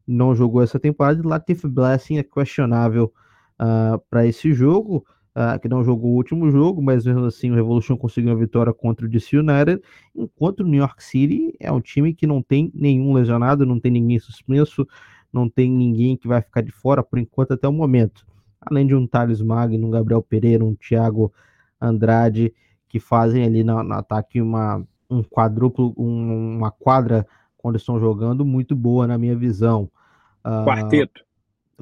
não 0.07 0.35
jogou 0.35 0.61
essa 0.61 0.79
temporada. 0.79 1.19
E 1.19 1.27
Latif 1.27 1.65
Blessing 1.65 2.17
é 2.17 2.23
questionável 2.23 3.13
uh, 3.59 3.99
para 4.09 4.25
esse 4.25 4.53
jogo, 4.53 5.05
uh, 5.35 5.59
que 5.59 5.67
não 5.67 5.83
jogou 5.83 6.11
o 6.11 6.15
último 6.15 6.49
jogo, 6.51 6.81
mas 6.81 7.05
mesmo 7.05 7.25
assim 7.25 7.51
o 7.51 7.55
Revolution 7.55 7.97
conseguiu 7.97 8.31
uma 8.31 8.39
vitória 8.39 8.73
contra 8.73 9.05
o 9.05 9.09
DC 9.09 9.37
United. 9.37 9.81
Enquanto 10.15 10.61
o 10.61 10.67
New 10.67 10.79
York 10.79 11.03
City 11.03 11.53
é 11.59 11.71
um 11.71 11.81
time 11.81 12.13
que 12.13 12.27
não 12.27 12.41
tem 12.41 12.71
nenhum 12.73 13.13
lesionado, 13.13 13.65
não 13.65 13.79
tem 13.79 13.91
ninguém 13.91 14.19
suspenso, 14.19 14.87
não 15.31 15.49
tem 15.49 15.69
ninguém 15.69 16.15
que 16.15 16.27
vai 16.27 16.41
ficar 16.41 16.61
de 16.61 16.71
fora 16.71 17.03
por 17.03 17.19
enquanto 17.19 17.53
até 17.53 17.67
o 17.67 17.73
momento. 17.73 18.25
Além 18.65 18.87
de 18.87 18.95
um 18.95 19.05
Thales 19.05 19.41
Magno, 19.41 19.87
um 19.87 19.91
Gabriel 19.91 20.21
Pereira, 20.21 20.63
um 20.63 20.75
Thiago 20.75 21.31
Andrade, 21.79 22.53
que 22.87 22.99
fazem 22.99 23.43
ali 23.43 23.63
no, 23.63 23.83
no 23.83 23.93
ataque 23.93 24.41
uma 24.41 24.85
um 25.09 25.23
quadruplo, 25.23 25.93
um, 25.97 26.57
uma 26.57 26.71
quadra 26.71 27.27
quando 27.57 27.77
estão 27.77 27.99
jogando 27.99 28.45
muito 28.45 28.75
boa 28.75 29.07
na 29.07 29.17
minha 29.17 29.35
visão. 29.35 29.89
Uh, 30.43 30.65
quarteto. 30.65 31.25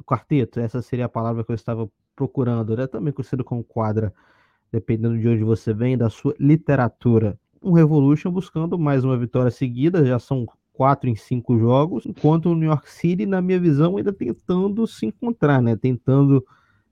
Quarteto, 0.04 0.60
essa 0.60 0.82
seria 0.82 1.06
a 1.06 1.08
palavra 1.08 1.44
que 1.44 1.50
eu 1.50 1.54
estava 1.54 1.88
procurando, 2.16 2.76
né? 2.76 2.86
Também 2.86 3.12
conhecido 3.12 3.44
como 3.44 3.62
quadra, 3.62 4.12
dependendo 4.72 5.18
de 5.18 5.28
onde 5.28 5.44
você 5.44 5.72
vem, 5.72 5.96
da 5.96 6.10
sua 6.10 6.34
literatura. 6.38 7.38
Um 7.62 7.72
Revolution 7.72 8.30
buscando 8.30 8.78
mais 8.78 9.04
uma 9.04 9.16
vitória 9.16 9.50
seguida, 9.50 10.04
já 10.04 10.18
são 10.18 10.46
quatro 10.72 11.08
em 11.08 11.14
cinco 11.14 11.58
jogos, 11.58 12.04
enquanto 12.04 12.50
o 12.50 12.54
New 12.54 12.68
York 12.68 12.90
City, 12.90 13.24
na 13.24 13.40
minha 13.40 13.60
visão, 13.60 13.96
ainda 13.96 14.12
tentando 14.12 14.86
se 14.86 15.06
encontrar, 15.06 15.62
né? 15.62 15.76
Tentando 15.76 16.44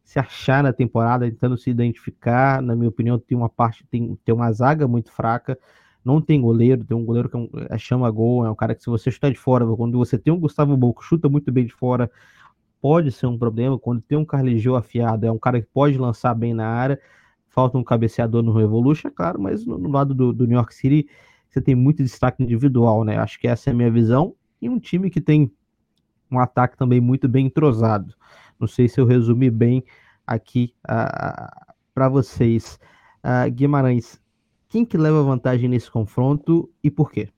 se 0.02 0.18
achar 0.18 0.62
na 0.62 0.72
temporada, 0.72 1.30
tentando 1.30 1.56
se 1.56 1.70
identificar. 1.70 2.60
Na 2.60 2.74
minha 2.74 2.88
opinião, 2.88 3.18
tem 3.18 3.36
uma 3.36 3.48
parte, 3.48 3.86
tem, 3.86 4.18
tem 4.24 4.34
uma 4.34 4.52
zaga 4.52 4.86
muito 4.88 5.12
fraca 5.12 5.58
não 6.04 6.20
tem 6.20 6.40
goleiro, 6.40 6.84
tem 6.84 6.96
um 6.96 7.04
goleiro 7.04 7.28
que 7.28 7.36
é, 7.36 7.38
um, 7.38 7.48
é 7.70 7.78
chama 7.78 8.10
gol, 8.10 8.44
é 8.44 8.50
um 8.50 8.54
cara 8.54 8.74
que 8.74 8.82
se 8.82 8.90
você 8.90 9.10
chutar 9.10 9.30
de 9.30 9.38
fora, 9.38 9.66
quando 9.76 9.96
você 9.96 10.18
tem 10.18 10.32
um 10.32 10.38
Gustavo 10.38 10.76
Bou 10.76 10.94
que 10.94 11.04
chuta 11.04 11.28
muito 11.28 11.50
bem 11.52 11.64
de 11.64 11.72
fora, 11.72 12.10
pode 12.80 13.12
ser 13.12 13.26
um 13.26 13.38
problema, 13.38 13.78
quando 13.78 14.02
tem 14.02 14.18
um 14.18 14.24
Carligio 14.24 14.74
afiado, 14.74 15.26
é 15.26 15.30
um 15.30 15.38
cara 15.38 15.60
que 15.60 15.68
pode 15.72 15.96
lançar 15.96 16.34
bem 16.34 16.52
na 16.52 16.66
área, 16.66 17.00
falta 17.48 17.78
um 17.78 17.84
cabeceador 17.84 18.42
no 18.42 18.52
Revolution, 18.52 19.08
é 19.08 19.10
claro, 19.10 19.40
mas 19.40 19.64
no, 19.64 19.78
no 19.78 19.90
lado 19.90 20.14
do, 20.14 20.32
do, 20.32 20.46
New 20.46 20.56
York 20.56 20.74
City 20.74 21.08
você 21.48 21.60
tem 21.60 21.74
muito 21.74 22.02
destaque 22.02 22.42
individual, 22.42 23.04
né, 23.04 23.18
acho 23.18 23.38
que 23.38 23.46
essa 23.46 23.70
é 23.70 23.72
a 23.72 23.76
minha 23.76 23.90
visão, 23.90 24.34
e 24.60 24.68
um 24.68 24.78
time 24.78 25.10
que 25.10 25.20
tem 25.20 25.52
um 26.30 26.38
ataque 26.38 26.76
também 26.76 27.00
muito 27.00 27.28
bem 27.28 27.46
entrosado, 27.46 28.14
não 28.62 28.68
sei 28.68 28.88
se 28.88 29.00
eu 29.00 29.04
resumi 29.04 29.50
bem 29.50 29.84
aqui 30.24 30.72
uh, 30.88 31.74
para 31.92 32.08
vocês. 32.08 32.78
Uh, 33.24 33.50
Guimarães, 33.50 34.20
quem 34.68 34.84
que 34.84 34.96
leva 34.96 35.22
vantagem 35.22 35.68
nesse 35.68 35.90
confronto 35.90 36.70
e 36.82 36.90
por 36.90 37.10
quê? 37.10 37.28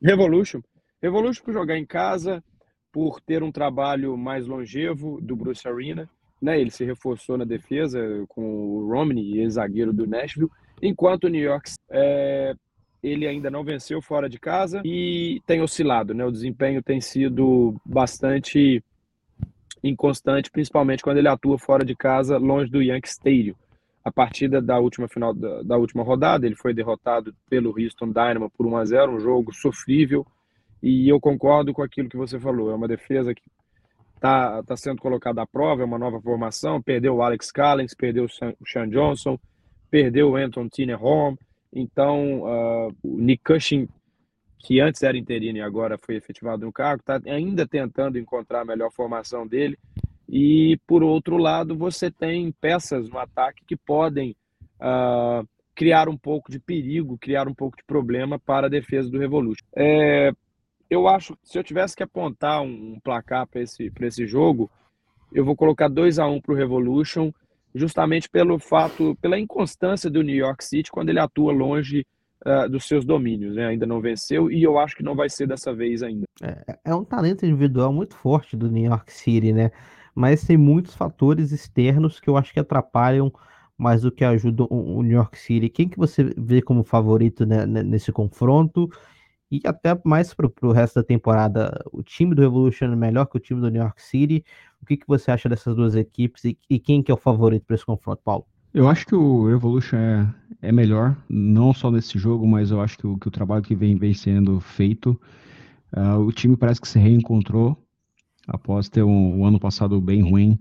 Revolution. 0.00 0.60
Revolution 1.02 1.44
por 1.44 1.52
jogar 1.52 1.76
em 1.76 1.84
casa, 1.84 2.42
por 2.92 3.20
ter 3.20 3.42
um 3.42 3.50
trabalho 3.50 4.16
mais 4.16 4.46
longevo 4.46 5.20
do 5.20 5.34
Bruce 5.34 5.66
Arena. 5.66 6.08
Né? 6.40 6.60
Ele 6.60 6.70
se 6.70 6.84
reforçou 6.84 7.36
na 7.36 7.44
defesa 7.44 7.98
com 8.28 8.42
o 8.42 8.88
Romney, 8.88 9.40
ex-zagueiro 9.40 9.92
do 9.92 10.06
Nashville, 10.06 10.50
enquanto 10.80 11.24
o 11.24 11.28
New 11.28 11.42
York 11.42 11.72
é, 11.90 12.54
ele 13.02 13.26
ainda 13.26 13.50
não 13.50 13.64
venceu 13.64 14.00
fora 14.00 14.28
de 14.28 14.38
casa 14.38 14.80
e 14.84 15.40
tem 15.44 15.60
oscilado. 15.60 16.14
Né? 16.14 16.24
O 16.24 16.30
desempenho 16.30 16.82
tem 16.82 17.00
sido 17.00 17.74
bastante 17.84 18.82
inconstante, 19.82 20.50
principalmente 20.50 21.02
quando 21.02 21.18
ele 21.18 21.28
atua 21.28 21.58
fora 21.58 21.84
de 21.84 21.94
casa, 21.94 22.38
longe 22.38 22.70
do 22.70 22.82
Yankee 22.82 23.08
Stadium. 23.08 23.54
A 24.04 24.12
partida 24.12 24.62
da 24.62 24.78
última 24.78 25.08
final 25.08 25.34
da, 25.34 25.62
da, 25.62 25.76
última 25.76 26.02
rodada, 26.02 26.46
ele 26.46 26.54
foi 26.54 26.72
derrotado 26.72 27.34
pelo 27.50 27.70
Houston 27.70 28.08
Dynamo 28.08 28.50
por 28.50 28.66
1 28.66 28.76
a 28.76 28.84
0, 28.84 29.12
um 29.12 29.20
jogo 29.20 29.52
sofrível. 29.52 30.24
E 30.82 31.08
eu 31.08 31.20
concordo 31.20 31.72
com 31.72 31.82
aquilo 31.82 32.08
que 32.08 32.16
você 32.16 32.38
falou, 32.38 32.70
é 32.70 32.74
uma 32.74 32.86
defesa 32.86 33.34
que 33.34 33.42
está 34.14 34.62
tá 34.62 34.76
sendo 34.76 35.00
colocada 35.00 35.42
à 35.42 35.46
prova, 35.46 35.82
é 35.82 35.84
uma 35.84 35.98
nova 35.98 36.20
formação, 36.20 36.80
perdeu 36.80 37.16
o 37.16 37.22
Alex 37.22 37.50
Callens, 37.50 37.94
perdeu 37.94 38.24
o 38.24 38.66
Sean 38.66 38.88
Johnson, 38.88 39.38
perdeu 39.90 40.30
o 40.30 40.36
Anton 40.36 40.68
Tinerholm, 40.68 41.36
então 41.72 42.42
uh, 42.42 42.96
o 43.02 43.18
Nick 43.18 43.42
Cushing, 43.44 43.88
que 44.58 44.80
antes 44.80 45.02
era 45.02 45.16
interino 45.16 45.58
e 45.58 45.62
agora 45.62 45.98
foi 45.98 46.16
efetivado 46.16 46.64
no 46.64 46.72
cargo, 46.72 47.00
está 47.00 47.20
ainda 47.26 47.66
tentando 47.66 48.18
encontrar 48.18 48.62
a 48.62 48.64
melhor 48.64 48.90
formação 48.90 49.46
dele, 49.46 49.78
e, 50.28 50.78
por 50.86 51.02
outro 51.02 51.36
lado, 51.36 51.76
você 51.76 52.10
tem 52.10 52.50
peças 52.60 53.08
no 53.08 53.18
ataque 53.18 53.64
que 53.64 53.76
podem 53.76 54.34
uh, 54.80 55.46
criar 55.74 56.08
um 56.08 56.16
pouco 56.16 56.50
de 56.50 56.58
perigo, 56.58 57.18
criar 57.18 57.46
um 57.46 57.54
pouco 57.54 57.76
de 57.76 57.84
problema 57.84 58.38
para 58.38 58.66
a 58.66 58.70
defesa 58.70 59.08
do 59.08 59.18
Revolution. 59.18 59.64
É, 59.74 60.32
eu 60.90 61.06
acho 61.06 61.38
se 61.44 61.58
eu 61.58 61.62
tivesse 61.62 61.94
que 61.94 62.02
apontar 62.02 62.62
um, 62.62 62.94
um 62.94 63.00
placar 63.00 63.46
para 63.46 63.60
esse, 63.60 63.92
esse 64.00 64.26
jogo, 64.26 64.70
eu 65.32 65.44
vou 65.44 65.54
colocar 65.54 65.88
2 65.88 66.18
a 66.18 66.26
1 66.26 66.34
um 66.34 66.40
para 66.40 66.52
o 66.52 66.56
Revolution, 66.56 67.30
justamente 67.74 68.28
pelo 68.28 68.58
fato, 68.58 69.16
pela 69.20 69.38
inconstância 69.38 70.10
do 70.10 70.22
New 70.22 70.34
York 70.34 70.64
City 70.64 70.90
quando 70.90 71.10
ele 71.10 71.20
atua 71.20 71.52
longe 71.52 72.06
uh, 72.46 72.68
dos 72.68 72.86
seus 72.86 73.04
domínios. 73.04 73.54
Né? 73.54 73.66
Ainda 73.66 73.86
não 73.86 74.00
venceu 74.00 74.50
e 74.50 74.62
eu 74.62 74.78
acho 74.78 74.96
que 74.96 75.02
não 75.02 75.14
vai 75.14 75.28
ser 75.28 75.46
dessa 75.46 75.74
vez 75.74 76.02
ainda. 76.02 76.24
É, 76.40 76.78
é 76.84 76.94
um 76.94 77.04
talento 77.04 77.44
individual 77.44 77.92
muito 77.92 78.14
forte 78.14 78.56
do 78.56 78.70
New 78.70 78.84
York 78.84 79.12
City, 79.12 79.52
né? 79.52 79.70
mas 80.14 80.44
tem 80.44 80.56
muitos 80.56 80.94
fatores 80.94 81.52
externos 81.52 82.18
que 82.18 82.30
eu 82.30 82.36
acho 82.36 82.52
que 82.52 82.60
atrapalham 82.60 83.30
mais 83.76 84.00
do 84.00 84.10
que 84.10 84.24
ajudam 84.24 84.66
o 84.70 85.02
New 85.02 85.16
York 85.16 85.38
City. 85.38 85.68
Quem 85.68 85.86
que 85.86 85.98
você 85.98 86.32
vê 86.38 86.62
como 86.62 86.82
favorito 86.82 87.44
né, 87.44 87.66
nesse 87.66 88.10
confronto? 88.10 88.88
E 89.50 89.60
até 89.64 89.98
mais 90.04 90.32
para 90.32 90.50
o 90.62 90.72
resto 90.72 90.94
da 90.96 91.04
temporada, 91.04 91.84
o 91.92 92.02
time 92.02 92.34
do 92.34 92.40
Revolution 92.40 92.86
é 92.86 92.96
melhor 92.96 93.26
que 93.26 93.36
o 93.36 93.40
time 93.40 93.60
do 93.60 93.70
New 93.70 93.82
York 93.82 94.02
City. 94.02 94.42
O 94.82 94.86
que, 94.86 94.96
que 94.96 95.06
você 95.06 95.30
acha 95.30 95.48
dessas 95.48 95.76
duas 95.76 95.94
equipes 95.94 96.44
e, 96.44 96.58
e 96.68 96.78
quem 96.78 97.02
que 97.02 97.10
é 97.10 97.14
o 97.14 97.18
favorito 97.18 97.64
para 97.66 97.76
esse 97.76 97.84
confronto, 97.84 98.22
Paulo? 98.24 98.46
Eu 98.76 98.90
acho 98.90 99.06
que 99.06 99.14
o 99.14 99.48
Revolution 99.48 99.96
é, 99.96 100.34
é 100.60 100.70
melhor, 100.70 101.16
não 101.30 101.72
só 101.72 101.90
nesse 101.90 102.18
jogo, 102.18 102.46
mas 102.46 102.70
eu 102.70 102.78
acho 102.78 102.98
que 102.98 103.06
o, 103.06 103.16
que 103.16 103.26
o 103.26 103.30
trabalho 103.30 103.62
que 103.62 103.74
vem, 103.74 103.96
vem 103.96 104.12
sendo 104.12 104.60
feito, 104.60 105.18
uh, 105.96 106.20
o 106.20 106.30
time 106.30 106.58
parece 106.58 106.82
que 106.82 106.86
se 106.86 106.98
reencontrou 106.98 107.74
após 108.46 108.90
ter 108.90 109.02
um, 109.02 109.38
um 109.38 109.46
ano 109.46 109.58
passado 109.58 109.98
bem 109.98 110.20
ruim. 110.20 110.58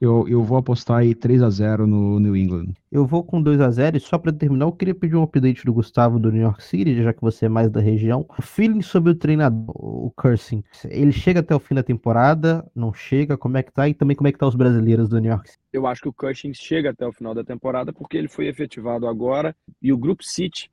Eu, 0.00 0.28
eu 0.28 0.44
vou 0.44 0.56
apostar 0.56 0.98
aí 0.98 1.12
3 1.12 1.42
a 1.42 1.50
0 1.50 1.84
no 1.84 2.20
New 2.20 2.36
England. 2.36 2.72
Eu 2.90 3.04
vou 3.04 3.24
com 3.24 3.42
2 3.42 3.60
a 3.60 3.68
0 3.68 3.96
e 3.96 4.00
só 4.00 4.16
para 4.16 4.32
terminar, 4.32 4.66
eu 4.66 4.72
queria 4.72 4.94
pedir 4.94 5.16
um 5.16 5.24
update 5.24 5.64
do 5.64 5.72
Gustavo 5.72 6.20
do 6.20 6.30
New 6.30 6.40
York 6.40 6.62
City, 6.62 7.02
já 7.02 7.12
que 7.12 7.20
você 7.20 7.46
é 7.46 7.48
mais 7.48 7.68
da 7.68 7.80
região. 7.80 8.24
O 8.38 8.40
feeling 8.40 8.80
sobre 8.80 9.10
o 9.10 9.14
treinador, 9.14 9.74
o 9.76 10.12
Cursing. 10.16 10.62
Ele 10.84 11.10
chega 11.10 11.40
até 11.40 11.52
o 11.52 11.58
fim 11.58 11.74
da 11.74 11.82
temporada, 11.82 12.64
não 12.76 12.94
chega, 12.94 13.36
como 13.36 13.56
é 13.56 13.62
que 13.62 13.72
tá? 13.72 13.88
E 13.88 13.94
também 13.94 14.16
como 14.16 14.28
é 14.28 14.32
que 14.32 14.38
tá 14.38 14.46
os 14.46 14.54
brasileiros 14.54 15.08
do 15.08 15.18
New 15.18 15.32
York 15.32 15.50
City? 15.50 15.58
Eu 15.72 15.86
acho 15.86 16.02
que 16.02 16.08
o 16.08 16.12
Cushing 16.12 16.54
chega 16.54 16.90
até 16.90 17.04
o 17.04 17.12
final 17.12 17.34
da 17.34 17.42
temporada 17.42 17.92
porque 17.92 18.16
ele 18.16 18.28
foi 18.28 18.46
efetivado 18.46 19.06
agora 19.06 19.54
e 19.82 19.92
o 19.92 19.98
Group 19.98 20.20
City 20.22 20.70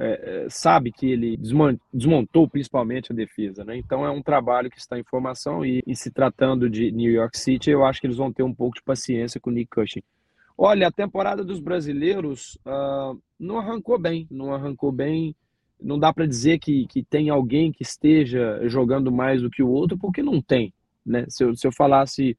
é, 0.00 0.44
é, 0.44 0.46
sabe 0.48 0.92
que 0.92 1.10
ele 1.10 1.36
desmontou 1.92 2.48
principalmente 2.48 3.10
a 3.10 3.14
defesa, 3.14 3.64
né? 3.64 3.76
Então 3.76 4.06
é 4.06 4.10
um 4.10 4.22
trabalho 4.22 4.70
que 4.70 4.78
está 4.78 4.96
em 4.96 5.02
formação 5.02 5.64
e, 5.66 5.82
e, 5.84 5.96
se 5.96 6.12
tratando 6.12 6.70
de 6.70 6.92
New 6.92 7.10
York 7.10 7.36
City, 7.36 7.70
eu 7.70 7.84
acho 7.84 8.00
que 8.00 8.06
eles 8.06 8.16
vão 8.16 8.32
ter 8.32 8.44
um 8.44 8.54
pouco 8.54 8.76
de 8.76 8.82
paciência 8.82 9.40
com 9.40 9.50
o 9.50 9.52
Nick 9.52 9.70
Cushing. 9.70 10.02
Olha, 10.56 10.86
a 10.86 10.92
temporada 10.92 11.44
dos 11.44 11.58
brasileiros 11.58 12.56
uh, 12.64 13.20
não 13.38 13.58
arrancou 13.58 13.98
bem, 13.98 14.26
não 14.30 14.54
arrancou 14.54 14.92
bem. 14.92 15.34
Não 15.80 15.98
dá 15.98 16.12
para 16.12 16.26
dizer 16.26 16.58
que, 16.58 16.86
que 16.86 17.04
tem 17.04 17.30
alguém 17.30 17.70
que 17.70 17.82
esteja 17.82 18.60
jogando 18.68 19.12
mais 19.12 19.42
do 19.42 19.50
que 19.50 19.62
o 19.62 19.68
outro, 19.68 19.96
porque 19.96 20.22
não 20.22 20.40
tem, 20.40 20.72
né? 21.04 21.24
Se 21.28 21.44
eu, 21.44 21.56
se 21.56 21.66
eu 21.66 21.72
falasse 21.72 22.36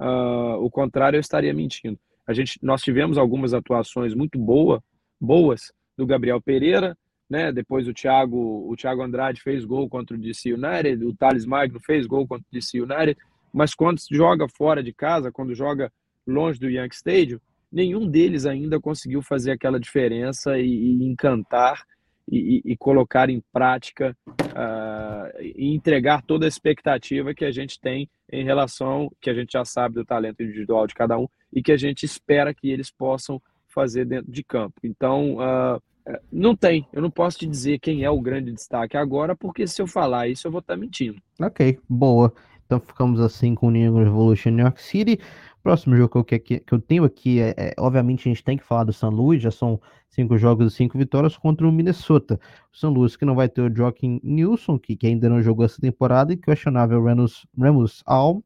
uh, 0.00 0.56
o 0.58 0.70
contrário, 0.70 1.16
eu 1.16 1.20
estaria 1.20 1.52
mentindo. 1.52 1.98
A 2.26 2.32
gente, 2.32 2.58
nós 2.62 2.82
tivemos 2.82 3.18
algumas 3.18 3.52
atuações 3.52 4.14
muito 4.14 4.38
boa, 4.38 4.82
boas, 5.20 5.72
do 5.96 6.06
Gabriel 6.06 6.40
Pereira, 6.40 6.96
né? 7.28 7.52
Depois 7.52 7.88
o 7.88 7.94
Thiago, 7.94 8.70
o 8.70 8.76
Thiago 8.76 9.02
Andrade 9.02 9.40
fez 9.40 9.64
gol 9.64 9.88
contra 9.88 10.16
o 10.16 10.20
DC 10.20 10.52
United, 10.52 11.04
o 11.04 11.14
Thales 11.14 11.46
Magno 11.46 11.80
fez 11.80 12.06
gol 12.06 12.26
contra 12.26 12.44
o 12.44 12.52
DC 12.52 12.80
United, 12.80 13.16
mas 13.52 13.74
quando 13.74 14.00
joga 14.10 14.46
fora 14.48 14.82
de 14.82 14.92
casa, 14.92 15.32
quando 15.32 15.54
joga 15.54 15.92
longe 16.26 16.58
do 16.58 16.68
Yankee 16.68 16.96
Stadium, 16.96 17.40
nenhum 17.70 18.08
deles 18.08 18.46
ainda 18.46 18.80
conseguiu 18.80 19.22
fazer 19.22 19.52
aquela 19.52 19.80
diferença 19.80 20.58
e, 20.58 20.66
e 20.66 21.04
encantar 21.04 21.84
e, 22.30 22.62
e, 22.64 22.76
colocar 22.76 23.28
em 23.28 23.42
prática 23.52 24.16
uh, 24.30 25.42
e 25.42 25.74
entregar 25.74 26.22
toda 26.22 26.46
a 26.46 26.48
expectativa 26.48 27.34
que 27.34 27.44
a 27.44 27.50
gente 27.50 27.78
tem 27.78 28.08
em 28.32 28.44
relação, 28.44 29.10
que 29.20 29.28
a 29.28 29.34
gente 29.34 29.52
já 29.52 29.64
sabe 29.64 29.96
do 29.96 30.04
talento 30.04 30.42
individual 30.42 30.86
de 30.86 30.94
cada 30.94 31.18
um 31.18 31.28
e 31.52 31.62
que 31.62 31.70
a 31.70 31.76
gente 31.76 32.04
espera 32.04 32.54
que 32.54 32.70
eles 32.70 32.90
possam 32.90 33.40
fazer 33.74 34.04
dentro 34.04 34.30
de 34.30 34.44
campo. 34.44 34.74
Então, 34.82 35.36
uh, 35.36 35.82
não 36.30 36.54
tem. 36.54 36.86
Eu 36.92 37.02
não 37.02 37.10
posso 37.10 37.38
te 37.38 37.46
dizer 37.46 37.78
quem 37.78 38.04
é 38.04 38.10
o 38.10 38.20
grande 38.20 38.52
destaque 38.52 38.96
agora, 38.96 39.34
porque 39.34 39.66
se 39.66 39.80
eu 39.80 39.86
falar 39.86 40.28
isso, 40.28 40.46
eu 40.46 40.52
vou 40.52 40.60
estar 40.60 40.76
mentindo. 40.76 41.20
Ok, 41.40 41.78
boa. 41.88 42.32
Então 42.66 42.80
ficamos 42.80 43.20
assim 43.20 43.54
com 43.54 43.68
o 43.68 43.70
New 43.70 43.96
Revolution 43.96 44.50
New 44.50 44.64
York 44.64 44.82
City. 44.82 45.18
Próximo 45.62 45.96
jogo 45.96 46.22
que 46.24 46.34
eu, 46.34 46.40
que, 46.40 46.62
eu 46.70 46.80
tenho 46.80 47.04
aqui 47.04 47.40
é, 47.40 47.54
é, 47.56 47.74
obviamente, 47.78 48.28
a 48.28 48.30
gente 48.30 48.44
tem 48.44 48.56
que 48.56 48.64
falar 48.64 48.84
do 48.84 48.92
São 48.92 49.08
Luís, 49.10 49.42
já 49.42 49.50
são 49.50 49.80
cinco 50.10 50.36
jogos 50.36 50.72
e 50.72 50.76
cinco 50.76 50.98
vitórias 50.98 51.36
contra 51.36 51.66
o 51.66 51.72
Minnesota. 51.72 52.38
O 52.72 52.76
São 52.76 52.92
Luís 52.92 53.16
que 53.16 53.24
não 53.24 53.34
vai 53.34 53.48
ter 53.48 53.62
o 53.62 53.74
Joaquim 53.74 54.20
Nilson, 54.22 54.78
que, 54.78 54.94
que 54.94 55.06
ainda 55.06 55.28
não 55.28 55.42
jogou 55.42 55.64
essa 55.64 55.80
temporada, 55.80 56.32
e 56.32 56.36
questionável 56.36 57.02
Remus, 57.02 57.46
Remus 57.56 58.02
Alm, 58.04 58.40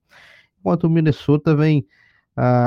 enquanto 0.61 0.85
o 0.85 0.91
Minnesota 0.91 1.57
vem 1.57 1.85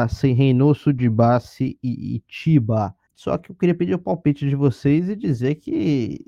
sem 0.10 0.34
Reynoso 0.34 0.94
de 0.94 1.10
Bassi 1.10 1.78
e, 1.82 2.16
e 2.16 2.20
Tiba. 2.28 2.96
Só 3.16 3.38
que 3.38 3.52
eu 3.52 3.56
queria 3.56 3.76
pedir 3.76 3.94
o 3.94 4.00
palpite 4.00 4.48
de 4.48 4.56
vocês 4.56 5.10
e 5.10 5.16
dizer 5.16 5.56
que 5.56 6.26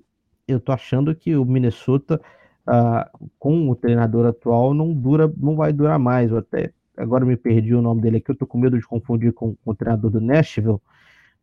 eu 0.48 0.60
tô 0.60 0.72
achando 0.72 1.16
que 1.16 1.36
o 1.36 1.46
Minnesota, 1.46 2.22
uh, 2.68 3.30
com 3.40 3.70
o 3.70 3.76
treinador 3.76 4.28
atual, 4.28 4.74
não 4.74 4.94
dura, 4.94 5.32
não 5.38 5.56
vai 5.56 5.74
durar 5.74 5.98
mais. 5.98 6.32
Eu 6.32 6.38
até 6.38 6.72
agora 6.96 7.26
me 7.26 7.36
perdi 7.36 7.74
o 7.74 7.82
nome 7.82 8.02
dele 8.02 8.18
aqui, 8.18 8.30
eu 8.30 8.36
tô 8.36 8.46
com 8.46 8.60
medo 8.60 8.78
de 8.78 8.86
confundir 8.86 9.34
com, 9.34 9.56
com 9.56 9.72
o 9.72 9.76
treinador 9.76 10.12
do 10.12 10.22
Nashville. 10.22 10.78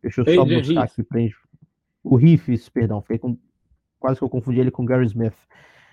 Deixa 0.03 0.21
eu 0.21 0.25
só 0.25 0.47
Ei, 0.47 0.61
buscar 0.61 0.85
aqui 0.85 1.03
pra 1.03 1.21
gente. 1.21 1.37
O 2.03 2.17
Riffs, 2.17 2.69
perdão, 2.69 3.03
foi 3.03 3.19
com, 3.19 3.37
quase 3.99 4.19
que 4.19 4.25
eu 4.25 4.31
confundi 4.31 4.61
ele 4.61 4.71
com 4.71 4.83
o 4.83 4.87
Gary 4.87 5.07
Smith. 5.07 5.35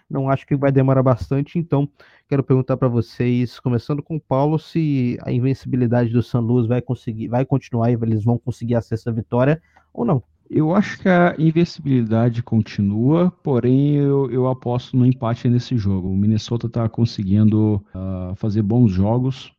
Não 0.10 0.30
acho 0.30 0.46
que 0.48 0.56
vai 0.56 0.72
demorar 0.72 1.04
bastante, 1.04 1.60
então 1.60 1.88
quero 2.30 2.44
perguntar 2.44 2.78
para 2.78 2.88
vocês, 2.88 3.60
começando 3.60 4.02
com 4.02 4.16
o 4.16 4.22
Paulo, 4.22 4.58
se 4.58 5.18
a 5.22 5.32
invencibilidade 5.32 6.12
do 6.12 6.24
San 6.24 6.40
Luis 6.40 6.66
vai 6.66 6.82
conseguir, 6.82 7.28
vai 7.28 7.46
continuar 7.46 7.92
e 7.92 7.98
eles 8.02 8.24
vão 8.24 8.38
conseguir 8.38 8.76
acesso 8.76 9.10
à 9.10 9.12
vitória 9.12 9.62
ou 9.94 10.06
não. 10.06 10.24
Eu 10.50 10.74
acho 10.74 11.00
que 11.00 11.10
a 11.10 11.36
invencibilidade 11.38 12.42
continua, 12.42 13.32
porém 13.44 13.96
eu, 13.96 14.32
eu 14.32 14.48
aposto 14.48 14.96
no 14.96 15.06
empate 15.06 15.50
nesse 15.50 15.78
jogo. 15.78 16.10
O 16.10 16.16
Minnesota 16.16 16.68
está 16.68 16.88
conseguindo 16.88 17.84
uh, 17.94 18.34
fazer 18.36 18.62
bons 18.62 18.90
jogos, 18.90 19.52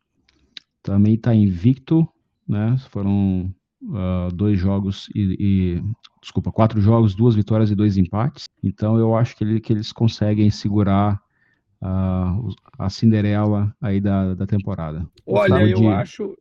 também 0.81 1.13
está 1.13 1.33
invicto, 1.33 2.07
né? 2.47 2.75
Foram 2.89 3.53
uh, 3.83 4.33
dois 4.33 4.59
jogos 4.59 5.09
e, 5.15 5.35
e, 5.39 5.83
desculpa, 6.21 6.51
quatro 6.51 6.79
jogos, 6.81 7.15
duas 7.15 7.35
vitórias 7.35 7.71
e 7.71 7.75
dois 7.75 7.97
empates. 7.97 8.45
Então 8.63 8.97
eu 8.97 9.15
acho 9.15 9.35
que, 9.35 9.43
ele, 9.43 9.59
que 9.59 9.73
eles 9.73 9.91
conseguem 9.91 10.49
segurar 10.49 11.21
uh, 11.81 12.53
a 12.77 12.89
Cinderela 12.89 13.73
aí 13.81 13.99
da, 13.99 14.33
da 14.33 14.45
temporada. 14.45 15.07
Olha, 15.25 15.67
eu 15.67 15.79
de... 15.79 15.87
acho, 15.87 16.35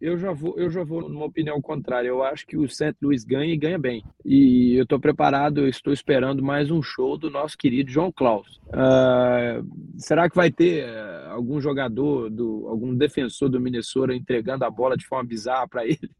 eu 0.00 0.16
já 0.16 0.32
vou, 0.32 0.56
eu 0.56 0.70
já 0.70 0.84
vou 0.84 1.08
numa 1.08 1.26
opinião 1.26 1.60
contrária. 1.60 2.08
Eu 2.08 2.22
acho 2.22 2.46
que 2.46 2.56
o 2.56 2.68
St. 2.68 2.94
Louis 3.02 3.24
ganha 3.24 3.52
e 3.52 3.56
ganha 3.56 3.78
bem. 3.78 4.04
E 4.24 4.74
eu 4.76 4.84
estou 4.84 5.00
preparado, 5.00 5.60
eu 5.60 5.68
estou 5.68 5.92
esperando 5.92 6.42
mais 6.42 6.70
um 6.70 6.80
show 6.80 7.18
do 7.18 7.30
nosso 7.30 7.56
querido 7.56 7.90
João 7.90 8.12
Klaus. 8.12 8.60
Uh, 8.68 9.66
será 9.96 10.30
que 10.30 10.36
vai 10.36 10.50
ter 10.50 10.88
uh, 10.88 11.30
algum 11.30 11.60
jogador, 11.60 12.30
do, 12.30 12.66
algum 12.68 12.94
defensor 12.94 13.48
do 13.48 13.60
Minnesota 13.60 14.14
entregando 14.14 14.64
a 14.64 14.70
bola 14.70 14.96
de 14.96 15.06
forma 15.06 15.28
bizarra 15.28 15.66
para 15.68 15.84
ele? 15.84 16.10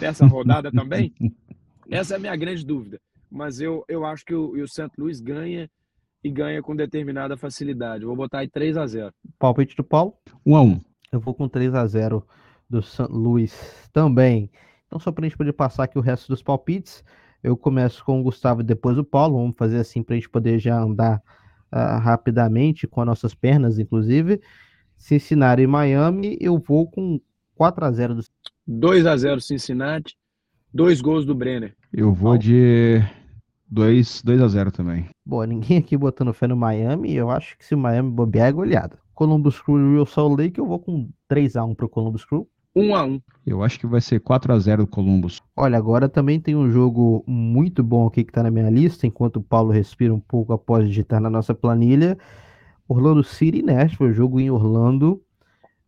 Nessa 0.00 0.26
rodada 0.26 0.70
também? 0.72 1.12
Essa 1.90 2.14
é 2.14 2.16
a 2.16 2.20
minha 2.20 2.36
grande 2.36 2.64
dúvida. 2.64 3.00
Mas 3.30 3.60
eu, 3.60 3.84
eu 3.88 4.04
acho 4.04 4.24
que 4.24 4.34
o, 4.34 4.52
o 4.52 4.68
St. 4.68 4.90
Louis 4.96 5.20
ganha 5.20 5.70
e 6.22 6.30
ganha 6.30 6.62
com 6.62 6.74
determinada 6.74 7.36
facilidade. 7.36 8.04
vou 8.04 8.16
botar 8.16 8.40
aí 8.40 8.48
3 8.48 8.76
a 8.76 8.86
0 8.86 9.12
Palpite 9.38 9.76
do 9.76 9.84
Paulo? 9.84 10.14
1 10.44 10.56
a 10.56 10.62
1 10.62 10.80
Eu 11.12 11.20
vou 11.20 11.34
com 11.34 11.48
3 11.48 11.74
a 11.74 11.86
0 11.86 12.26
do 12.68 12.82
St. 12.82 13.06
Louis 13.08 13.88
também. 13.92 14.50
Então, 14.86 14.98
só 14.98 15.12
para 15.12 15.24
a 15.24 15.28
gente 15.28 15.38
poder 15.38 15.52
passar 15.52 15.84
aqui 15.84 15.98
o 15.98 16.02
resto 16.02 16.28
dos 16.28 16.42
palpites, 16.42 17.04
eu 17.42 17.56
começo 17.56 18.04
com 18.04 18.20
o 18.20 18.22
Gustavo 18.22 18.62
e 18.62 18.64
depois 18.64 18.98
o 18.98 19.04
Paulo. 19.04 19.38
Vamos 19.38 19.56
fazer 19.56 19.78
assim 19.78 20.02
para 20.02 20.14
a 20.14 20.18
gente 20.18 20.28
poder 20.28 20.58
já 20.58 20.80
andar 20.80 21.22
uh, 21.72 21.98
rapidamente 22.00 22.86
com 22.86 23.00
as 23.00 23.06
nossas 23.06 23.34
pernas, 23.34 23.78
inclusive. 23.78 24.40
Cincinnati 24.96 25.62
e 25.62 25.66
Miami, 25.66 26.36
eu 26.40 26.58
vou 26.58 26.90
com 26.90 27.20
4 27.58 27.84
a 27.84 27.90
0 27.90 28.14
do 28.14 28.22
2 28.68 29.04
a 29.04 29.16
0 29.16 29.40
Cincinnati, 29.40 30.16
dois 30.72 31.00
gols 31.00 31.26
do 31.26 31.34
Brenner. 31.34 31.74
Eu 31.92 32.12
vou 32.12 32.38
de 32.38 33.02
2, 33.68 34.22
2 34.22 34.40
a 34.40 34.46
0 34.46 34.70
também. 34.70 35.08
Bom, 35.26 35.42
ninguém 35.42 35.78
aqui 35.78 35.96
botando 35.96 36.32
fé 36.32 36.46
no 36.46 36.56
Miami, 36.56 37.12
eu 37.12 37.28
acho 37.28 37.58
que 37.58 37.64
se 37.64 37.74
o 37.74 37.78
Miami 37.78 38.10
bobear 38.10 38.46
é 38.46 38.52
goleada. 38.52 38.96
Columbus 39.12 39.60
Crew 39.60 39.80
e 39.80 39.94
Real 39.94 40.06
Salt 40.06 40.38
Lake, 40.38 40.60
eu 40.60 40.66
vou 40.66 40.78
com 40.78 41.10
3 41.26 41.56
a 41.56 41.64
1 41.64 41.74
pro 41.74 41.88
Columbus 41.88 42.24
Crew. 42.24 42.48
1 42.76 42.94
a 42.94 43.04
1. 43.04 43.20
Eu 43.44 43.64
acho 43.64 43.80
que 43.80 43.88
vai 43.88 44.00
ser 44.00 44.20
4 44.20 44.52
a 44.52 44.58
0 44.60 44.86
Columbus. 44.86 45.42
Olha, 45.56 45.76
agora 45.76 46.08
também 46.08 46.38
tem 46.38 46.54
um 46.54 46.70
jogo 46.70 47.24
muito 47.26 47.82
bom 47.82 48.06
aqui 48.06 48.22
que 48.22 48.32
tá 48.32 48.44
na 48.44 48.52
minha 48.52 48.70
lista, 48.70 49.04
enquanto 49.04 49.36
o 49.36 49.42
Paulo 49.42 49.72
respira 49.72 50.14
um 50.14 50.20
pouco 50.20 50.52
após 50.52 50.86
digitar 50.86 51.20
na 51.20 51.28
nossa 51.28 51.52
planilha. 51.52 52.16
Orlando 52.86 53.24
City 53.24 53.62
Nashville, 53.62 54.14
jogo 54.14 54.38
em 54.38 54.48
Orlando. 54.48 55.20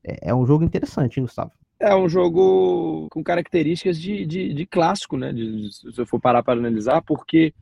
É, 0.04 0.30
é 0.30 0.34
um 0.34 0.46
jogo 0.46 0.64
interessante, 0.64 1.18
hein, 1.18 1.24
Gustavo? 1.24 1.52
É 1.78 1.94
um 1.94 2.08
jogo 2.08 3.08
com 3.10 3.24
características 3.24 3.98
de, 3.98 4.26
de, 4.26 4.52
de 4.52 4.66
clássico, 4.66 5.16
né? 5.16 5.32
De, 5.32 5.72
se 5.72 5.98
eu 5.98 6.06
for 6.06 6.20
parar 6.20 6.42
para 6.42 6.58
analisar, 6.58 7.00
porque 7.02 7.54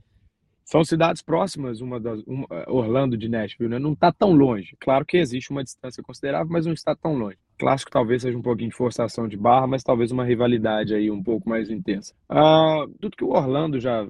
são 0.64 0.84
cidades 0.84 1.22
próximas, 1.22 1.80
uma 1.80 1.98
das 1.98 2.20
uma, 2.26 2.46
Orlando 2.66 3.16
de 3.16 3.26
Nashville, 3.26 3.70
né? 3.70 3.78
Não 3.78 3.94
está 3.94 4.12
tão 4.12 4.32
longe. 4.32 4.76
Claro 4.78 5.06
que 5.06 5.16
existe 5.16 5.50
uma 5.50 5.64
distância 5.64 6.02
considerável, 6.02 6.52
mas 6.52 6.66
não 6.66 6.74
está 6.74 6.94
tão 6.94 7.14
longe. 7.14 7.38
Clássico 7.58 7.90
talvez 7.90 8.20
seja 8.20 8.36
um 8.36 8.42
pouquinho 8.42 8.68
de 8.68 8.76
forçação 8.76 9.26
de 9.26 9.36
barra, 9.36 9.66
mas 9.66 9.82
talvez 9.82 10.12
uma 10.12 10.26
rivalidade 10.26 10.94
aí 10.94 11.10
um 11.10 11.22
pouco 11.22 11.48
mais 11.48 11.70
intensa. 11.70 12.12
Ah, 12.28 12.84
tudo 13.00 13.16
que 13.16 13.24
o 13.24 13.30
Orlando 13.30 13.80
já 13.80 14.06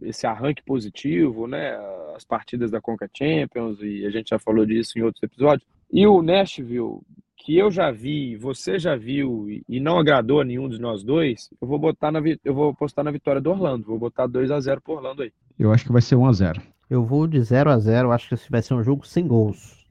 esse 0.00 0.26
arranque 0.26 0.62
positivo, 0.62 1.46
né? 1.46 1.76
As 2.16 2.24
partidas 2.24 2.70
da 2.70 2.80
Conca 2.80 3.10
Champions 3.12 3.78
e 3.82 4.06
a 4.06 4.10
gente 4.10 4.30
já 4.30 4.38
falou 4.38 4.64
disso 4.64 4.98
em 4.98 5.02
outros 5.02 5.22
episódios. 5.22 5.68
E 5.92 6.06
o 6.06 6.22
Nashville 6.22 7.00
que 7.48 7.56
eu 7.56 7.70
já 7.70 7.90
vi, 7.90 8.36
você 8.36 8.78
já 8.78 8.94
viu 8.94 9.48
e 9.66 9.80
não 9.80 9.98
agradou 9.98 10.42
a 10.42 10.44
nenhum 10.44 10.68
de 10.68 10.78
nós 10.78 11.02
dois, 11.02 11.48
eu 11.58 11.66
vou 11.66 11.78
botar 11.78 12.12
na 12.12 12.20
eu 12.44 12.52
vou 12.52 12.72
apostar 12.72 13.02
na 13.02 13.10
vitória 13.10 13.40
do 13.40 13.50
Orlando. 13.50 13.86
Vou 13.86 13.98
botar 13.98 14.26
2 14.26 14.50
a 14.50 14.60
0 14.60 14.82
pro 14.82 14.92
Orlando 14.92 15.22
aí. 15.22 15.32
Eu 15.58 15.72
acho 15.72 15.86
que 15.86 15.90
vai 15.90 16.02
ser 16.02 16.14
1 16.14 16.26
a 16.26 16.32
0. 16.34 16.62
Eu 16.90 17.02
vou 17.06 17.26
de 17.26 17.40
0 17.40 17.70
a 17.70 17.78
0, 17.78 18.12
acho 18.12 18.28
que 18.28 18.34
esse 18.34 18.50
vai 18.50 18.60
ser 18.60 18.74
um 18.74 18.84
jogo 18.84 19.06
sem 19.06 19.26
gols. 19.26 19.82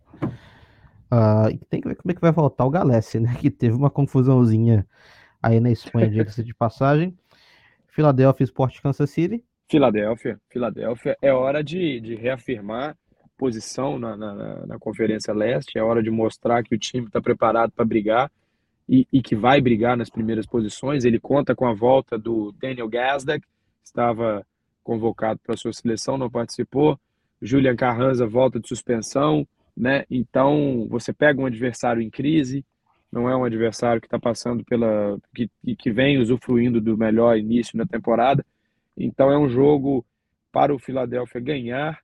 Uh, 1.12 1.50
e 1.52 1.58
tem 1.68 1.82
que 1.82 1.88
ver 1.88 1.96
como 1.96 2.12
é 2.12 2.14
que 2.14 2.22
vai 2.22 2.32
voltar 2.32 2.64
o 2.64 2.70
Galesse, 2.70 3.20
né? 3.20 3.36
Que 3.42 3.50
teve 3.50 3.76
uma 3.76 3.90
confusãozinha 3.90 4.86
aí 5.42 5.60
na 5.60 5.72
Espanha, 5.72 6.12
diga-se 6.12 6.44
de 6.44 6.54
passagem. 6.54 7.18
Philadelphia 7.88 8.44
Sport 8.44 8.80
Kansas 8.84 9.10
City. 9.10 9.44
Filadélfia, 9.68 10.40
Filadélfia, 10.48 11.18
é 11.20 11.34
hora 11.34 11.64
de, 11.64 12.00
de 12.02 12.14
reafirmar 12.14 12.96
posição 13.38 14.00
na, 14.00 14.18
na, 14.18 14.66
na, 14.66 14.80
Conferência 14.80 15.34
Leste, 15.34 15.78
é 15.78 15.84
hora 15.84 16.02
de 16.02 16.10
mostrar 16.10 16.64
que 16.64 16.74
o 16.74 16.78
time 16.78 17.08
está 17.08 17.22
preparado 17.22 17.72
para 17.72 17.86
brigar 17.86 18.32
e, 18.90 19.08
e, 19.14 19.22
que 19.22 19.36
vai 19.36 19.62
brigar 19.62 19.96
nas 19.96 20.10
primeiras 20.10 20.46
posições. 20.46 21.06
Ele 21.06 21.20
conta 21.20 21.56
com 21.56 21.68
a 21.68 21.74
volta 21.74 22.18
do 22.18 22.52
Daniel 22.54 22.90
Gazdak, 22.90 23.46
estava 23.84 24.46
convocado 24.84 25.40
para 25.44 25.54
a 25.54 25.58
sua 25.58 25.74
seleção, 25.74 26.18
não 26.18 26.30
participou. 26.30 27.00
Julian 27.42 27.76
Carranza 27.76 28.26
volta 28.26 28.60
de 28.60 28.68
suspensão, 28.68 29.48
né? 29.76 30.06
Então 30.10 30.88
você 30.90 31.14
pega 31.14 31.40
um 31.40 31.46
adversário 31.46 32.02
em 32.02 32.10
crise, 32.10 32.66
não 33.12 33.30
é 33.30 33.36
um 33.36 33.44
adversário 33.44 34.02
que 34.02 34.08
está 34.08 34.20
passando 34.20 34.64
pela 34.66 35.18
que, 35.36 35.50
que 35.78 35.92
vem 35.92 36.18
usufruindo 36.18 36.82
do 36.82 36.98
melhor 36.98 37.38
início 37.38 37.78
na 37.78 37.86
temporada. 37.86 38.44
Então 38.98 39.32
é 39.32 39.38
um 39.38 39.48
jogo 39.48 40.06
para 40.52 40.74
o 40.74 40.80
Philadelphia 40.80 41.40
ganhar 41.40 42.00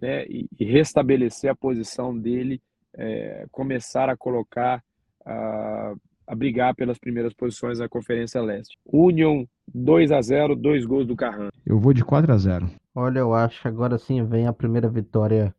né, 0.00 0.24
e, 0.26 0.48
e 0.58 0.64
restabelecer 0.64 1.50
a 1.50 1.54
posição 1.54 2.16
dele, 2.16 2.60
é, 2.94 3.46
começar 3.50 4.08
a 4.08 4.16
colocar 4.16 4.82
a, 5.24 5.94
a 6.26 6.34
brigar 6.34 6.74
pelas 6.74 6.98
primeiras 6.98 7.34
posições 7.34 7.78
da 7.78 7.88
Conferência 7.88 8.40
Leste. 8.40 8.78
Union 8.84 9.44
2 9.72 10.12
a 10.12 10.20
0, 10.20 10.56
dois 10.56 10.84
gols 10.84 11.06
do 11.06 11.16
Carran. 11.16 11.48
Eu 11.64 11.78
vou 11.78 11.92
de 11.92 12.04
4 12.04 12.32
a 12.32 12.36
0. 12.36 12.70
Olha, 12.94 13.20
eu 13.20 13.34
acho 13.34 13.62
que 13.62 13.68
agora 13.68 13.98
sim 13.98 14.24
vem 14.24 14.46
a 14.46 14.52
primeira 14.52 14.88
vitória 14.88 15.54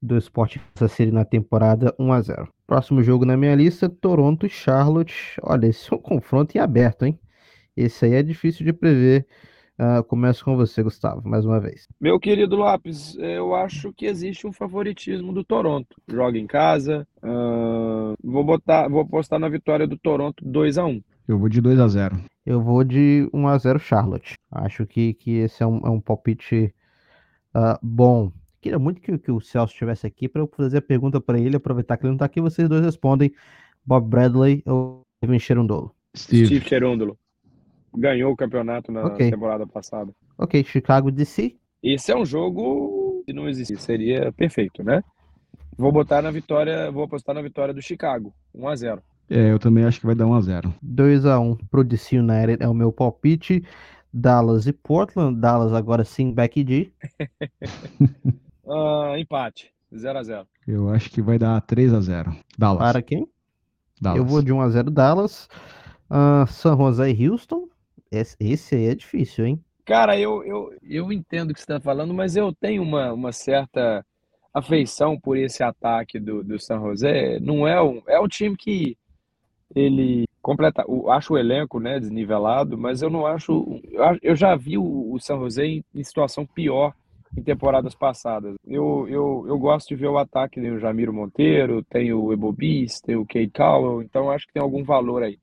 do 0.00 0.16
Sport 0.18 0.58
Kansas 0.74 0.92
City 0.92 1.10
na 1.10 1.24
temporada 1.24 1.94
1 1.98 2.12
a 2.12 2.20
0. 2.20 2.48
Próximo 2.66 3.02
jogo 3.02 3.24
na 3.24 3.36
minha 3.36 3.54
lista, 3.54 3.88
Toronto 3.88 4.46
e 4.46 4.50
Charlotte. 4.50 5.38
Olha, 5.42 5.66
esse 5.66 5.92
é 5.92 5.96
um 5.96 6.00
confronto 6.00 6.56
em 6.56 6.60
aberto, 6.60 7.04
hein? 7.04 7.18
Esse 7.76 8.06
aí 8.06 8.14
é 8.14 8.22
difícil 8.22 8.64
de 8.64 8.72
prever 8.72 9.26
Uh, 9.78 10.02
começo 10.04 10.42
com 10.42 10.56
você, 10.56 10.82
Gustavo, 10.82 11.28
mais 11.28 11.44
uma 11.44 11.60
vez. 11.60 11.86
Meu 12.00 12.18
querido 12.18 12.56
Lopes, 12.56 13.14
eu 13.18 13.54
acho 13.54 13.92
que 13.92 14.06
existe 14.06 14.46
um 14.46 14.52
favoritismo 14.52 15.34
do 15.34 15.44
Toronto. 15.44 16.00
Joga 16.08 16.38
em 16.38 16.46
casa. 16.46 17.06
Uh, 17.22 18.14
vou 18.24 18.42
botar, 18.42 18.88
vou 18.88 19.02
apostar 19.02 19.38
na 19.38 19.50
vitória 19.50 19.86
do 19.86 19.98
Toronto 19.98 20.42
2 20.42 20.78
a 20.78 20.86
1 20.86 21.02
Eu 21.28 21.38
vou 21.38 21.50
de 21.50 21.60
2 21.60 21.78
a 21.78 21.88
0 21.88 22.24
Eu 22.46 22.62
vou 22.62 22.82
de 22.82 23.28
1 23.34 23.48
a 23.48 23.58
0 23.58 23.78
Charlotte. 23.78 24.34
Acho 24.50 24.86
que, 24.86 25.12
que 25.12 25.32
esse 25.40 25.62
é 25.62 25.66
um, 25.66 25.78
é 25.86 25.90
um 25.90 26.00
palpite 26.00 26.74
uh, 27.54 27.78
bom. 27.82 28.32
Queria 28.62 28.78
muito 28.78 29.02
que, 29.02 29.18
que 29.18 29.30
o 29.30 29.42
Celso 29.42 29.74
estivesse 29.74 30.06
aqui 30.06 30.26
para 30.26 30.40
eu 30.40 30.50
fazer 30.56 30.78
a 30.78 30.82
pergunta 30.82 31.20
para 31.20 31.38
ele, 31.38 31.56
aproveitar 31.56 31.98
que 31.98 32.04
ele 32.04 32.12
não 32.12 32.16
está 32.16 32.24
aqui, 32.24 32.40
vocês 32.40 32.66
dois 32.66 32.82
respondem. 32.82 33.30
Bob 33.84 34.08
Bradley 34.08 34.62
ou 34.64 35.02
Steven 35.18 35.38
Cherundolo? 35.38 35.94
Steve, 36.16 36.46
Steve 36.46 36.66
Cherundolo 36.66 37.18
ganhou 37.96 38.32
o 38.32 38.36
campeonato 38.36 38.92
na 38.92 39.06
okay. 39.06 39.30
temporada 39.30 39.66
passada. 39.66 40.12
Ok, 40.38 40.62
Chicago 40.64 41.10
DC. 41.10 41.56
Esse 41.82 42.12
é 42.12 42.16
um 42.16 42.24
jogo 42.24 43.22
que 43.24 43.32
não 43.32 43.48
existe, 43.48 43.76
seria 43.76 44.32
perfeito, 44.32 44.82
né? 44.82 45.02
Vou 45.76 45.92
botar 45.92 46.22
na 46.22 46.30
vitória, 46.30 46.90
vou 46.90 47.04
apostar 47.04 47.34
na 47.34 47.42
vitória 47.42 47.74
do 47.74 47.82
Chicago, 47.82 48.32
1 48.54 48.68
a 48.68 48.76
0. 48.76 49.02
É, 49.28 49.50
eu 49.50 49.58
também 49.58 49.84
acho 49.84 50.00
que 50.00 50.06
vai 50.06 50.14
dar 50.14 50.26
1 50.26 50.34
a 50.34 50.40
0. 50.40 50.74
2 50.80 51.26
a 51.26 51.38
1 51.38 51.56
pro 51.70 51.84
DC 51.84 52.18
United 52.18 52.62
é 52.62 52.68
o 52.68 52.74
meu 52.74 52.92
palpite. 52.92 53.64
Dallas 54.12 54.66
e 54.66 54.72
Portland, 54.72 55.38
Dallas 55.38 55.74
agora 55.74 56.02
sim 56.04 56.32
back 56.32 56.62
D. 56.64 56.90
uh, 58.64 59.16
empate, 59.18 59.70
0 59.94 60.18
a 60.18 60.22
0. 60.22 60.46
Eu 60.66 60.88
acho 60.88 61.10
que 61.10 61.20
vai 61.20 61.38
dar 61.38 61.60
3 61.60 61.92
a 61.92 62.00
0. 62.00 62.36
Dallas. 62.56 62.78
Para 62.78 63.02
quem? 63.02 63.28
Dallas. 64.00 64.18
Eu 64.18 64.24
vou 64.24 64.40
de 64.40 64.52
1 64.52 64.60
a 64.60 64.68
0 64.70 64.90
Dallas. 64.90 65.48
Uh, 66.10 66.46
San 66.46 66.76
Jose 66.76 67.02
e 67.02 67.28
Houston. 67.28 67.68
Esse 68.40 68.74
aí 68.74 68.86
é 68.86 68.94
difícil, 68.94 69.46
hein? 69.46 69.64
Cara, 69.84 70.18
eu, 70.18 70.42
eu, 70.44 70.74
eu 70.82 71.12
entendo 71.12 71.50
o 71.50 71.54
que 71.54 71.60
você 71.60 71.64
está 71.64 71.80
falando, 71.80 72.12
mas 72.12 72.36
eu 72.36 72.52
tenho 72.52 72.82
uma, 72.82 73.12
uma 73.12 73.32
certa 73.32 74.04
afeição 74.52 75.18
por 75.18 75.36
esse 75.36 75.62
ataque 75.62 76.18
do, 76.18 76.42
do 76.42 76.58
San 76.58 76.80
José. 76.80 77.38
Não 77.40 77.68
é 77.68 77.80
um, 77.80 78.02
é 78.08 78.18
um 78.18 78.26
time 78.26 78.56
que 78.56 78.96
ele 79.74 80.24
completa, 80.40 80.84
acho 81.10 81.34
o 81.34 81.38
elenco 81.38 81.78
né, 81.78 82.00
desnivelado, 82.00 82.78
mas 82.78 83.02
eu 83.02 83.10
não 83.10 83.26
acho. 83.26 83.80
Eu, 84.22 84.34
já 84.34 84.56
vi 84.56 84.78
o, 84.78 85.12
o 85.12 85.18
San 85.20 85.38
José 85.38 85.66
em, 85.66 85.84
em, 85.94 86.02
situação 86.04 86.46
pior 86.46 86.94
em 87.36 87.42
temporadas 87.42 87.94
passadas. 87.94 88.54
Eu, 88.66 89.06
eu, 89.08 89.44
eu 89.46 89.58
gosto 89.58 89.88
de 89.88 89.96
ver 89.96 90.06
o 90.06 90.18
ataque, 90.18 90.60
tem 90.60 90.70
o 90.70 90.78
Jamiro 90.78 91.12
Monteiro, 91.12 91.82
tem 91.84 92.12
o 92.12 92.32
Ebobis, 92.32 93.00
tem 93.00 93.16
o 93.16 93.26
Kate 93.26 93.50
Cowell, 93.54 94.02
então 94.02 94.30
acho 94.30 94.46
que 94.46 94.52
tem 94.52 94.62
algum 94.62 94.82
valor 94.82 95.22
aí. 95.22 95.38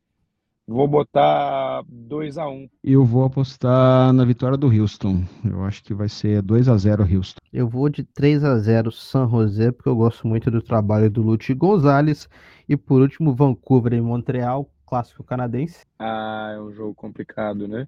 Vou 0.65 0.87
botar 0.87 1.83
2 1.89 2.37
a 2.37 2.47
1 2.47 2.53
um. 2.53 2.69
Eu 2.81 3.03
vou 3.03 3.25
apostar 3.25 4.13
na 4.13 4.23
vitória 4.23 4.57
do 4.57 4.67
Houston. 4.67 5.23
Eu 5.43 5.61
acho 5.65 5.83
que 5.83 5.93
vai 5.93 6.07
ser 6.07 6.41
2 6.41 6.69
a 6.69 6.77
0 6.77 7.03
Houston. 7.03 7.41
Eu 7.51 7.67
vou 7.67 7.89
de 7.89 8.05
3 8.05 8.45
a 8.45 8.57
0 8.57 8.89
San 8.89 9.27
José, 9.27 9.73
porque 9.73 9.89
eu 9.89 9.95
gosto 9.95 10.25
muito 10.25 10.49
do 10.49 10.61
trabalho 10.61 11.11
do 11.11 11.21
Lute 11.21 11.53
Gonzalez. 11.53 12.29
E 12.67 12.77
por 12.77 13.01
último, 13.01 13.35
Vancouver 13.35 13.91
e 13.91 13.99
Montreal, 13.99 14.69
clássico 14.87 15.21
canadense. 15.21 15.85
Ah, 15.99 16.53
é 16.55 16.61
um 16.61 16.71
jogo 16.71 16.95
complicado, 16.95 17.67
né? 17.67 17.85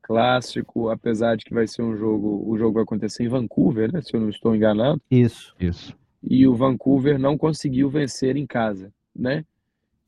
Clássico, 0.00 0.90
apesar 0.90 1.36
de 1.36 1.44
que 1.44 1.52
vai 1.52 1.66
ser 1.66 1.82
um 1.82 1.96
jogo, 1.96 2.44
o 2.48 2.56
jogo 2.56 2.74
vai 2.74 2.84
acontecer 2.84 3.24
em 3.24 3.28
Vancouver, 3.28 3.92
né? 3.92 4.00
Se 4.02 4.14
eu 4.14 4.20
não 4.20 4.28
estou 4.28 4.54
enganado. 4.54 5.02
Isso. 5.10 5.52
Isso. 5.58 5.92
E 6.22 6.46
o 6.46 6.54
Vancouver 6.54 7.18
não 7.18 7.36
conseguiu 7.36 7.90
vencer 7.90 8.36
em 8.36 8.46
casa, 8.46 8.92
né? 9.14 9.44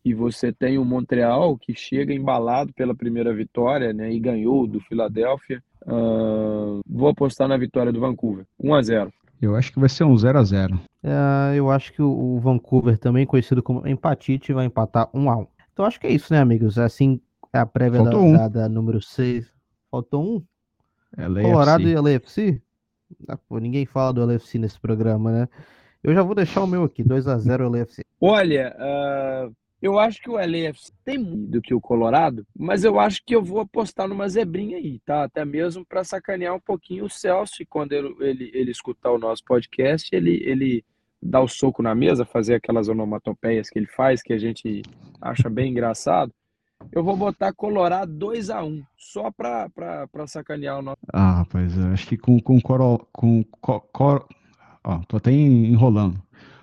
E 0.05 0.15
você 0.15 0.53
tem 0.53 0.79
o 0.79 0.85
Montreal 0.85 1.57
que 1.59 1.75
chega 1.75 2.13
embalado 2.13 2.73
pela 2.73 2.95
primeira 2.95 3.35
vitória, 3.35 3.93
né, 3.93 4.13
e 4.13 4.19
ganhou 4.19 4.67
do 4.67 4.81
Philadelphia. 4.81 5.63
Uh, 5.83 6.81
vou 6.87 7.09
apostar 7.09 7.49
na 7.49 7.57
vitória 7.57 7.93
do 7.93 8.01
Vancouver, 8.01 8.47
1 8.59 8.75
a 8.75 8.83
0. 8.83 9.13
Eu 9.41 9.57
acho 9.57 9.73
que 9.73 9.81
vai 9.81 9.89
ser 9.89 10.05
um 10.05 10.17
0 10.17 10.39
a 10.39 10.43
0. 10.43 10.81
É, 11.03 11.57
eu 11.57 11.71
acho 11.71 11.93
que 11.95 12.03
o, 12.03 12.39
Vancouver, 12.39 12.99
também 12.99 13.25
conhecido 13.25 13.63
como 13.63 13.87
empatite, 13.89 14.53
vai 14.53 14.67
empatar 14.67 15.09
1 15.15 15.31
a 15.31 15.39
1. 15.39 15.47
Então 15.73 15.85
acho 15.87 15.99
que 15.99 16.07
é 16.07 16.13
isso, 16.13 16.33
né, 16.33 16.41
amigos? 16.41 16.79
Assim, 16.79 17.21
é 17.53 17.59
a 17.59 17.65
prévia 17.65 18.03
da, 18.03 18.19
um. 18.19 18.33
da, 18.35 18.49
da, 18.49 18.69
número 18.69 19.01
6. 19.01 19.51
Faltou 19.91 20.23
um? 20.23 20.45
LAFC. 21.17 21.43
Colorado 21.43 21.89
e 21.89 21.95
LAFC? 21.95 22.63
Ah, 23.27 23.37
pô, 23.37 23.59
ninguém 23.59 23.87
fala 23.87 24.13
do 24.13 24.25
LAFC 24.25 24.59
nesse 24.59 24.79
programa, 24.79 25.33
né? 25.33 25.49
Eu 26.03 26.15
já 26.15 26.23
vou 26.23 26.35
deixar 26.35 26.63
o 26.63 26.67
meu 26.67 26.85
aqui, 26.85 27.03
2 27.03 27.27
a 27.27 27.39
0 27.39 27.71
LAFC. 27.71 28.05
Olha, 28.21 28.77
uh, 28.79 29.55
eu 29.81 29.99
acho 29.99 30.21
que 30.21 30.29
o 30.29 30.35
LAFC 30.35 30.93
tem 31.05 31.17
muito 31.17 31.53
do 31.53 31.63
que 31.63 31.75
o 31.75 31.81
Colorado, 31.81 32.47
mas 32.57 32.85
eu 32.85 33.01
acho 33.01 33.23
que 33.25 33.35
eu 33.35 33.43
vou 33.43 33.61
apostar 33.61 34.07
numa 34.07 34.29
zebrinha 34.29 34.77
aí, 34.77 35.01
tá? 35.01 35.25
Até 35.25 35.45
mesmo 35.45 35.85
para 35.87 36.05
sacanear 36.05 36.55
um 36.55 36.61
pouquinho 36.61 37.07
o 37.07 37.11
Celso, 37.11 37.63
e 37.63 37.67
quando 37.67 37.93
ele, 37.93 38.15
ele, 38.21 38.51
ele 38.53 38.71
escutar 38.71 39.11
o 39.11 39.19
nosso 39.19 39.43
podcast, 39.45 40.15
ele, 40.15 40.43
ele 40.45 40.85
dá 41.23 41.41
o 41.41 41.49
soco 41.49 41.83
na 41.83 41.95
mesa, 41.95 42.25
fazer 42.25 42.55
aquelas 42.55 42.89
onomatopeias 42.89 43.71
que 43.71 43.79
ele 43.79 43.87
faz, 43.87 44.23
que 44.23 44.33
a 44.33 44.39
gente 44.39 44.83
acha 45.21 45.49
bem 45.49 45.71
engraçado. 45.71 46.33
Eu 46.93 47.05
vou 47.05 47.17
botar 47.17 47.53
Colorado 47.53 48.13
2 48.13 48.51
a 48.51 48.65
1 48.65 48.83
só 48.97 49.31
para 49.31 50.09
sacanear 50.27 50.79
o 50.79 50.83
nosso. 50.83 50.99
Ah, 51.13 51.39
rapaz, 51.39 51.79
acho 51.79 52.07
que 52.07 52.17
com, 52.17 52.41
com, 52.41 52.61
coro, 52.61 53.07
com 53.13 53.45
cor, 53.45 54.27
ó, 54.83 55.01
tô 55.07 55.19
até 55.19 55.31
enrolando. 55.31 56.21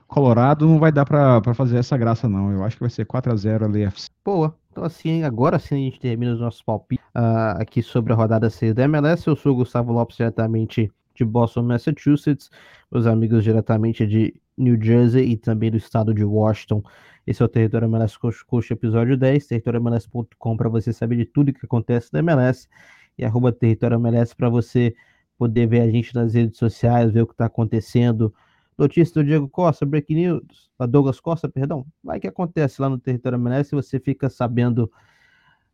Colorado 0.08 0.66
não 0.66 0.80
vai 0.80 0.92
dar 0.92 1.06
para 1.06 1.54
fazer 1.54 1.78
essa 1.78 1.98
graça, 1.98 2.30
não. 2.30 2.52
Eu 2.52 2.64
acho 2.64 2.78
que 2.78 2.84
vai 2.84 2.90
ser 2.90 3.06
4 3.06 3.32
a 3.32 3.36
0 3.36 3.66
LFC. 3.66 4.10
Boa. 4.24 4.56
Então, 4.72 4.84
assim, 4.84 5.24
agora 5.24 5.60
sim 5.60 5.76
a 5.76 5.78
gente 5.78 6.00
termina 6.00 6.34
os 6.34 6.40
nossos 6.40 6.62
palpites 6.62 7.06
uh, 7.16 7.60
aqui 7.60 7.82
sobre 7.82 8.14
a 8.14 8.16
rodada 8.16 8.50
6 8.50 8.74
da 8.74 8.84
MLS. 8.84 9.28
Eu 9.28 9.36
sou 9.36 9.54
o 9.54 9.56
Gustavo 9.56 9.92
Lopes, 9.92 10.18
diretamente 10.18 10.92
de 11.14 11.26
Boston, 11.26 11.64
Massachusetts. 11.64 12.50
Meus 12.92 13.06
amigos 13.06 13.44
diretamente 13.44 14.06
de 14.08 14.34
New 14.58 14.82
Jersey 14.82 15.32
e 15.32 15.38
também 15.38 15.70
do 15.70 15.78
estado 15.78 16.14
de 16.14 16.24
Washington. 16.24 16.82
Esse 17.26 17.42
é 17.42 17.46
o 17.46 17.50
Território 17.50 17.88
MLS 17.88 18.18
Coach 18.18 18.72
episódio 18.72 19.18
10, 19.18 19.48
territorioMLS.com 19.48 20.58
para 20.58 20.70
você 20.70 20.94
saber 20.94 21.18
de 21.18 21.26
tudo 21.26 21.52
que 21.52 21.66
acontece 21.66 22.10
na 22.14 22.20
MLS 22.20 22.70
e 23.18 23.26
arroba 23.26 23.52
Território 23.52 23.96
MLS 23.96 24.34
para 24.36 24.50
você 24.50 24.96
poder 25.38 25.68
ver 25.68 25.82
a 25.82 25.92
gente 25.92 26.16
nas 26.16 26.34
redes 26.34 26.58
sociais, 26.58 27.12
ver 27.12 27.24
o 27.24 27.28
que 27.28 27.34
está 27.34 27.46
acontecendo, 27.46 28.34
Notícia 28.78 29.16
do 29.16 29.24
Diego 29.24 29.50
Costa, 29.50 29.86
breaking 29.86 30.16
news, 30.16 30.70
a 30.78 30.86
Douglas 30.86 31.20
Costa, 31.20 31.50
perdão. 31.50 31.86
Vai 32.04 32.20
que 32.20 32.28
acontece 32.28 32.82
lá 32.82 32.88
no 32.88 33.00
território 33.00 33.38
MLS 33.38 33.74
e 33.74 33.76
você 33.76 34.00
fica 34.00 34.30
sabendo 34.30 34.92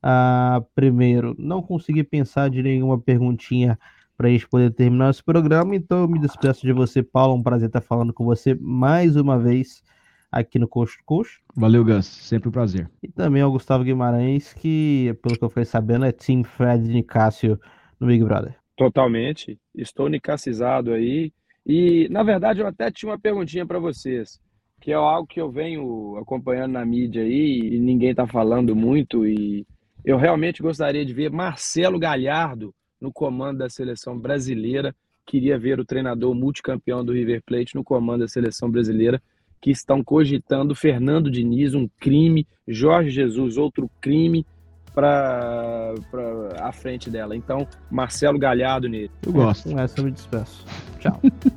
uh, 0.03 0.65
primeiro. 0.73 1.35
Não 1.37 1.61
consegui 1.61 2.03
pensar 2.03 2.49
de 2.49 2.63
nenhuma 2.63 2.99
perguntinha 2.99 3.77
para 4.15 4.27
a 4.27 4.31
gente 4.31 4.47
poder 4.47 4.71
terminar 4.71 5.09
esse 5.09 5.23
programa, 5.23 5.75
então 5.75 6.01
eu 6.01 6.07
me 6.07 6.19
despeço 6.19 6.61
de 6.65 6.71
você, 6.71 7.03
Paulo. 7.03 7.35
Um 7.35 7.43
prazer 7.43 7.67
estar 7.67 7.81
falando 7.81 8.13
com 8.13 8.23
você 8.23 8.55
mais 8.55 9.15
uma 9.15 9.37
vez 9.37 9.83
aqui 10.31 10.57
no 10.57 10.67
Coach 10.67 10.97
to 10.97 11.03
Coach. 11.05 11.41
Valeu, 11.55 11.83
Gus. 11.83 12.05
Sempre 12.05 12.49
um 12.49 12.51
prazer. 12.51 12.89
E 13.01 13.07
também 13.07 13.41
ao 13.41 13.51
Gustavo 13.51 13.83
Guimarães, 13.83 14.53
que, 14.53 15.17
pelo 15.21 15.37
que 15.37 15.43
eu 15.43 15.49
fui 15.49 15.65
sabendo, 15.65 16.05
é 16.05 16.11
Team 16.11 16.43
Fred 16.43 16.87
Nicásio 16.87 17.59
no 17.99 18.07
Big 18.07 18.23
Brother. 18.23 18.55
Totalmente. 18.75 19.59
Estou 19.75 20.07
nicacizado 20.09 20.91
aí 20.91 21.31
e, 21.65 22.07
na 22.09 22.23
verdade, 22.23 22.59
eu 22.59 22.67
até 22.67 22.91
tinha 22.91 23.11
uma 23.11 23.19
perguntinha 23.19 23.65
para 23.65 23.79
vocês, 23.79 24.39
que 24.81 24.91
é 24.91 24.95
algo 24.95 25.27
que 25.27 25.39
eu 25.39 25.49
venho 25.49 26.17
acompanhando 26.17 26.73
na 26.73 26.85
mídia 26.85 27.23
aí 27.23 27.73
e 27.73 27.79
ninguém 27.79 28.11
está 28.11 28.27
falando 28.27 28.75
muito 28.75 29.25
e, 29.25 29.65
Eu 30.03 30.17
realmente 30.17 30.61
gostaria 30.61 31.05
de 31.05 31.13
ver 31.13 31.31
Marcelo 31.31 31.97
Galhardo 31.97 32.73
no 32.99 33.11
comando 33.11 33.59
da 33.59 33.69
seleção 33.69 34.19
brasileira. 34.19 34.93
Queria 35.25 35.57
ver 35.57 35.79
o 35.79 35.85
treinador 35.85 36.35
multicampeão 36.35 37.05
do 37.05 37.13
River 37.13 37.41
Plate 37.45 37.75
no 37.75 37.83
comando 37.83 38.21
da 38.21 38.27
seleção 38.27 38.69
brasileira, 38.69 39.21
que 39.61 39.71
estão 39.71 40.03
cogitando 40.03 40.75
Fernando 40.75 41.31
Diniz, 41.31 41.73
um 41.73 41.87
crime, 41.97 42.45
Jorge 42.67 43.09
Jesus, 43.09 43.57
outro 43.57 43.89
crime, 44.01 44.45
para 44.93 45.93
à 46.59 46.71
frente 46.73 47.09
dela. 47.09 47.35
Então, 47.35 47.65
Marcelo 47.89 48.37
Galhardo 48.37 48.89
nele. 48.89 49.11
Eu 49.25 49.31
gosto. 49.31 49.69
Com 49.69 49.79
essa 49.79 49.99
eu 49.99 50.03
me 50.05 50.11
despeço. 50.11 50.65
Tchau. 50.99 51.19